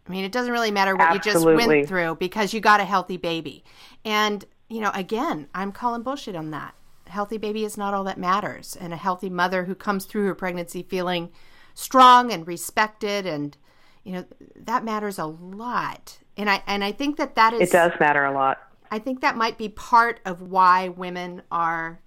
I 0.06 0.12
mean, 0.12 0.26
it 0.26 0.34
doesn't 0.34 0.52
really 0.52 0.72
matter 0.72 0.94
what 0.94 1.16
Absolutely. 1.16 1.54
you 1.54 1.58
just 1.58 1.68
went 1.70 1.88
through 1.88 2.16
because 2.16 2.54
you 2.54 2.60
got 2.60 2.82
a 2.82 2.86
healthy 2.86 3.16
baby. 3.16 3.64
And, 4.04 4.44
you 4.70 4.82
know, 4.82 4.92
again, 4.94 5.48
I'm 5.54 5.72
calling 5.72 6.04
bullshit 6.04 6.36
on 6.36 6.52
that. 6.52 6.76
A 7.08 7.12
healthy 7.12 7.38
baby 7.38 7.64
is 7.64 7.78
not 7.78 7.94
all 7.94 8.04
that 8.06 8.18
matters. 8.18 8.78
And 8.80 8.94
a 8.94 8.98
healthy 8.98 9.30
mother 9.30 9.66
who 9.66 9.76
comes 9.76 10.06
through 10.06 10.26
her 10.26 10.36
pregnancy 10.36 10.84
feeling 10.84 11.32
strong 11.74 12.32
and 12.32 12.48
respected 12.48 13.26
and 13.26 13.58
you 14.04 14.14
know 14.14 14.26
that 14.56 14.84
matters 14.84 15.18
a 15.18 15.26
lot 15.26 16.20
and 16.38 16.50
i 16.50 16.62
and 16.68 16.84
i 16.84 16.92
think 16.92 17.18
that 17.18 17.36
that 17.36 17.54
is 17.54 17.62
it 17.62 17.72
does 17.72 17.92
matter 18.00 18.26
a 18.26 18.32
lot 18.32 18.60
i 18.92 19.00
think 19.00 19.22
that 19.22 19.36
might 19.36 19.58
be 19.58 19.70
part 19.70 20.20
of 20.26 20.42
why 20.42 20.90
women 20.90 21.42
are 21.52 22.00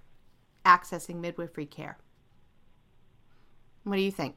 accessing 0.65 1.15
midwifery 1.15 1.65
care 1.65 1.97
what 3.83 3.95
do 3.97 4.01
you 4.01 4.11
think 4.11 4.35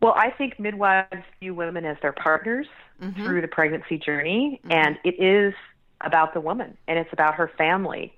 well 0.00 0.14
i 0.16 0.30
think 0.30 0.58
midwives 0.58 1.24
view 1.40 1.54
women 1.54 1.84
as 1.84 1.96
their 2.02 2.12
partners 2.12 2.66
mm-hmm. 3.00 3.24
through 3.24 3.40
the 3.40 3.48
pregnancy 3.48 3.98
journey 3.98 4.60
mm-hmm. 4.64 4.72
and 4.72 4.98
it 5.04 5.22
is 5.22 5.54
about 6.06 6.34
the 6.34 6.40
woman 6.40 6.76
and 6.86 6.98
it's 6.98 7.12
about 7.12 7.34
her 7.34 7.50
family 7.58 8.14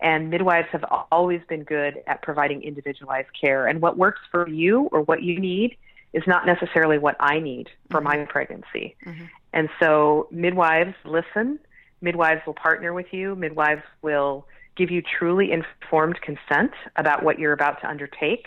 and 0.00 0.30
midwives 0.30 0.68
have 0.72 0.84
always 1.10 1.40
been 1.48 1.64
good 1.64 2.02
at 2.06 2.22
providing 2.22 2.62
individualized 2.62 3.28
care 3.38 3.66
and 3.66 3.80
what 3.80 3.96
works 3.96 4.20
for 4.30 4.48
you 4.48 4.88
or 4.92 5.02
what 5.02 5.22
you 5.22 5.38
need 5.38 5.76
is 6.12 6.22
not 6.26 6.46
necessarily 6.46 6.98
what 6.98 7.16
I 7.18 7.40
need 7.40 7.68
for 7.90 8.00
mm-hmm. 8.00 8.20
my 8.20 8.24
pregnancy. 8.26 8.96
Mm-hmm. 9.04 9.24
And 9.52 9.68
so 9.80 10.28
midwives 10.30 10.94
listen, 11.04 11.58
midwives 12.00 12.42
will 12.46 12.54
partner 12.54 12.92
with 12.92 13.12
you, 13.12 13.34
midwives 13.34 13.82
will 14.02 14.46
give 14.76 14.90
you 14.90 15.02
truly 15.02 15.52
informed 15.52 16.20
consent 16.20 16.72
about 16.96 17.22
what 17.22 17.38
you're 17.38 17.52
about 17.52 17.80
to 17.80 17.88
undertake. 17.88 18.46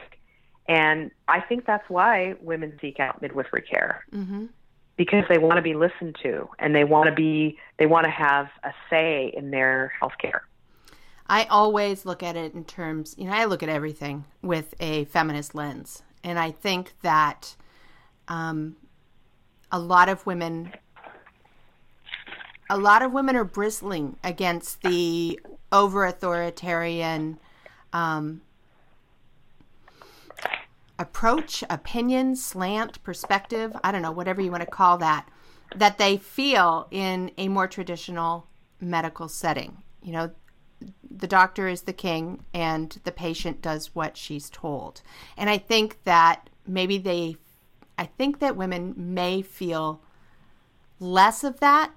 And 0.68 1.12
I 1.28 1.40
think 1.40 1.66
that's 1.66 1.90
why 1.90 2.36
women 2.42 2.78
seek 2.82 3.00
out 3.00 3.22
midwifery 3.22 3.62
care. 3.62 4.06
Mm-hmm. 4.14 4.46
Because 4.98 5.24
they 5.30 5.38
want 5.38 5.58
to 5.58 5.62
be 5.62 5.76
listened 5.76 6.16
to 6.24 6.50
and 6.60 6.76
they 6.76 6.84
want 6.84 7.08
to 7.08 7.16
be 7.16 7.58
they 7.78 7.86
want 7.86 8.06
to 8.06 8.12
have 8.12 8.48
a 8.64 8.72
say 8.90 9.32
in 9.36 9.52
their 9.52 9.94
health 10.00 10.14
care. 10.20 10.44
I 11.28 11.44
always 11.46 12.06
look 12.06 12.24
at 12.24 12.36
it 12.36 12.54
in 12.54 12.64
terms, 12.64 13.14
you 13.18 13.26
know, 13.26 13.34
I 13.34 13.46
look 13.46 13.62
at 13.62 13.70
everything 13.70 14.26
with 14.42 14.74
a 14.80 15.06
feminist 15.06 15.54
lens. 15.54 16.02
And 16.24 16.40
I 16.40 16.52
think 16.52 16.94
that 17.02 17.56
um, 18.28 18.78
a 19.72 19.80
lot 19.80 20.10
of 20.10 20.26
women 20.26 20.74
a 22.70 22.78
lot 22.78 23.02
of 23.02 23.14
women 23.14 23.36
are 23.36 23.46
bristling 23.46 24.18
against 24.24 24.82
the 24.82 25.40
over 25.72 26.06
authoritarian 26.06 27.40
um, 27.94 28.42
approach, 31.00 31.64
opinion, 31.70 32.36
slant, 32.36 33.02
perspective, 33.04 33.76
I 33.84 33.92
don't 33.92 34.02
know, 34.02 34.12
whatever 34.12 34.42
you 34.42 34.52
want 34.52 34.64
to 34.64 34.70
call 34.70 34.98
that, 34.98 35.28
that 35.76 35.98
they 35.98 36.18
feel 36.18 36.88
in 36.92 37.32
a 37.38 37.48
more 37.48 37.68
traditional 37.68 38.48
medical 38.80 39.28
setting. 39.28 39.78
You 40.02 40.14
know, 40.14 40.32
the 41.10 41.28
doctor 41.28 41.68
is 41.68 41.84
the 41.84 41.94
king 41.94 42.44
and 42.54 43.00
the 43.04 43.12
patient 43.12 43.62
does 43.62 43.96
what 43.96 44.18
she's 44.18 44.50
told. 44.50 45.02
And 45.36 45.50
I 45.50 45.58
think 45.58 46.04
that 46.04 46.50
maybe 46.66 46.98
they 46.98 47.38
I 47.98 48.06
think 48.06 48.40
that 48.40 48.56
women 48.56 48.94
may 48.96 49.42
feel 49.42 50.02
less 51.00 51.44
of 51.44 51.60
that, 51.60 51.92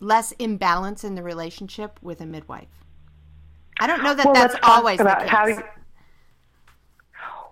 less 0.00 0.32
imbalance 0.32 1.04
in 1.04 1.14
the 1.14 1.22
relationship 1.22 1.98
with 2.02 2.20
a 2.20 2.26
midwife. 2.26 2.84
I 3.78 3.86
don't 3.86 4.02
know 4.02 4.14
that 4.14 4.26
well, 4.26 4.34
that's 4.34 4.56
always 4.62 4.98
the 4.98 5.04
case. 5.28 5.58
You, 5.58 5.62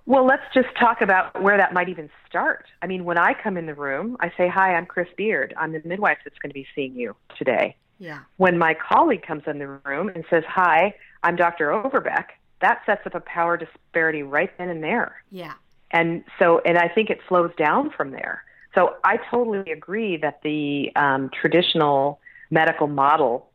well, 0.06 0.24
let's 0.24 0.42
just 0.54 0.68
talk 0.78 1.00
about 1.00 1.42
where 1.42 1.56
that 1.56 1.72
might 1.72 1.88
even 1.88 2.08
start. 2.28 2.66
I 2.80 2.86
mean, 2.86 3.04
when 3.04 3.18
I 3.18 3.34
come 3.34 3.56
in 3.56 3.66
the 3.66 3.74
room, 3.74 4.16
I 4.20 4.32
say, 4.36 4.48
"Hi, 4.48 4.74
I'm 4.74 4.86
Chris 4.86 5.08
Beard. 5.16 5.52
I'm 5.56 5.72
the 5.72 5.82
midwife 5.84 6.18
that's 6.24 6.38
going 6.38 6.50
to 6.50 6.54
be 6.54 6.66
seeing 6.74 6.94
you 6.94 7.16
today." 7.36 7.76
Yeah. 7.98 8.20
When 8.36 8.56
my 8.58 8.74
colleague 8.74 9.22
comes 9.22 9.42
in 9.46 9.58
the 9.58 9.66
room 9.66 10.08
and 10.08 10.24
says, 10.30 10.44
"Hi, 10.48 10.94
I'm 11.22 11.34
Dr. 11.36 11.72
Overbeck," 11.72 12.38
that 12.60 12.82
sets 12.86 13.06
up 13.06 13.14
a 13.14 13.20
power 13.20 13.56
disparity 13.56 14.22
right 14.22 14.50
then 14.58 14.68
and 14.68 14.82
there. 14.82 15.22
Yeah. 15.30 15.54
And 15.90 16.24
so, 16.38 16.60
and 16.64 16.78
I 16.78 16.88
think 16.88 17.10
it 17.10 17.20
flows 17.28 17.52
down 17.56 17.90
from 17.90 18.10
there. 18.10 18.44
So 18.74 18.96
I 19.04 19.18
totally 19.30 19.72
agree 19.72 20.16
that 20.18 20.42
the 20.42 20.92
um, 20.96 21.30
traditional 21.30 22.20
medical 22.50 22.86
model 22.86 23.48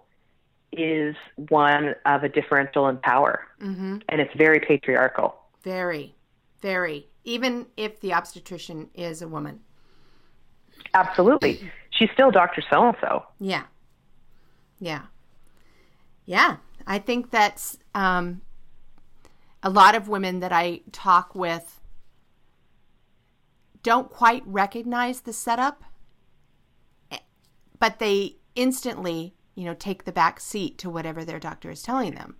is 0.71 1.15
one 1.49 1.95
of 2.05 2.23
a 2.23 2.29
differential 2.29 2.87
in 2.87 2.97
power, 2.97 3.45
mm-hmm. 3.61 3.97
and 4.09 4.21
it's 4.21 4.33
very 4.35 4.59
patriarchal. 4.59 5.35
Very, 5.63 6.15
very. 6.61 7.09
Even 7.23 7.67
if 7.77 7.99
the 7.99 8.13
obstetrician 8.13 8.89
is 8.93 9.21
a 9.21 9.27
woman. 9.27 9.59
Absolutely, 10.93 11.71
she's 11.91 12.09
still 12.13 12.31
Doctor 12.31 12.63
So 12.69 12.87
and 12.87 12.97
So. 12.99 13.25
Yeah, 13.39 13.63
yeah, 14.79 15.03
yeah. 16.25 16.57
I 16.87 16.99
think 16.99 17.29
that's 17.29 17.77
um, 17.93 18.41
a 19.63 19.69
lot 19.69 19.95
of 19.95 20.07
women 20.07 20.39
that 20.39 20.51
I 20.51 20.81
talk 20.91 21.35
with 21.35 21.79
don't 23.83 24.09
quite 24.09 24.43
recognize 24.45 25.21
the 25.21 25.33
setup, 25.33 25.83
but 27.79 27.99
they 27.99 28.37
instantly, 28.55 29.33
you 29.55 29.65
know, 29.65 29.73
take 29.73 30.05
the 30.05 30.11
back 30.11 30.39
seat 30.39 30.77
to 30.79 30.89
whatever 30.89 31.25
their 31.25 31.39
doctor 31.39 31.71
is 31.71 31.81
telling 31.81 32.15
them. 32.15 32.35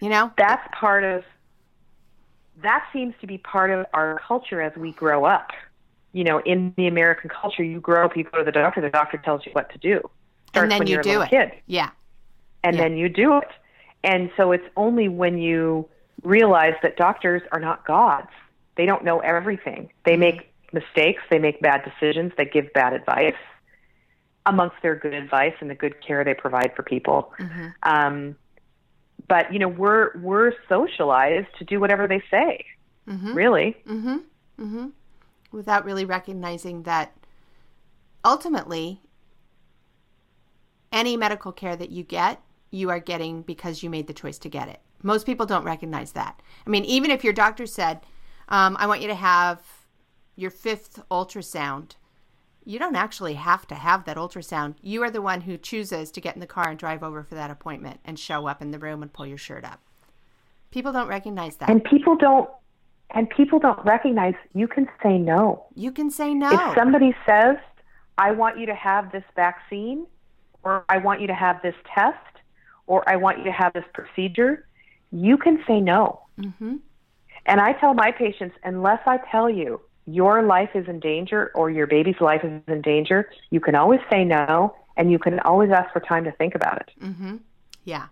You 0.00 0.08
know? 0.08 0.32
That's 0.38 0.66
part 0.72 1.04
of 1.04 1.24
that 2.62 2.86
seems 2.92 3.14
to 3.20 3.26
be 3.26 3.38
part 3.38 3.70
of 3.70 3.86
our 3.92 4.20
culture 4.26 4.60
as 4.60 4.74
we 4.76 4.92
grow 4.92 5.24
up. 5.24 5.50
You 6.12 6.24
know, 6.24 6.40
in 6.40 6.74
the 6.76 6.86
American 6.88 7.30
culture, 7.30 7.62
you 7.62 7.80
grow 7.80 8.04
up, 8.04 8.16
you 8.16 8.24
go 8.24 8.38
to 8.38 8.44
the 8.44 8.52
doctor, 8.52 8.80
the 8.80 8.90
doctor 8.90 9.18
tells 9.18 9.46
you 9.46 9.52
what 9.52 9.70
to 9.70 9.78
do. 9.78 10.00
Starts 10.48 10.72
and 10.72 10.72
then 10.72 10.86
you 10.88 11.00
do 11.02 11.22
it. 11.22 11.30
Kid. 11.30 11.52
Yeah. 11.66 11.90
And 12.64 12.76
yeah. 12.76 12.82
then 12.82 12.96
you 12.96 13.08
do 13.08 13.38
it. 13.38 13.48
And 14.02 14.30
so 14.36 14.50
it's 14.50 14.66
only 14.76 15.08
when 15.08 15.38
you 15.38 15.88
realize 16.22 16.74
that 16.82 16.96
doctors 16.96 17.42
are 17.52 17.60
not 17.60 17.86
gods 17.86 18.30
they 18.80 18.86
don't 18.86 19.04
know 19.04 19.20
everything. 19.20 19.90
They 20.06 20.16
make 20.16 20.52
mistakes, 20.72 21.22
they 21.30 21.38
make 21.38 21.60
bad 21.60 21.84
decisions, 21.84 22.32
they 22.38 22.46
give 22.46 22.72
bad 22.72 22.94
advice 22.94 23.34
amongst 24.46 24.76
their 24.82 24.94
good 24.94 25.12
advice 25.12 25.52
and 25.60 25.68
the 25.68 25.74
good 25.74 26.00
care 26.00 26.24
they 26.24 26.32
provide 26.32 26.74
for 26.74 26.82
people. 26.82 27.30
Mm-hmm. 27.38 27.66
Um, 27.82 28.36
but 29.28 29.52
you 29.52 29.58
know, 29.58 29.68
we're 29.68 30.16
we're 30.18 30.52
socialized 30.68 31.48
to 31.58 31.64
do 31.64 31.80
whatever 31.80 32.06
they 32.06 32.22
say. 32.30 32.64
Mm-hmm. 33.08 33.34
Really. 33.34 33.76
Mm-hmm. 33.86 34.16
Mm-hmm. 34.58 34.86
Without 35.52 35.84
really 35.84 36.04
recognizing 36.04 36.84
that 36.84 37.12
ultimately 38.24 39.00
any 40.92 41.16
medical 41.16 41.52
care 41.52 41.76
that 41.76 41.90
you 41.90 42.02
get, 42.02 42.40
you 42.70 42.90
are 42.90 43.00
getting 43.00 43.42
because 43.42 43.82
you 43.82 43.90
made 43.90 44.06
the 44.06 44.12
choice 44.12 44.38
to 44.38 44.48
get 44.48 44.68
it. 44.68 44.80
Most 45.02 45.26
people 45.26 45.46
don't 45.46 45.64
recognize 45.64 46.12
that. 46.12 46.40
I 46.66 46.70
mean, 46.70 46.84
even 46.84 47.10
if 47.10 47.24
your 47.24 47.32
doctor 47.32 47.66
said, 47.66 48.00
um, 48.48 48.76
I 48.78 48.86
want 48.86 49.00
you 49.00 49.08
to 49.08 49.14
have 49.14 49.62
your 50.36 50.50
fifth 50.50 51.02
ultrasound, 51.10 51.92
you 52.64 52.78
don't 52.78 52.96
actually 52.96 53.34
have 53.34 53.66
to 53.68 53.74
have 53.74 54.04
that 54.04 54.16
ultrasound. 54.16 54.74
You 54.82 55.02
are 55.02 55.10
the 55.10 55.22
one 55.22 55.42
who 55.42 55.56
chooses 55.56 56.10
to 56.12 56.20
get 56.20 56.34
in 56.34 56.40
the 56.40 56.46
car 56.46 56.68
and 56.68 56.78
drive 56.78 57.02
over 57.02 57.22
for 57.22 57.34
that 57.34 57.50
appointment 57.50 58.00
and 58.04 58.18
show 58.18 58.46
up 58.46 58.60
in 58.60 58.70
the 58.70 58.78
room 58.78 59.02
and 59.02 59.12
pull 59.12 59.26
your 59.26 59.38
shirt 59.38 59.64
up. 59.64 59.80
People 60.70 60.92
don't 60.92 61.08
recognize 61.08 61.56
that. 61.56 61.70
And 61.70 61.82
people 61.82 62.16
don't 62.16 62.48
and 63.12 63.28
people 63.28 63.58
don't 63.58 63.84
recognize 63.84 64.34
you 64.54 64.68
can 64.68 64.88
say 65.02 65.18
no. 65.18 65.66
You 65.74 65.90
can 65.90 66.10
say 66.10 66.32
no. 66.32 66.50
If 66.52 66.76
somebody 66.76 67.14
says, 67.26 67.56
I 68.18 68.30
want 68.32 68.58
you 68.58 68.66
to 68.66 68.74
have 68.74 69.10
this 69.10 69.24
vaccine, 69.34 70.06
or 70.62 70.84
I 70.88 70.98
want 70.98 71.20
you 71.20 71.26
to 71.26 71.34
have 71.34 71.60
this 71.62 71.74
test, 71.92 72.16
or 72.86 73.08
I 73.08 73.16
want 73.16 73.38
you 73.38 73.44
to 73.44 73.52
have 73.52 73.72
this 73.72 73.84
procedure, 73.94 74.66
you 75.10 75.36
can 75.38 75.62
say 75.66 75.80
no. 75.80 76.20
Mm-hmm. 76.38 76.76
And 77.46 77.60
I 77.60 77.72
tell 77.72 77.94
my 77.94 78.12
patients, 78.12 78.54
unless 78.62 79.00
I 79.06 79.18
tell 79.30 79.50
you 79.50 79.80
your 80.14 80.42
life 80.42 80.70
is 80.74 80.88
in 80.88 81.00
danger 81.00 81.50
or 81.54 81.70
your 81.70 81.86
baby's 81.86 82.20
life 82.20 82.42
is 82.44 82.62
in 82.66 82.82
danger, 82.82 83.30
you 83.50 83.60
can 83.60 83.74
always 83.74 84.00
say 84.10 84.24
no, 84.24 84.74
and 84.96 85.10
you 85.10 85.18
can 85.18 85.40
always 85.40 85.70
ask 85.70 85.92
for 85.92 86.00
time 86.00 86.24
to 86.24 86.32
think 86.32 86.54
about 86.54 86.80
it. 86.80 86.90
Mm-hmm. 87.02 87.36
Yeah. 87.84 88.06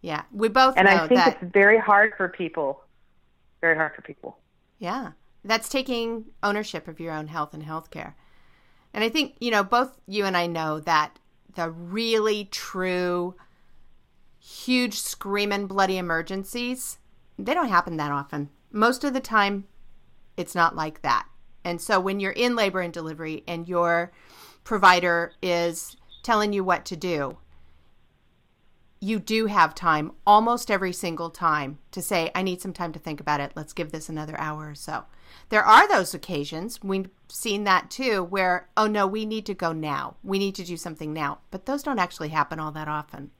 Yeah. 0.00 0.22
We 0.32 0.48
both 0.48 0.74
And 0.76 0.88
I 0.88 1.06
think 1.06 1.20
that... 1.20 1.38
it's 1.42 1.52
very 1.52 1.78
hard 1.78 2.12
for 2.16 2.28
people. 2.28 2.82
Very 3.60 3.76
hard 3.76 3.94
for 3.94 4.02
people. 4.02 4.38
Yeah. 4.78 5.12
That's 5.44 5.68
taking 5.68 6.26
ownership 6.42 6.88
of 6.88 7.00
your 7.00 7.12
own 7.12 7.26
health 7.26 7.54
and 7.54 7.62
health 7.62 7.90
care. 7.90 8.16
And 8.94 9.04
I 9.04 9.08
think, 9.08 9.36
you 9.40 9.50
know, 9.50 9.62
both 9.62 9.98
you 10.06 10.24
and 10.24 10.36
I 10.36 10.46
know 10.46 10.80
that 10.80 11.18
the 11.54 11.70
really 11.70 12.44
true, 12.46 13.34
huge, 14.38 14.94
screaming, 14.94 15.66
bloody 15.66 15.98
emergencies, 15.98 16.98
they 17.38 17.54
don't 17.54 17.68
happen 17.68 17.96
that 17.96 18.12
often. 18.12 18.50
Most 18.70 19.04
of 19.04 19.12
the 19.12 19.20
time, 19.20 19.64
it's 20.38 20.54
not 20.54 20.74
like 20.74 21.02
that. 21.02 21.26
And 21.64 21.80
so 21.80 22.00
when 22.00 22.20
you're 22.20 22.32
in 22.32 22.56
labor 22.56 22.80
and 22.80 22.92
delivery 22.92 23.44
and 23.46 23.68
your 23.68 24.12
provider 24.64 25.32
is 25.42 25.96
telling 26.22 26.52
you 26.52 26.64
what 26.64 26.86
to 26.86 26.96
do, 26.96 27.36
you 29.00 29.18
do 29.18 29.46
have 29.46 29.74
time 29.74 30.12
almost 30.26 30.70
every 30.70 30.92
single 30.92 31.30
time 31.30 31.78
to 31.92 32.00
say, 32.00 32.30
I 32.34 32.42
need 32.42 32.60
some 32.60 32.72
time 32.72 32.92
to 32.92 32.98
think 32.98 33.20
about 33.20 33.40
it. 33.40 33.52
Let's 33.54 33.72
give 33.72 33.92
this 33.92 34.08
another 34.08 34.38
hour 34.40 34.70
or 34.70 34.74
so. 34.74 35.04
There 35.50 35.62
are 35.62 35.86
those 35.88 36.14
occasions, 36.14 36.80
we've 36.82 37.08
seen 37.28 37.64
that 37.64 37.90
too, 37.90 38.24
where, 38.24 38.68
oh 38.76 38.86
no, 38.86 39.06
we 39.06 39.26
need 39.26 39.46
to 39.46 39.54
go 39.54 39.72
now. 39.72 40.16
We 40.24 40.38
need 40.38 40.54
to 40.56 40.64
do 40.64 40.76
something 40.76 41.12
now. 41.12 41.38
But 41.50 41.66
those 41.66 41.82
don't 41.82 41.98
actually 41.98 42.30
happen 42.30 42.58
all 42.58 42.72
that 42.72 42.88
often. 42.88 43.30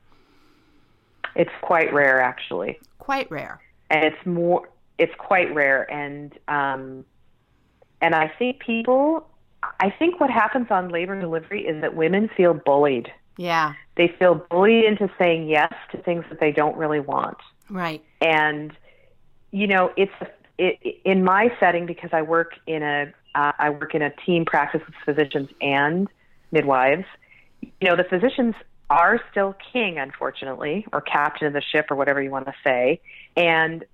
It's 1.34 1.50
quite 1.62 1.92
rare, 1.92 2.20
actually. 2.20 2.78
Quite 2.98 3.30
rare. 3.30 3.60
And 3.90 4.04
it's 4.04 4.26
more, 4.26 4.68
it's 4.98 5.14
quite 5.18 5.54
rare. 5.54 5.90
And, 5.90 6.36
um, 6.48 7.04
and 8.00 8.14
I 8.14 8.32
think 8.38 8.60
people, 8.60 9.26
I 9.80 9.90
think 9.90 10.20
what 10.20 10.30
happens 10.30 10.68
on 10.70 10.88
labor 10.88 11.12
and 11.12 11.22
delivery 11.22 11.66
is 11.66 11.80
that 11.80 11.94
women 11.94 12.28
feel 12.36 12.54
bullied. 12.54 13.12
Yeah. 13.36 13.74
They 13.96 14.12
feel 14.18 14.34
bullied 14.50 14.84
into 14.84 15.08
saying 15.18 15.48
yes 15.48 15.72
to 15.92 16.02
things 16.02 16.24
that 16.30 16.40
they 16.40 16.52
don't 16.52 16.76
really 16.76 17.00
want. 17.00 17.38
Right. 17.70 18.02
And, 18.20 18.72
you 19.52 19.66
know, 19.66 19.92
it's 19.96 20.12
it, 20.58 21.00
in 21.04 21.24
my 21.24 21.52
setting 21.60 21.86
because 21.86 22.10
I 22.12 22.22
work 22.22 22.52
in 22.66 22.82
a 22.82 23.12
uh, 23.34 23.52
I 23.58 23.70
work 23.70 23.94
in 23.94 24.02
a 24.02 24.10
team 24.26 24.44
practice 24.44 24.80
with 24.84 24.94
physicians 25.04 25.50
and 25.60 26.08
midwives. 26.50 27.04
You 27.60 27.88
know, 27.88 27.96
the 27.96 28.04
physicians 28.04 28.54
are 28.90 29.20
still 29.30 29.54
king, 29.72 29.98
unfortunately, 29.98 30.86
or 30.92 31.00
captain 31.00 31.46
of 31.46 31.52
the 31.52 31.60
ship, 31.60 31.86
or 31.90 31.96
whatever 31.96 32.22
you 32.22 32.30
want 32.30 32.46
to 32.46 32.54
say. 32.64 33.00
And 33.36 33.84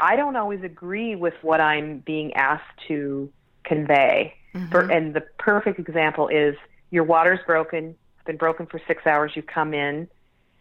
I 0.00 0.16
don't 0.16 0.36
always 0.36 0.62
agree 0.62 1.14
with 1.14 1.34
what 1.42 1.60
I'm 1.60 1.98
being 1.98 2.32
asked 2.34 2.78
to 2.88 3.30
convey. 3.64 4.34
Mm-hmm. 4.54 4.70
For, 4.70 4.90
and 4.90 5.14
the 5.14 5.20
perfect 5.38 5.78
example 5.78 6.28
is 6.28 6.56
your 6.90 7.04
water's 7.04 7.40
broken, 7.46 7.94
it's 8.16 8.26
been 8.26 8.36
broken 8.36 8.66
for 8.66 8.80
six 8.88 9.06
hours. 9.06 9.32
You 9.34 9.42
come 9.42 9.74
in, 9.74 10.08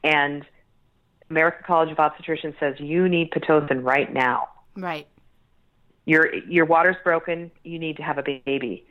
and 0.04 0.46
American 1.30 1.64
College 1.66 1.92
of 1.92 1.98
Obstetricians 1.98 2.60
says 2.60 2.80
you 2.80 3.10
need 3.10 3.32
pitocin 3.32 3.84
right 3.84 4.14
now. 4.14 4.50
Right 4.76 5.08
your 6.10 6.34
your 6.48 6.66
water's 6.66 6.96
broken, 7.04 7.52
you 7.64 7.78
need 7.78 7.98
to 7.98 8.04
have 8.04 8.18
a 8.18 8.24
baby. 8.24 8.84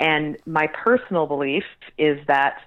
And 0.00 0.36
my 0.44 0.66
personal 0.66 1.26
belief 1.26 1.62
is 1.98 2.18
that 2.26 2.58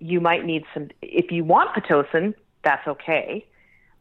you 0.00 0.20
might 0.20 0.44
need 0.44 0.64
some 0.74 0.88
if 1.00 1.30
you 1.30 1.44
want 1.44 1.70
pitocin, 1.70 2.34
that's 2.64 2.86
okay, 2.88 3.46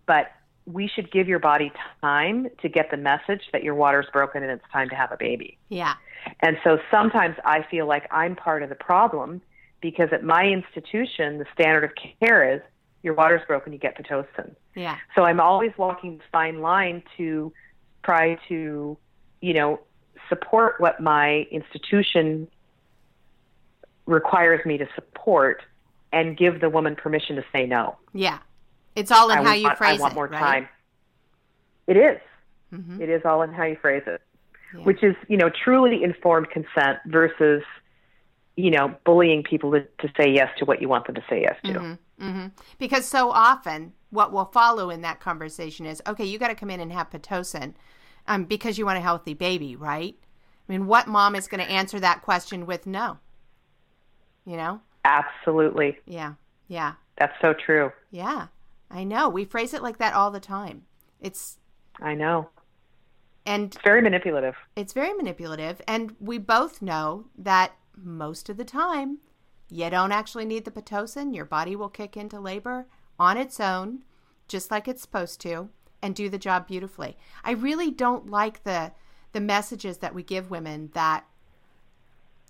but 0.08 0.32
we 0.66 0.88
should 0.88 1.12
give 1.12 1.28
your 1.28 1.40
body 1.40 1.72
time 2.02 2.48
to 2.62 2.70
get 2.70 2.90
the 2.92 2.98
message 2.98 3.42
that 3.52 3.64
your 3.64 3.76
water's 3.76 4.08
broken 4.12 4.42
and 4.42 4.52
it's 4.52 4.64
time 4.72 4.90
to 4.90 4.96
have 4.96 5.12
a 5.12 5.18
baby. 5.18 5.58
Yeah. 5.70 5.94
And 6.42 6.58
so 6.64 6.80
sometimes 6.90 7.36
I 7.46 7.64
feel 7.70 7.88
like 7.88 8.08
I'm 8.12 8.36
part 8.36 8.64
of 8.64 8.70
the 8.70 8.76
problem 8.76 9.42
because 9.82 10.10
at 10.12 10.24
my 10.24 10.46
institution 10.46 11.38
the 11.38 11.46
standard 11.54 11.84
of 11.84 11.92
care 12.20 12.56
is 12.56 12.62
your 13.04 13.14
water's 13.14 13.42
broken, 13.46 13.72
you 13.74 13.78
get 13.78 13.96
pitocin. 13.96 14.56
Yeah. 14.76 14.98
So 15.14 15.24
I'm 15.24 15.40
always 15.40 15.72
walking 15.78 16.18
the 16.18 16.24
fine 16.32 16.62
line 16.62 17.04
to 17.18 17.54
try 18.04 18.40
to 18.48 18.98
you 19.46 19.54
know, 19.54 19.80
support 20.28 20.80
what 20.80 21.00
my 21.00 21.46
institution 21.52 22.48
requires 24.08 24.66
me 24.66 24.78
to 24.78 24.88
support 24.96 25.62
and 26.12 26.36
give 26.36 26.62
the 26.62 26.70
woman 26.70 26.96
permission 26.96 27.36
to 27.36 27.44
say 27.54 27.68
no. 27.68 27.96
Yeah. 28.12 28.40
It's 28.96 29.12
all 29.12 29.30
in 29.30 29.40
I 29.40 29.44
how 29.44 29.54
you 29.54 29.70
phrase 29.76 29.96
it. 29.96 30.00
I 30.00 30.02
want 30.02 30.16
more 30.16 30.28
right? 30.28 30.40
time. 30.40 30.70
It 31.88 31.98
is. 31.98 32.20
Mm-hmm. 32.74 33.02
It 33.02 33.10
is 33.10 33.22
all 33.26 33.42
in 33.42 33.54
how 33.54 33.64
you 33.64 33.78
phrase 33.80 34.04
it, 34.08 34.22
yeah. 34.74 34.84
which 34.84 35.04
is, 35.04 35.16
you 35.28 35.38
know, 35.38 35.50
truly 35.50 36.04
informed 36.04 36.50
consent 36.50 37.00
versus, 37.06 37.64
you 38.56 38.72
know, 38.72 38.96
bullying 39.06 39.44
people 39.44 39.72
to, 39.72 39.82
to, 40.00 40.12
say 40.18 40.30
yes 40.30 40.50
to 40.58 40.66
what 40.66 40.82
you 40.82 40.90
want 40.90 41.06
them 41.06 41.16
to 41.16 41.24
say 41.30 41.42
yes 41.42 41.58
to. 41.64 41.74
Mm-hmm. 41.74 42.26
Mm-hmm. 42.26 42.48
Because 42.80 43.06
so 43.06 43.30
often 43.30 43.94
what 44.10 44.32
will 44.32 44.46
follow 44.46 44.90
in 44.90 45.02
that 45.02 45.20
conversation 45.20 45.86
is, 45.86 46.02
okay, 46.08 46.26
you 46.26 46.40
got 46.40 46.48
to 46.48 46.56
come 46.56 46.70
in 46.70 46.80
and 46.80 46.92
have 46.92 47.10
Pitocin 47.10 47.74
um, 48.28 48.46
because 48.46 48.78
you 48.78 48.86
want 48.86 48.98
a 48.98 49.02
healthy 49.02 49.34
baby, 49.34 49.76
right? 49.76 50.16
I 50.68 50.72
mean, 50.72 50.88
what 50.88 51.08
mom 51.08 51.36
is 51.36 51.48
going 51.48 51.64
to 51.64 51.70
answer 51.70 52.00
that 52.00 52.24
question 52.24 52.66
with 52.66 52.88
no? 52.88 53.20
You 54.46 54.58
know? 54.58 54.82
Absolutely. 55.04 55.98
Yeah. 56.06 56.34
Yeah. 56.68 56.94
That's 57.18 57.34
so 57.42 57.54
true. 57.54 57.92
Yeah. 58.10 58.48
I 58.90 59.04
know. 59.04 59.30
We 59.30 59.46
phrase 59.46 59.74
it 59.74 59.84
like 59.84 59.98
that 59.98 60.14
all 60.14 60.32
the 60.32 60.40
time. 60.40 60.84
It's 61.20 61.58
I 62.02 62.14
know. 62.14 62.50
And 63.46 63.74
it's 63.74 63.84
very 63.84 64.02
manipulative. 64.02 64.56
It's 64.76 64.94
very 64.94 65.14
manipulative 65.14 65.82
and 65.88 66.16
we 66.20 66.38
both 66.38 66.82
know 66.82 67.26
that 67.38 67.74
most 67.96 68.50
of 68.50 68.58
the 68.58 68.66
time 68.66 69.20
you 69.70 69.90
don't 69.90 70.12
actually 70.12 70.46
need 70.46 70.66
the 70.66 70.72
pitocin. 70.72 71.36
Your 71.36 71.46
body 71.46 71.76
will 71.76 71.90
kick 71.90 72.18
into 72.18 72.40
labor 72.40 72.88
on 73.20 73.38
its 73.38 73.60
own 73.60 74.04
just 74.48 74.70
like 74.72 74.88
it's 74.88 75.02
supposed 75.02 75.42
to 75.42 75.70
and 76.02 76.16
do 76.16 76.30
the 76.30 76.38
job 76.38 76.68
beautifully. 76.68 77.18
I 77.44 77.52
really 77.52 77.92
don't 77.92 78.30
like 78.30 78.64
the 78.64 78.92
the 79.32 79.42
messages 79.42 79.98
that 79.98 80.16
we 80.16 80.24
give 80.24 80.50
women 80.50 80.92
that 80.94 81.26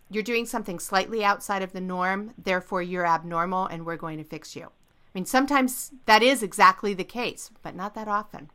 you're 0.10 0.22
doing 0.22 0.46
something 0.46 0.78
slightly 0.78 1.24
outside 1.24 1.64
of 1.64 1.74
the 1.74 1.82
norm, 1.82 2.34
therefore 2.38 2.84
you're 2.84 3.08
abnormal 3.08 3.66
and 3.66 3.86
we're 3.86 3.98
going 3.98 4.20
to 4.20 4.24
fix 4.24 4.56
you. 4.56 4.70
I 5.16 5.20
mean, 5.20 5.26
sometimes 5.26 5.94
that 6.08 6.22
is 6.22 6.44
exactly 6.44 6.94
the 6.94 7.06
case, 7.06 7.50
but 7.64 7.74
not 7.74 7.96
that 7.96 8.10
often. 8.10 8.50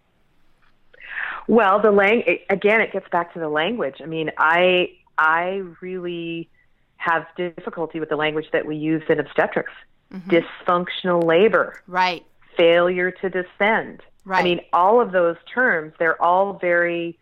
Well, 1.48 1.80
the 1.80 1.90
lang 1.90 2.22
again, 2.50 2.82
it 2.82 2.92
gets 2.92 3.08
back 3.08 3.32
to 3.32 3.40
the 3.40 3.48
language. 3.48 3.96
I 4.02 4.06
mean, 4.06 4.30
I 4.36 4.90
I 5.16 5.62
really 5.80 6.50
have 6.98 7.26
difficulty 7.34 7.98
with 7.98 8.10
the 8.10 8.16
language 8.16 8.44
that 8.52 8.66
we 8.66 8.76
use 8.76 9.02
in 9.08 9.18
obstetrics. 9.18 9.72
Mm-hmm. 10.12 10.30
Dysfunctional 10.30 11.24
labor. 11.24 11.80
Right. 11.86 12.26
Failure 12.58 13.10
to 13.10 13.30
descend. 13.30 14.02
Right. 14.26 14.40
I 14.40 14.44
mean, 14.44 14.60
all 14.74 15.00
of 15.00 15.12
those 15.12 15.36
terms, 15.52 15.94
they're 15.98 16.20
all 16.20 16.58
very 16.58 17.18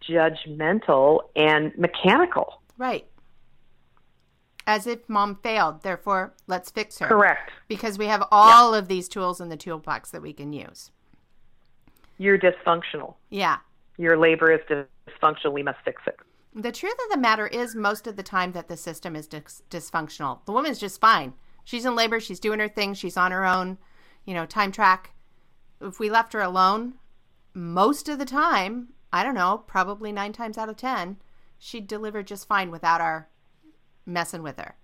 judgmental 0.00 1.20
and 1.36 1.72
mechanical. 1.78 2.60
Right. 2.76 3.06
As 4.70 4.86
if 4.86 5.08
mom 5.08 5.36
failed, 5.42 5.82
therefore 5.82 6.34
let's 6.46 6.70
fix 6.70 6.98
her. 6.98 7.06
Correct. 7.06 7.50
Because 7.68 7.98
we 7.98 8.06
have 8.06 8.22
all 8.30 8.72
yeah. 8.72 8.78
of 8.78 8.88
these 8.88 9.08
tools 9.08 9.40
in 9.40 9.48
the 9.48 9.56
toolbox 9.56 10.10
that 10.10 10.22
we 10.22 10.32
can 10.32 10.52
use. 10.52 10.90
You're 12.18 12.38
dysfunctional. 12.38 13.14
Yeah. 13.30 13.56
Your 13.96 14.16
labor 14.16 14.52
is 14.52 14.60
dysfunctional. 14.68 15.52
We 15.52 15.62
must 15.62 15.78
fix 15.84 16.02
it. 16.06 16.16
The 16.54 16.72
truth 16.72 16.96
of 17.04 17.10
the 17.10 17.18
matter 17.18 17.46
is, 17.46 17.74
most 17.74 18.06
of 18.06 18.16
the 18.16 18.22
time 18.22 18.52
that 18.52 18.68
the 18.68 18.76
system 18.76 19.16
is 19.16 19.26
dis- 19.26 19.62
dysfunctional. 19.70 20.44
The 20.44 20.52
woman's 20.52 20.78
just 20.78 21.00
fine. 21.00 21.34
She's 21.64 21.84
in 21.84 21.94
labor. 21.94 22.20
She's 22.20 22.40
doing 22.40 22.60
her 22.60 22.68
thing. 22.68 22.94
She's 22.94 23.16
on 23.16 23.32
her 23.32 23.44
own, 23.44 23.78
you 24.24 24.34
know, 24.34 24.46
time 24.46 24.72
track 24.72 25.12
if 25.80 25.98
we 25.98 26.10
left 26.10 26.32
her 26.32 26.42
alone, 26.42 26.94
most 27.54 28.08
of 28.08 28.18
the 28.18 28.24
time, 28.24 28.88
I 29.12 29.24
don't 29.24 29.34
know, 29.34 29.64
probably 29.66 30.12
nine 30.12 30.32
times 30.32 30.58
out 30.58 30.68
of 30.68 30.76
10, 30.76 31.16
she'd 31.58 31.86
deliver 31.86 32.22
just 32.22 32.46
fine 32.46 32.70
without 32.70 33.00
our 33.00 33.28
messing 34.06 34.42
with 34.42 34.58
her. 34.58 34.76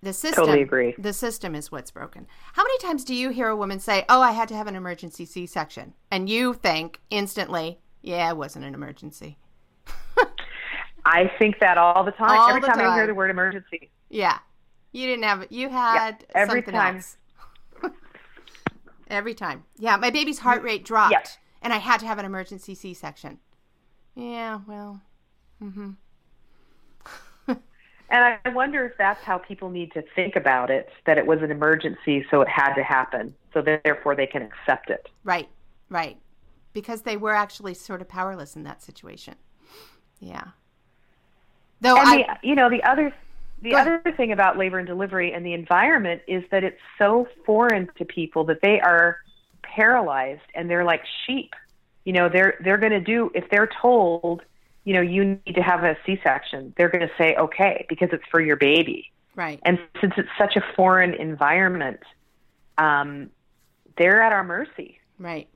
The 0.00 0.12
system, 0.12 0.44
totally 0.44 0.62
agree. 0.62 0.94
The 0.96 1.12
system 1.12 1.54
is 1.56 1.72
what's 1.72 1.90
broken. 1.90 2.26
How 2.52 2.62
many 2.62 2.78
times 2.78 3.04
do 3.04 3.14
you 3.14 3.30
hear 3.30 3.48
a 3.48 3.56
woman 3.56 3.80
say, 3.80 4.04
"Oh, 4.08 4.20
I 4.20 4.30
had 4.30 4.48
to 4.48 4.54
have 4.54 4.68
an 4.68 4.76
emergency 4.76 5.24
C-section," 5.24 5.94
and 6.10 6.28
you 6.28 6.54
think 6.54 7.00
instantly, 7.10 7.80
"Yeah, 8.00 8.30
it 8.30 8.36
wasn't 8.36 8.64
an 8.64 8.74
emergency." 8.74 9.38
I 11.04 11.30
think 11.38 11.58
that 11.60 11.78
all 11.78 12.04
the 12.04 12.12
time. 12.12 12.30
All 12.30 12.48
every 12.48 12.60
the 12.60 12.68
time, 12.68 12.80
I 12.80 12.94
hear 12.94 13.06
the 13.08 13.14
word 13.14 13.30
emergency. 13.30 13.90
Yeah, 14.08 14.38
you 14.92 15.06
didn't 15.06 15.24
have. 15.24 15.46
You 15.50 15.68
had 15.68 16.24
every 16.32 16.60
something 16.60 16.74
time. 16.74 16.96
else. 16.96 17.16
every 19.08 19.34
time. 19.34 19.64
Yeah, 19.78 19.96
my 19.96 20.10
baby's 20.10 20.38
heart 20.38 20.62
rate 20.62 20.84
dropped, 20.84 21.12
Yeah. 21.12 21.24
and 21.62 21.72
I 21.72 21.78
had 21.78 21.98
to 22.00 22.06
have 22.06 22.18
an 22.18 22.24
emergency 22.24 22.74
C-section. 22.76 23.38
Yeah, 24.14 24.60
well, 24.66 25.00
mm-hmm. 25.62 25.90
And 28.10 28.38
I 28.44 28.48
wonder 28.50 28.86
if 28.86 28.96
that's 28.96 29.22
how 29.22 29.38
people 29.38 29.68
need 29.68 29.92
to 29.92 30.02
think 30.14 30.34
about 30.34 30.70
it, 30.70 30.88
that 31.04 31.18
it 31.18 31.26
was 31.26 31.42
an 31.42 31.50
emergency, 31.50 32.24
so 32.30 32.40
it 32.40 32.48
had 32.48 32.74
to 32.74 32.82
happen, 32.82 33.34
so 33.52 33.62
therefore 33.62 34.14
they 34.14 34.26
can 34.26 34.42
accept 34.42 34.88
it. 34.88 35.08
Right, 35.24 35.48
right. 35.90 36.16
Because 36.72 37.02
they 37.02 37.16
were 37.16 37.34
actually 37.34 37.74
sort 37.74 38.00
of 38.00 38.08
powerless 38.08 38.56
in 38.56 38.62
that 38.62 38.82
situation. 38.82 39.34
Yeah. 40.20 40.44
Though 41.80 41.96
And 41.96 42.08
I, 42.08 42.16
the, 42.16 42.48
you 42.48 42.54
know, 42.54 42.70
the 42.70 42.82
other 42.82 43.14
the 43.60 43.74
other 43.74 44.00
thing 44.16 44.30
about 44.30 44.56
labor 44.56 44.78
and 44.78 44.86
delivery 44.86 45.32
and 45.32 45.44
the 45.44 45.52
environment 45.52 46.22
is 46.28 46.44
that 46.52 46.62
it's 46.62 46.80
so 46.96 47.26
foreign 47.44 47.90
to 47.98 48.04
people 48.04 48.44
that 48.44 48.60
they 48.62 48.80
are 48.80 49.18
paralyzed 49.62 50.42
and 50.54 50.70
they're 50.70 50.84
like 50.84 51.02
sheep. 51.26 51.54
You 52.04 52.12
know, 52.12 52.28
they're 52.28 52.56
they're 52.62 52.78
going 52.78 52.92
to 52.92 53.00
do 53.00 53.30
if 53.34 53.50
they're 53.50 53.68
told, 53.80 54.42
you 54.88 54.94
know, 54.94 55.02
you 55.02 55.38
need 55.44 55.54
to 55.54 55.60
have 55.62 55.84
a 55.84 55.94
C-section, 56.06 56.72
they're 56.78 56.88
going 56.88 57.06
to 57.06 57.12
say 57.18 57.36
okay 57.36 57.84
because 57.90 58.08
it's 58.10 58.24
for 58.30 58.40
your 58.40 58.56
baby. 58.56 59.12
right, 59.36 59.60
And 59.64 59.78
since 60.00 60.14
it's 60.16 60.30
such 60.38 60.56
a 60.56 60.62
foreign 60.74 61.12
environment, 61.12 62.00
um, 62.78 63.28
they're 63.98 64.22
at 64.22 64.32
our 64.32 64.42
mercy. 64.44 64.98
right. 65.18 65.46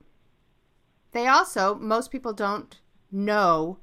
They 1.13 1.25
also, 1.27 1.73
most 1.73 2.11
people 2.11 2.33
don't 2.33 2.79
know 3.11 3.79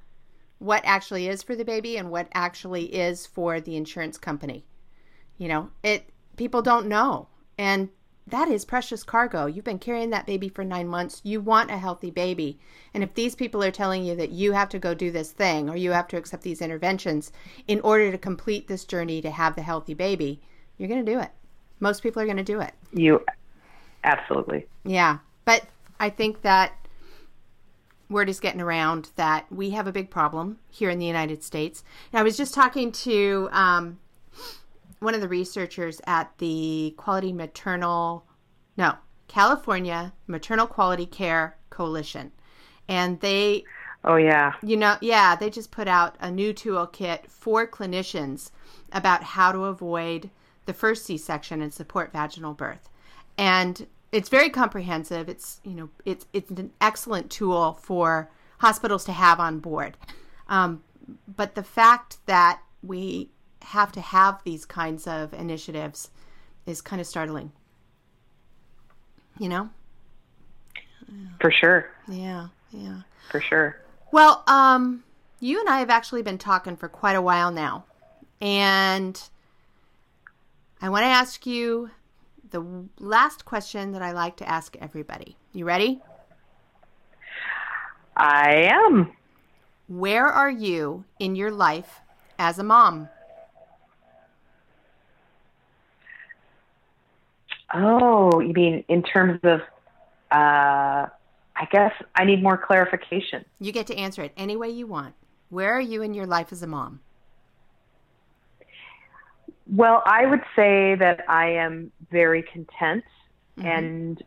what 0.59 0.83
actually 0.85 1.27
is 1.27 1.43
for 1.43 1.57
the 1.57 1.65
baby 1.65 1.97
and 1.97 2.11
what 2.11 2.29
actually 2.33 2.85
is 2.95 3.27
for 3.27 3.61
the 3.61 3.77
insurance 3.77 4.19
company. 4.19 4.65
You 5.37 5.49
know, 5.49 5.71
it 5.83 6.11
people 6.37 6.63
don't 6.63 6.87
know. 6.87 7.27
And 7.59 7.89
that 8.31 8.49
is 8.49 8.65
precious 8.65 9.03
cargo. 9.03 9.47
You've 9.47 9.65
been 9.65 9.79
carrying 9.79 10.11
that 10.11 10.27
baby 10.27 10.49
for 10.49 10.65
9 10.65 10.89
months. 10.89 11.21
You 11.25 11.41
want 11.41 11.71
a 11.71 11.79
healthy 11.79 12.11
baby. 12.11 12.59
And 12.93 13.03
if 13.03 13.15
these 13.15 13.35
people 13.35 13.63
are 13.63 13.71
telling 13.71 14.05
you 14.05 14.15
that 14.17 14.31
you 14.31 14.53
have 14.53 14.69
to 14.71 14.79
go 14.79 14.95
do 14.95 15.11
this 15.11 15.33
thing 15.33 15.69
or 15.69 15.77
you 15.77 15.93
have 15.93 16.09
to 16.09 16.17
accept 16.17 16.43
these 16.43 16.63
interventions 16.63 17.33
in 17.67 17.81
order 17.81 18.11
to 18.11 18.19
complete 18.19 18.69
this 18.69 18.85
journey 18.85 19.21
to 19.23 19.31
have 19.31 19.55
the 19.55 19.63
healthy 19.63 19.95
baby, 19.95 20.41
you're 20.77 20.89
going 20.89 21.05
to 21.05 21.13
do 21.13 21.19
it. 21.19 21.31
Most 21.79 22.03
people 22.03 22.21
are 22.21 22.27
going 22.27 22.37
to 22.37 22.43
do 22.43 22.61
it. 22.61 22.75
You 22.93 23.25
absolutely. 24.05 24.67
Yeah. 24.85 25.19
But 25.45 25.67
I 25.99 26.11
think 26.11 26.43
that 26.43 26.73
word 28.09 28.29
is 28.29 28.41
getting 28.41 28.61
around 28.61 29.11
that 29.17 29.47
we 29.51 29.71
have 29.71 29.87
a 29.87 29.93
big 29.93 30.11
problem 30.11 30.59
here 30.69 30.91
in 30.91 30.99
the 30.99 31.07
United 31.07 31.43
States. 31.45 31.85
And 32.13 32.21
I 32.21 32.23
was 32.23 32.37
just 32.37 32.53
talking 32.53 32.93
to 32.93 33.49
um, 33.53 33.99
one 35.01 35.15
of 35.15 35.21
the 35.21 35.29
researchers 35.29 36.01
at 36.07 36.31
the 36.39 36.95
Quality 36.97 37.33
Maternal, 37.33 38.25
no, 38.77 38.95
California 39.29 40.13
Maternal 40.27 40.67
Quality 40.67 41.07
Care 41.07 41.57
Coalition. 41.71 42.33
And 42.89 43.21
they 43.21 43.65
Oh 44.05 44.17
yeah. 44.17 44.55
you 44.63 44.77
know, 44.77 44.97
yeah, 45.01 45.37
they 45.37 45.51
just 45.51 45.71
put 45.71 45.87
out 45.87 46.17
a 46.21 46.31
new 46.31 46.55
toolkit 46.55 47.29
for 47.29 47.67
clinicians 47.67 48.51
about 48.93 49.23
how 49.23 49.53
to 49.53 49.65
avoid 49.65 50.31
the 50.67 50.73
first 50.73 51.05
C-section 51.05 51.61
and 51.61 51.73
support 51.73 52.13
vaginal 52.13 52.55
birth. 52.55 52.89
And 53.37 53.87
it's 54.13 54.29
very 54.29 54.51
comprehensive. 54.51 55.29
It's, 55.29 55.61
you 55.65 55.75
know, 55.75 55.91
it's 56.05 56.27
it's 56.33 56.51
an 56.51 56.73
excellent 56.81 57.31
tool 57.31 57.75
for 57.75 58.31
hospitals 58.59 59.05
to 59.05 59.13
have 59.13 59.39
on 59.39 59.61
board. 59.61 59.97
Um, 60.49 60.83
but 61.29 61.55
the 61.55 61.63
fact 61.63 62.19
that 62.27 62.61
we 62.83 63.31
have 63.63 63.93
to 63.93 64.01
have 64.01 64.43
these 64.45 64.65
kinds 64.65 65.07
of 65.07 65.33
initiatives 65.33 66.11
is 66.67 66.81
kind 66.81 67.01
of 67.01 67.07
startling. 67.07 67.53
You 69.39 69.49
know? 69.49 69.71
For 71.41 71.51
sure. 71.51 71.91
Yeah, 72.09 72.49
yeah. 72.73 73.03
For 73.31 73.41
sure. 73.41 73.81
Well, 74.13 74.43
um, 74.47 75.05
you 75.41 75.61
and 75.61 75.69
I 75.69 75.79
have 75.79 75.91
actually 75.91 76.23
been 76.23 76.39
talking 76.39 76.77
for 76.77 76.89
quite 76.89 77.17
a 77.17 77.23
while 77.23 77.51
now. 77.51 77.85
And 78.41 79.21
I 80.81 80.89
want 80.89 81.03
to 81.03 81.09
ask 81.09 81.47
you 81.47 81.91
the 82.51 82.87
last 82.99 83.45
question 83.45 83.93
that 83.93 84.03
I 84.03 84.13
like 84.13 84.37
to 84.39 84.49
ask 84.49 84.77
everybody. 84.81 85.37
You 85.53 85.65
ready? 85.65 86.01
I 88.17 88.69
am. 88.71 89.13
Where 89.89 90.27
are 90.27 90.51
you 90.51 91.05
in 91.19 91.35
your 91.37 91.51
life 91.51 92.01
as 92.39 92.59
a 92.59 92.65
mom? 92.65 93.09
Oh, 97.75 98.41
you 98.41 98.53
mean 98.53 98.85
in 98.89 99.03
terms 99.03 99.41
of 99.43 99.61
uh 100.31 101.07
I 101.57 101.67
guess 101.71 101.93
I 102.15 102.25
need 102.25 102.43
more 102.43 102.57
clarification. 102.57 103.45
You 103.59 103.73
get 103.73 103.87
to 103.89 103.97
answer 103.97 104.23
it 104.23 104.33
any 104.37 104.57
way 104.57 104.71
you 104.71 104.87
want. 104.87 105.15
Where 105.51 105.73
are 105.77 105.81
you 105.81 106.01
in 106.03 106.15
your 106.15 106.27
life 106.27 106.53
as 106.53 106.63
a 106.63 106.67
mom? 106.67 107.01
Well, 109.67 110.03
I 110.07 110.27
would 110.27 110.43
say 110.57 110.97
that 110.97 111.25
I 111.29 111.51
am 111.51 111.93
very 112.11 112.43
content 112.43 113.05
and 113.57 114.23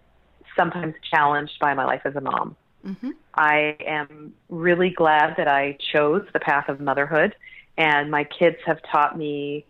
sometimes 0.56 0.94
challenged 1.12 1.58
by 1.60 1.74
my 1.74 1.86
life 1.86 2.02
as 2.06 2.16
a 2.16 2.22
mom. 2.22 2.56
Mm-hmm. 2.86 3.12
I 3.34 3.78
am 3.86 4.34
really 4.50 4.92
glad 4.92 5.36
that 5.38 5.48
I 5.48 5.78
chose 5.92 6.26
the 6.34 6.40
path 6.40 6.70
of 6.70 6.80
motherhood, 6.80 7.36
and 7.78 8.12
my 8.12 8.26
kids 8.26 8.58
have 8.66 8.80
taught 8.92 9.18
me 9.18 9.66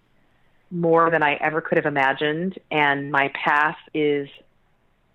more 0.73 1.11
than 1.11 1.21
I 1.21 1.35
ever 1.35 1.61
could 1.61 1.77
have 1.77 1.85
imagined, 1.85 2.57
and 2.71 3.11
my 3.11 3.31
path 3.33 3.77
is 3.93 4.27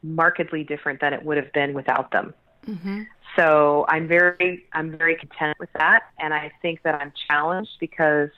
markedly 0.02 0.62
different 0.62 1.00
than 1.00 1.12
it 1.12 1.24
would 1.24 1.36
have 1.36 1.52
been 1.52 1.74
without 1.74 2.12
them. 2.12 2.32
Mm-hmm. 2.66 3.02
So 3.36 3.84
I'm 3.88 4.06
very 4.06 4.64
I'm 4.72 4.96
very 4.96 5.16
content 5.16 5.58
with 5.58 5.70
that, 5.74 6.04
and 6.18 6.32
I 6.32 6.52
think 6.62 6.82
that 6.82 6.94
I'm 6.94 7.12
challenged 7.28 7.72
because 7.80 8.30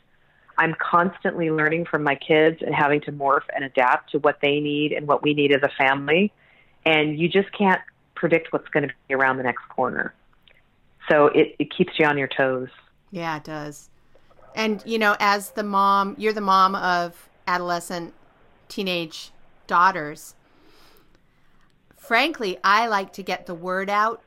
I'm 0.57 0.75
constantly 0.79 1.51
learning 1.51 1.87
from 1.87 2.03
my 2.03 2.15
kids 2.15 2.59
and 2.61 2.75
having 2.75 3.01
to 3.03 3.13
morph 3.13 3.45
and 3.55 3.65
adapt 3.65 4.13
to 4.13 4.19
what 4.19 4.39
they 4.41 4.61
need 4.61 4.93
and 4.93 5.07
what 5.07 5.23
we 5.23 5.35
need 5.35 5.53
as 5.53 5.63
a 5.63 5.71
family, 5.79 6.33
and 6.87 7.19
you 7.19 7.29
just 7.29 7.53
can't 7.53 7.81
predict 8.15 8.53
what's 8.53 8.69
going 8.69 8.89
to 8.89 8.95
be 9.09 9.15
around 9.15 9.37
the 9.37 9.43
next 9.43 9.69
corner. 9.69 10.15
So 11.11 11.27
it, 11.27 11.57
it 11.59 11.75
keeps 11.77 11.99
you 11.99 12.07
on 12.07 12.17
your 12.17 12.29
toes. 12.29 12.69
Yeah, 13.11 13.37
it 13.37 13.45
does. 13.45 13.91
And 14.55 14.83
you 14.85 14.99
know, 14.99 15.17
as 15.21 15.51
the 15.53 15.63
mom, 15.63 16.15
you're 16.19 16.33
the 16.33 16.41
mom 16.41 16.75
of 16.75 17.29
adolescent, 17.47 18.15
teenage 18.69 19.33
daughters. 19.67 20.35
Frankly, 21.97 22.59
I 22.65 22.87
like 22.89 23.13
to 23.15 23.23
get 23.23 23.47
the 23.47 23.55
word 23.55 23.89
out 23.89 24.23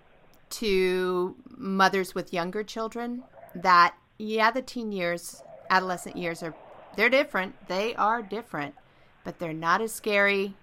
to 0.51 1.35
mothers 1.57 2.15
with 2.15 2.31
younger 2.33 2.63
children 2.63 3.23
that 3.55 3.95
yeah, 4.17 4.51
the 4.51 4.61
teen 4.61 4.91
years, 4.91 5.43
adolescent 5.69 6.15
years 6.15 6.43
are 6.43 6.53
they're 6.95 7.09
different. 7.09 7.67
They 7.67 7.95
are 7.95 8.21
different, 8.21 8.75
but 9.23 9.39
they're 9.39 9.53
not 9.53 9.81
as 9.81 9.91
scary 9.91 10.53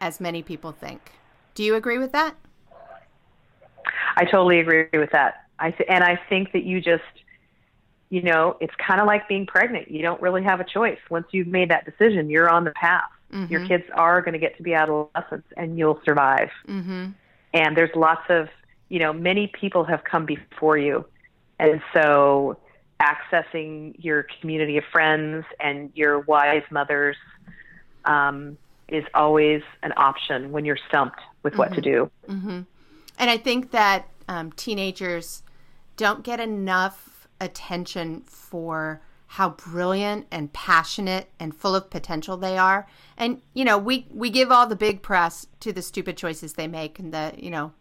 as 0.00 0.20
many 0.20 0.42
people 0.42 0.72
think. 0.72 1.12
Do 1.54 1.64
you 1.64 1.74
agree 1.74 1.98
with 1.98 2.12
that? 2.12 2.36
I 4.16 4.24
totally 4.24 4.60
agree 4.60 4.86
with 4.92 5.10
that. 5.10 5.46
I 5.58 5.70
th- 5.70 5.88
and 5.88 6.04
I 6.04 6.18
think 6.28 6.52
that 6.52 6.64
you 6.64 6.80
just, 6.80 7.02
you 8.16 8.22
know, 8.22 8.56
it's 8.60 8.72
kind 8.76 8.98
of 8.98 9.06
like 9.06 9.28
being 9.28 9.44
pregnant. 9.44 9.90
You 9.90 10.00
don't 10.00 10.22
really 10.22 10.42
have 10.42 10.58
a 10.58 10.64
choice. 10.64 10.98
Once 11.10 11.26
you've 11.32 11.48
made 11.48 11.68
that 11.68 11.84
decision, 11.84 12.30
you're 12.30 12.48
on 12.48 12.64
the 12.64 12.70
path. 12.70 13.10
Your 13.50 13.66
kids 13.66 13.84
are 13.92 14.22
going 14.22 14.32
to 14.32 14.38
get 14.38 14.56
to 14.56 14.62
be 14.62 14.72
adolescents, 14.72 15.46
and 15.58 15.76
you'll 15.76 16.00
survive. 16.02 16.48
Mm-hmm. 16.66 17.08
And 17.52 17.76
there's 17.76 17.94
lots 17.94 18.22
of, 18.30 18.48
you 18.88 18.98
know, 18.98 19.12
many 19.12 19.48
people 19.48 19.84
have 19.84 20.02
come 20.04 20.24
before 20.24 20.78
you, 20.78 21.04
and 21.58 21.82
so 21.92 22.56
accessing 22.98 23.94
your 23.98 24.24
community 24.40 24.78
of 24.78 24.84
friends 24.90 25.44
and 25.60 25.90
your 25.94 26.20
wise 26.20 26.62
mothers 26.70 27.16
um, 28.06 28.56
is 28.88 29.04
always 29.12 29.62
an 29.82 29.92
option 29.98 30.50
when 30.52 30.64
you're 30.64 30.78
stumped 30.88 31.20
with 31.42 31.58
what 31.58 31.74
to 31.74 31.82
do. 31.82 32.10
Mm-hmm. 32.26 32.60
And 33.18 33.30
I 33.30 33.36
think 33.36 33.72
that 33.72 34.08
um, 34.28 34.52
teenagers 34.52 35.42
don't 35.98 36.22
get 36.24 36.40
enough 36.40 37.15
attention 37.40 38.22
for 38.26 39.02
how 39.28 39.50
brilliant 39.50 40.26
and 40.30 40.52
passionate 40.52 41.28
and 41.40 41.54
full 41.54 41.74
of 41.74 41.90
potential 41.90 42.36
they 42.36 42.56
are. 42.56 42.86
And 43.16 43.42
you 43.54 43.64
know, 43.64 43.78
we 43.78 44.06
we 44.10 44.30
give 44.30 44.50
all 44.50 44.66
the 44.66 44.76
big 44.76 45.02
press 45.02 45.46
to 45.60 45.72
the 45.72 45.82
stupid 45.82 46.16
choices 46.16 46.52
they 46.52 46.68
make 46.68 46.98
and 46.98 47.12
the, 47.12 47.34
you 47.36 47.50
know, 47.50 47.72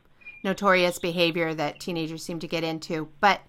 notorious 0.44 1.00
behavior 1.00 1.54
that 1.54 1.80
teenagers 1.80 2.24
seem 2.24 2.40
to 2.40 2.48
get 2.48 2.64
into. 2.64 3.10
But 3.20 3.42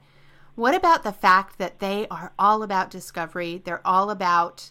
what 0.54 0.74
about 0.74 1.02
the 1.02 1.12
fact 1.12 1.58
that 1.58 1.80
they 1.80 2.06
are 2.08 2.32
all 2.38 2.62
about 2.62 2.90
discovery? 2.90 3.62
They're 3.64 3.86
all 3.86 4.10
about 4.10 4.70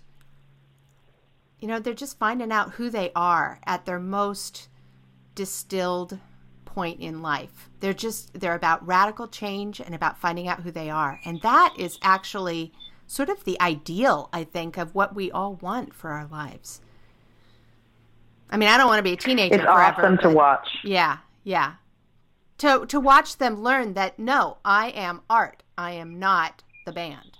you 1.59 1.67
know, 1.67 1.79
they're 1.79 1.93
just 1.93 2.19
finding 2.19 2.51
out 2.51 2.73
who 2.73 2.89
they 2.89 3.11
are 3.15 3.59
at 3.65 3.85
their 3.85 3.99
most 3.99 4.67
distilled 5.33 6.19
point 6.75 6.99
in 6.99 7.21
life. 7.21 7.69
They're 7.79 7.93
just 7.93 8.37
they're 8.39 8.53
about 8.53 8.85
radical 8.85 9.27
change 9.29 9.79
and 9.79 9.95
about 9.95 10.19
finding 10.19 10.47
out 10.49 10.61
who 10.61 10.71
they 10.71 10.89
are. 10.89 11.21
And 11.23 11.41
that 11.41 11.73
is 11.79 11.97
actually 12.01 12.73
sort 13.07 13.29
of 13.29 13.45
the 13.45 13.59
ideal, 13.61 14.29
I 14.33 14.43
think, 14.43 14.77
of 14.77 14.93
what 14.93 15.15
we 15.15 15.31
all 15.31 15.55
want 15.55 15.93
for 15.93 16.09
our 16.11 16.27
lives. 16.27 16.81
I 18.49 18.57
mean, 18.57 18.67
I 18.67 18.77
don't 18.77 18.87
want 18.87 18.99
to 18.99 19.03
be 19.03 19.13
a 19.13 19.17
teenager 19.17 19.55
it's 19.55 19.63
forever. 19.63 20.01
awesome 20.01 20.17
to 20.19 20.29
watch. 20.29 20.67
Yeah, 20.83 21.19
yeah. 21.43 21.75
To 22.59 22.85
to 22.87 22.99
watch 22.99 23.37
them 23.37 23.61
learn 23.61 23.93
that 23.93 24.19
no, 24.19 24.57
I 24.65 24.89
am 24.89 25.21
art. 25.29 25.63
I 25.77 25.91
am 25.93 26.19
not 26.19 26.61
the 26.85 26.91
band. 26.91 27.37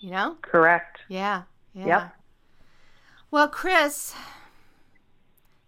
You 0.00 0.10
know? 0.10 0.36
Correct. 0.40 1.00
Yeah. 1.08 1.42
Yeah. 1.74 1.86
Yep. 1.86 2.16
Well, 3.30 3.48
Chris, 3.48 4.14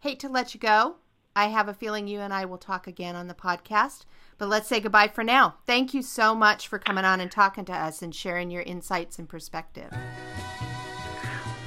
hate 0.01 0.19
to 0.21 0.29
let 0.29 0.55
you 0.55 0.61
go. 0.61 0.97
I 1.35 1.47
have 1.47 1.69
a 1.69 1.75
feeling 1.75 2.09
you 2.09 2.21
and 2.21 2.33
I 2.33 2.45
will 2.45 2.59
talk 2.59 2.87
again 2.87 3.17
on 3.17 3.27
the 3.27 3.35
podcast. 3.35 4.05
But 4.39 4.49
let's 4.49 4.69
say 4.69 4.81
goodbye 4.81 5.09
for 5.09 5.25
now. 5.25 5.55
Thank 5.67 5.95
you 5.95 6.03
so 6.03 6.35
much 6.35 6.69
for 6.69 6.79
coming 6.79 7.05
on 7.05 7.21
and 7.21 7.31
talking 7.31 7.65
to 7.67 7.73
us 7.73 8.03
and 8.03 8.15
sharing 8.15 8.51
your 8.51 8.63
insights 8.63 9.19
and 9.19 9.29
perspective. 9.29 9.91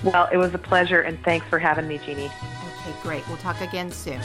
Well, 0.04 0.30
it 0.32 0.38
was 0.38 0.54
a 0.54 0.60
pleasure, 0.60 1.02
and 1.02 1.18
thanks 1.24 1.48
for 1.48 1.58
having 1.58 1.88
me, 1.88 2.00
Jeannie. 2.00 2.26
Okay, 2.26 2.96
great. 3.02 3.28
We'll 3.28 3.38
talk 3.38 3.62
again 3.62 3.92
soon. 3.92 4.22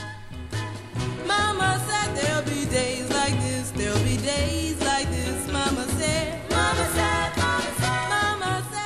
Mama 1.26 1.80
said 1.86 2.14
there'll 2.16 2.42
be 2.42 2.66
days 2.66 3.08
like 3.10 3.38
this, 3.40 3.70
there'll 3.70 4.02
be 4.04 4.16
days 4.18 4.59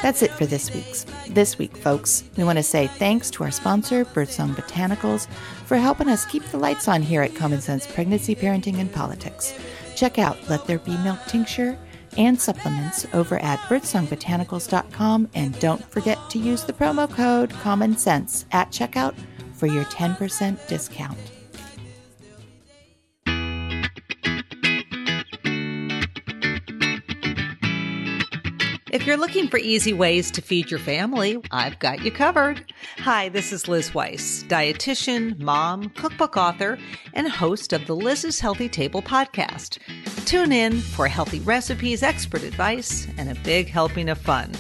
That's 0.04 0.20
it 0.20 0.32
for 0.32 0.44
this 0.44 0.70
week's 0.74 1.06
this 1.30 1.56
week, 1.56 1.74
folks. 1.78 2.24
We 2.36 2.44
want 2.44 2.58
to 2.58 2.62
say 2.62 2.88
thanks 2.88 3.30
to 3.30 3.42
our 3.42 3.50
sponsor, 3.50 4.04
Birdsong 4.04 4.54
Botanicals, 4.54 5.26
for 5.64 5.78
helping 5.78 6.10
us 6.10 6.26
keep 6.26 6.44
the 6.44 6.58
lights 6.58 6.88
on 6.88 7.00
here 7.00 7.22
at 7.22 7.34
Common 7.34 7.62
Sense 7.62 7.86
Pregnancy, 7.86 8.34
Parenting, 8.34 8.80
and 8.80 8.92
Politics. 8.92 9.58
Check 9.96 10.18
out 10.18 10.36
Let 10.50 10.66
There 10.66 10.78
Be 10.78 10.94
Milk 10.98 11.20
Tincture 11.26 11.78
and 12.18 12.38
supplements 12.38 13.06
over 13.14 13.38
at 13.38 13.58
birdsongbotanicals.com 13.60 15.30
and 15.32 15.58
don't 15.58 15.82
forget 15.90 16.18
to 16.28 16.38
use 16.38 16.64
the 16.64 16.74
promo 16.74 17.10
code 17.10 17.48
Common 17.48 17.96
Sense 17.96 18.44
at 18.52 18.70
checkout 18.70 19.14
for 19.54 19.68
your 19.68 19.84
10% 19.84 20.68
discount. 20.68 21.33
If 28.94 29.06
you're 29.08 29.16
looking 29.16 29.48
for 29.48 29.58
easy 29.58 29.92
ways 29.92 30.30
to 30.30 30.40
feed 30.40 30.70
your 30.70 30.78
family, 30.78 31.42
I've 31.50 31.80
got 31.80 32.04
you 32.04 32.12
covered. 32.12 32.72
Hi, 32.98 33.28
this 33.28 33.52
is 33.52 33.66
Liz 33.66 33.92
Weiss, 33.92 34.44
dietitian, 34.44 35.36
mom, 35.40 35.88
cookbook 35.88 36.36
author, 36.36 36.78
and 37.12 37.28
host 37.28 37.72
of 37.72 37.88
the 37.88 37.96
Liz's 37.96 38.38
Healthy 38.38 38.68
Table 38.68 39.02
podcast. 39.02 39.78
Tune 40.26 40.52
in 40.52 40.80
for 40.80 41.08
healthy 41.08 41.40
recipes, 41.40 42.04
expert 42.04 42.44
advice, 42.44 43.08
and 43.18 43.28
a 43.28 43.40
big 43.40 43.68
helping 43.68 44.08
of 44.08 44.18
fun. 44.18 44.52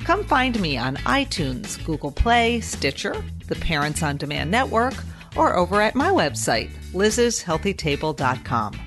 Come 0.00 0.24
find 0.24 0.60
me 0.60 0.76
on 0.76 0.96
iTunes, 0.96 1.78
Google 1.84 2.10
Play, 2.10 2.60
Stitcher, 2.62 3.14
the 3.46 3.54
Parents 3.54 4.02
on 4.02 4.16
Demand 4.16 4.50
Network, 4.50 4.94
or 5.36 5.54
over 5.54 5.80
at 5.80 5.94
my 5.94 6.10
website, 6.10 6.72
lizshealthytable.com. 6.92 8.80